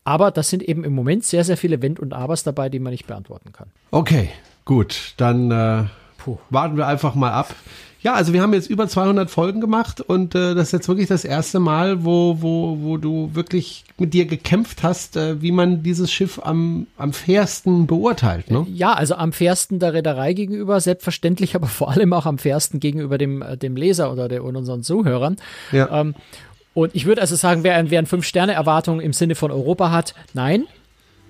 Aber 0.03 0.31
das 0.31 0.49
sind 0.49 0.63
eben 0.63 0.83
im 0.83 0.93
Moment 0.93 1.23
sehr, 1.23 1.43
sehr 1.43 1.57
viele 1.57 1.81
Wenn 1.81 1.99
und 1.99 2.13
Abers 2.13 2.43
dabei, 2.43 2.69
die 2.69 2.79
man 2.79 2.91
nicht 2.91 3.07
beantworten 3.07 3.51
kann. 3.51 3.69
Okay, 3.91 4.29
gut, 4.65 5.13
dann 5.17 5.51
äh, 5.51 5.83
warten 6.49 6.77
wir 6.77 6.87
einfach 6.87 7.15
mal 7.15 7.31
ab. 7.31 7.55
Ja, 8.03 8.13
also 8.13 8.33
wir 8.33 8.41
haben 8.41 8.53
jetzt 8.53 8.69
über 8.69 8.87
200 8.87 9.29
Folgen 9.29 9.61
gemacht 9.61 10.01
und 10.01 10.33
äh, 10.33 10.55
das 10.55 10.67
ist 10.69 10.71
jetzt 10.71 10.87
wirklich 10.87 11.07
das 11.07 11.23
erste 11.23 11.59
Mal, 11.59 12.03
wo, 12.03 12.37
wo, 12.41 12.77
wo 12.81 12.97
du 12.97 13.29
wirklich 13.35 13.83
mit 13.99 14.13
dir 14.15 14.25
gekämpft 14.25 14.81
hast, 14.81 15.17
äh, 15.17 15.41
wie 15.41 15.51
man 15.51 15.83
dieses 15.83 16.11
Schiff 16.11 16.39
am, 16.43 16.87
am 16.97 17.13
fairsten 17.13 17.85
beurteilt. 17.85 18.49
Ne? 18.49 18.65
Ja, 18.73 18.93
also 18.93 19.13
am 19.15 19.33
fairsten 19.33 19.77
der 19.79 19.93
Reederei 19.93 20.33
gegenüber, 20.33 20.79
selbstverständlich, 20.79 21.53
aber 21.55 21.67
vor 21.67 21.91
allem 21.91 22.11
auch 22.13 22.25
am 22.25 22.39
fairsten 22.39 22.79
gegenüber 22.79 23.19
dem, 23.19 23.43
äh, 23.43 23.55
dem 23.55 23.75
Leser 23.75 24.11
oder 24.11 24.27
der, 24.27 24.43
und 24.43 24.55
unseren 24.55 24.81
Zuhörern. 24.81 25.35
Ja. 25.71 26.01
Ähm, 26.01 26.15
und 26.73 26.95
ich 26.95 27.05
würde 27.05 27.21
also 27.21 27.35
sagen, 27.35 27.63
wer, 27.63 27.75
ein- 27.75 27.91
wer 27.91 27.99
ein 27.99 28.05
Fünf-Sterne-Erwartung 28.07 28.99
im 29.01 29.13
Sinne 29.13 29.35
von 29.35 29.51
Europa 29.51 29.91
hat, 29.91 30.15
nein. 30.33 30.65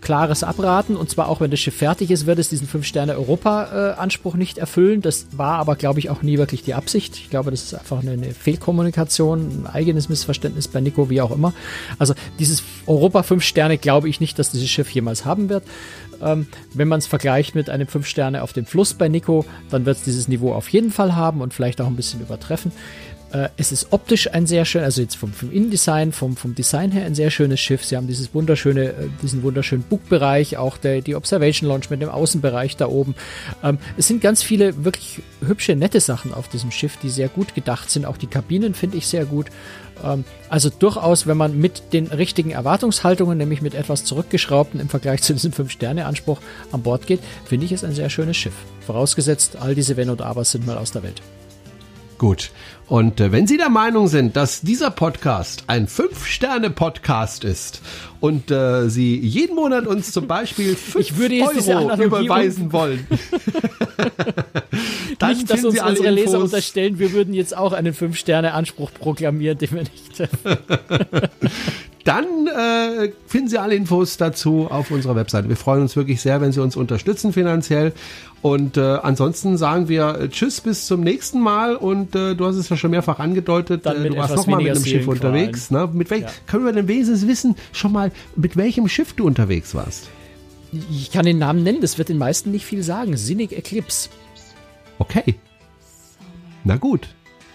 Klares 0.01 0.43
Abraten 0.43 0.95
und 0.97 1.09
zwar 1.09 1.29
auch 1.29 1.41
wenn 1.41 1.51
das 1.51 1.59
Schiff 1.59 1.75
fertig 1.75 2.11
ist, 2.11 2.25
wird 2.25 2.39
es 2.39 2.49
diesen 2.49 2.67
Fünf-Sterne-Europa-Anspruch 2.67 4.35
nicht 4.35 4.57
erfüllen. 4.57 5.01
Das 5.01 5.27
war 5.31 5.59
aber, 5.59 5.75
glaube 5.75 5.99
ich, 5.99 6.09
auch 6.09 6.23
nie 6.23 6.37
wirklich 6.37 6.63
die 6.63 6.73
Absicht. 6.73 7.15
Ich 7.17 7.29
glaube, 7.29 7.51
das 7.51 7.63
ist 7.63 7.75
einfach 7.75 8.01
eine, 8.01 8.11
eine 8.11 8.33
Fehlkommunikation, 8.33 9.63
ein 9.63 9.67
eigenes 9.67 10.09
Missverständnis 10.09 10.67
bei 10.67 10.81
Nico, 10.81 11.09
wie 11.09 11.21
auch 11.21 11.31
immer. 11.31 11.53
Also 11.99 12.15
dieses 12.39 12.63
Europa 12.87 13.23
fünf 13.23 13.43
Sterne 13.43 13.77
glaube 13.77 14.09
ich 14.09 14.19
nicht, 14.19 14.39
dass 14.39 14.51
dieses 14.51 14.69
Schiff 14.69 14.89
jemals 14.89 15.25
haben 15.25 15.49
wird. 15.49 15.63
Ähm, 16.21 16.47
wenn 16.73 16.87
man 16.87 16.99
es 16.99 17.07
vergleicht 17.07 17.55
mit 17.55 17.69
einem 17.69 17.87
fünf 17.87 18.07
Sterne 18.07 18.43
auf 18.43 18.53
dem 18.53 18.65
Fluss 18.65 18.93
bei 18.93 19.07
Nico, 19.07 19.45
dann 19.69 19.85
wird 19.85 19.97
es 19.97 20.03
dieses 20.03 20.27
Niveau 20.27 20.53
auf 20.53 20.69
jeden 20.69 20.91
Fall 20.91 21.15
haben 21.15 21.41
und 21.41 21.53
vielleicht 21.53 21.81
auch 21.81 21.87
ein 21.87 21.95
bisschen 21.95 22.21
übertreffen. 22.21 22.71
Äh, 23.31 23.49
es 23.57 23.71
ist 23.71 23.87
optisch 23.91 24.33
ein 24.33 24.45
sehr 24.45 24.65
schön, 24.65 24.83
also 24.83 25.01
jetzt 25.01 25.15
vom, 25.15 25.31
vom 25.31 25.51
Innendesign, 25.51 26.11
vom, 26.11 26.35
vom 26.35 26.55
Design 26.55 26.91
her 26.91 27.05
ein 27.05 27.15
sehr 27.15 27.31
schönes 27.31 27.59
Schiff. 27.59 27.85
Sie 27.85 27.95
haben 27.95 28.07
dieses 28.07 28.33
wunderschöne, 28.33 28.89
äh, 28.89 28.93
diesen 29.21 29.43
wunderschönen 29.43 29.83
Bugbereich, 29.83 30.57
auch 30.57 30.77
der, 30.77 31.01
die 31.01 31.15
Observation 31.15 31.69
Launch 31.69 31.89
mit 31.89 32.01
dem 32.01 32.09
Außenbereich 32.09 32.75
da 32.77 32.87
oben. 32.87 33.15
Ähm, 33.63 33.77
es 33.97 34.07
sind 34.07 34.21
ganz 34.21 34.43
viele 34.43 34.83
wirklich 34.83 35.21
hübsche, 35.45 35.75
nette 35.75 35.99
Sachen 35.99 36.33
auf 36.33 36.49
diesem 36.49 36.71
Schiff, 36.71 36.97
die 36.97 37.09
sehr 37.09 37.29
gut 37.29 37.55
gedacht 37.55 37.89
sind. 37.89 38.05
Auch 38.05 38.17
die 38.17 38.27
Kabinen 38.27 38.73
finde 38.73 38.97
ich 38.97 39.07
sehr 39.07 39.25
gut. 39.25 39.47
Ähm, 40.03 40.25
also 40.49 40.69
durchaus, 40.69 41.25
wenn 41.25 41.37
man 41.37 41.57
mit 41.57 41.93
den 41.93 42.07
richtigen 42.07 42.51
Erwartungshaltungen, 42.51 43.37
nämlich 43.37 43.61
mit 43.61 43.75
etwas 43.75 44.03
zurückgeschraubten 44.03 44.79
im 44.79 44.89
Vergleich 44.89 45.21
zu 45.21 45.33
diesem 45.33 45.53
Fünf-Sterne-Anspruch 45.53 46.39
an 46.71 46.81
Bord 46.81 47.07
geht, 47.07 47.21
finde 47.45 47.65
ich 47.65 47.71
es 47.71 47.83
ein 47.83 47.93
sehr 47.93 48.09
schönes 48.09 48.35
Schiff. 48.35 48.55
Vorausgesetzt, 48.85 49.55
all 49.59 49.75
diese 49.75 49.95
Wenn 49.95 50.09
und 50.09 50.21
Abers 50.21 50.51
sind 50.51 50.65
mal 50.65 50.77
aus 50.77 50.91
der 50.91 51.03
Welt. 51.03 51.21
Gut. 52.21 52.51
Und 52.87 53.19
äh, 53.19 53.31
wenn 53.31 53.47
Sie 53.47 53.57
der 53.57 53.69
Meinung 53.69 54.07
sind, 54.07 54.35
dass 54.35 54.61
dieser 54.61 54.91
Podcast 54.91 55.63
ein 55.65 55.87
Fünf-Sterne-Podcast 55.87 57.43
ist 57.43 57.81
und 58.19 58.51
äh, 58.51 58.89
Sie 58.89 59.17
jeden 59.17 59.55
Monat 59.55 59.87
uns 59.87 60.11
zum 60.11 60.27
Beispiel 60.27 60.75
5 60.75 60.95
Ich 60.99 61.17
würde 61.17 61.33
jetzt 61.33 61.55
diese 61.55 61.77
Euro 61.77 61.99
überweisen 61.99 62.71
wollen, 62.71 63.07
dann 65.17 65.35
nicht, 65.35 65.49
dass 65.49 65.63
uns 65.63 65.73
Sie 65.73 65.81
alle 65.81 65.97
unsere 65.97 66.13
Leser 66.13 66.35
Infos. 66.35 66.43
unterstellen, 66.43 66.99
wir 66.99 67.11
würden 67.11 67.33
jetzt 67.33 67.57
auch 67.57 67.73
einen 67.73 67.95
Fünf-Sterne-Anspruch 67.95 68.91
proklamieren, 68.93 69.57
den 69.57 69.71
wir 69.71 69.81
nicht. 69.81 70.29
Dann 72.03 72.47
äh, 72.47 73.11
finden 73.27 73.47
Sie 73.47 73.57
alle 73.57 73.75
Infos 73.75 74.17
dazu 74.17 74.67
auf 74.69 74.89
unserer 74.91 75.15
Webseite. 75.15 75.49
Wir 75.49 75.55
freuen 75.55 75.83
uns 75.83 75.95
wirklich 75.95 76.21
sehr, 76.21 76.41
wenn 76.41 76.51
Sie 76.51 76.61
uns 76.61 76.75
unterstützen 76.75 77.31
finanziell. 77.33 77.93
Und 78.41 78.77
äh, 78.77 78.81
ansonsten 78.81 79.55
sagen 79.57 79.87
wir 79.87 80.19
äh, 80.19 80.29
Tschüss 80.29 80.61
bis 80.61 80.87
zum 80.87 81.01
nächsten 81.01 81.39
Mal. 81.39 81.75
Und 81.75 82.15
äh, 82.15 82.35
du 82.35 82.45
hast 82.45 82.55
es 82.55 82.69
ja 82.69 82.77
schon 82.77 82.91
mehrfach 82.91 83.19
angedeutet, 83.19 83.85
äh, 83.85 84.09
du 84.09 84.17
warst 84.17 84.31
etwas 84.31 84.47
noch 84.47 84.47
mal 84.47 84.61
mit 84.63 84.71
einem 84.71 84.83
Schiff 84.83 85.07
unterwegs. 85.07 85.69
Ne? 85.69 85.89
Mit 85.93 86.09
welch, 86.09 86.23
Ja. 86.23 86.29
Können 86.47 86.65
wir 86.65 86.73
denn 86.73 86.87
wenigstens 86.87 87.27
wissen, 87.27 87.55
schon 87.71 87.91
mal, 87.91 88.11
mit 88.35 88.57
welchem 88.57 88.87
Schiff 88.87 89.13
du 89.13 89.27
unterwegs 89.27 89.75
warst? 89.75 90.09
Ich 90.89 91.11
kann 91.11 91.25
den 91.25 91.37
Namen 91.37 91.63
nennen, 91.63 91.81
das 91.81 91.97
wird 91.97 92.09
den 92.09 92.17
meisten 92.17 92.51
nicht 92.51 92.65
viel 92.65 92.81
sagen. 92.81 93.17
Sinnig 93.17 93.51
Eclipse. 93.51 94.09
Okay. 94.97 95.35
Na 96.63 96.77
gut. 96.77 97.09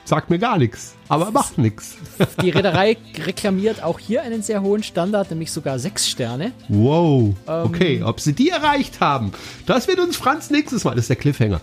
Sagt 0.06 0.30
mir 0.30 0.38
gar 0.38 0.56
nichts, 0.58 0.94
aber 1.08 1.30
macht 1.30 1.58
nichts. 1.58 1.96
Die 2.42 2.50
Reederei 2.50 2.96
reklamiert 3.24 3.82
auch 3.82 3.98
hier 3.98 4.22
einen 4.22 4.42
sehr 4.42 4.62
hohen 4.62 4.82
Standard, 4.82 5.30
nämlich 5.30 5.52
sogar 5.52 5.78
sechs 5.78 6.08
Sterne. 6.08 6.52
Wow. 6.68 7.34
Okay, 7.46 8.02
ob 8.02 8.20
sie 8.20 8.32
die 8.32 8.50
erreicht 8.50 9.00
haben, 9.00 9.32
das 9.66 9.88
wird 9.88 9.98
uns 10.00 10.16
Franz 10.16 10.50
nächstes 10.50 10.84
Mal, 10.84 10.92
das 10.92 11.02
ist 11.02 11.08
der 11.08 11.16
Cliffhanger. 11.16 11.60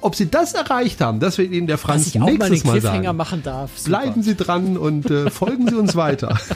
Ob, 0.00 0.14
sie 0.14 0.30
das 0.30 0.54
erreicht 0.54 1.00
haben, 1.00 1.20
das 1.20 1.38
wird 1.38 1.52
Ihnen 1.52 1.66
der 1.66 1.78
Franz 1.78 2.04
Dass 2.04 2.14
ich 2.14 2.20
auch 2.20 2.26
mal 2.26 2.32
den 2.32 2.38
nächstes 2.38 2.64
Mal, 2.64 2.72
Cliffhanger 2.72 3.04
sagen. 3.04 3.16
machen 3.16 3.42
darf. 3.42 3.70
Super. 3.76 3.88
Bleiben 3.88 4.22
Sie 4.22 4.34
dran 4.34 4.76
und 4.76 5.10
äh, 5.10 5.30
folgen 5.30 5.68
Sie 5.68 5.76
uns 5.76 5.94
weiter. 5.94 6.38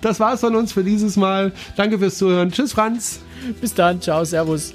Das 0.00 0.18
war's 0.20 0.40
von 0.40 0.56
uns 0.56 0.72
für 0.72 0.84
dieses 0.84 1.16
Mal. 1.16 1.52
Danke 1.76 1.98
fürs 1.98 2.18
Zuhören. 2.18 2.50
Tschüss, 2.50 2.72
Franz. 2.72 3.20
Bis 3.60 3.72
dann, 3.74 4.00
ciao, 4.00 4.24
servus. 4.24 4.72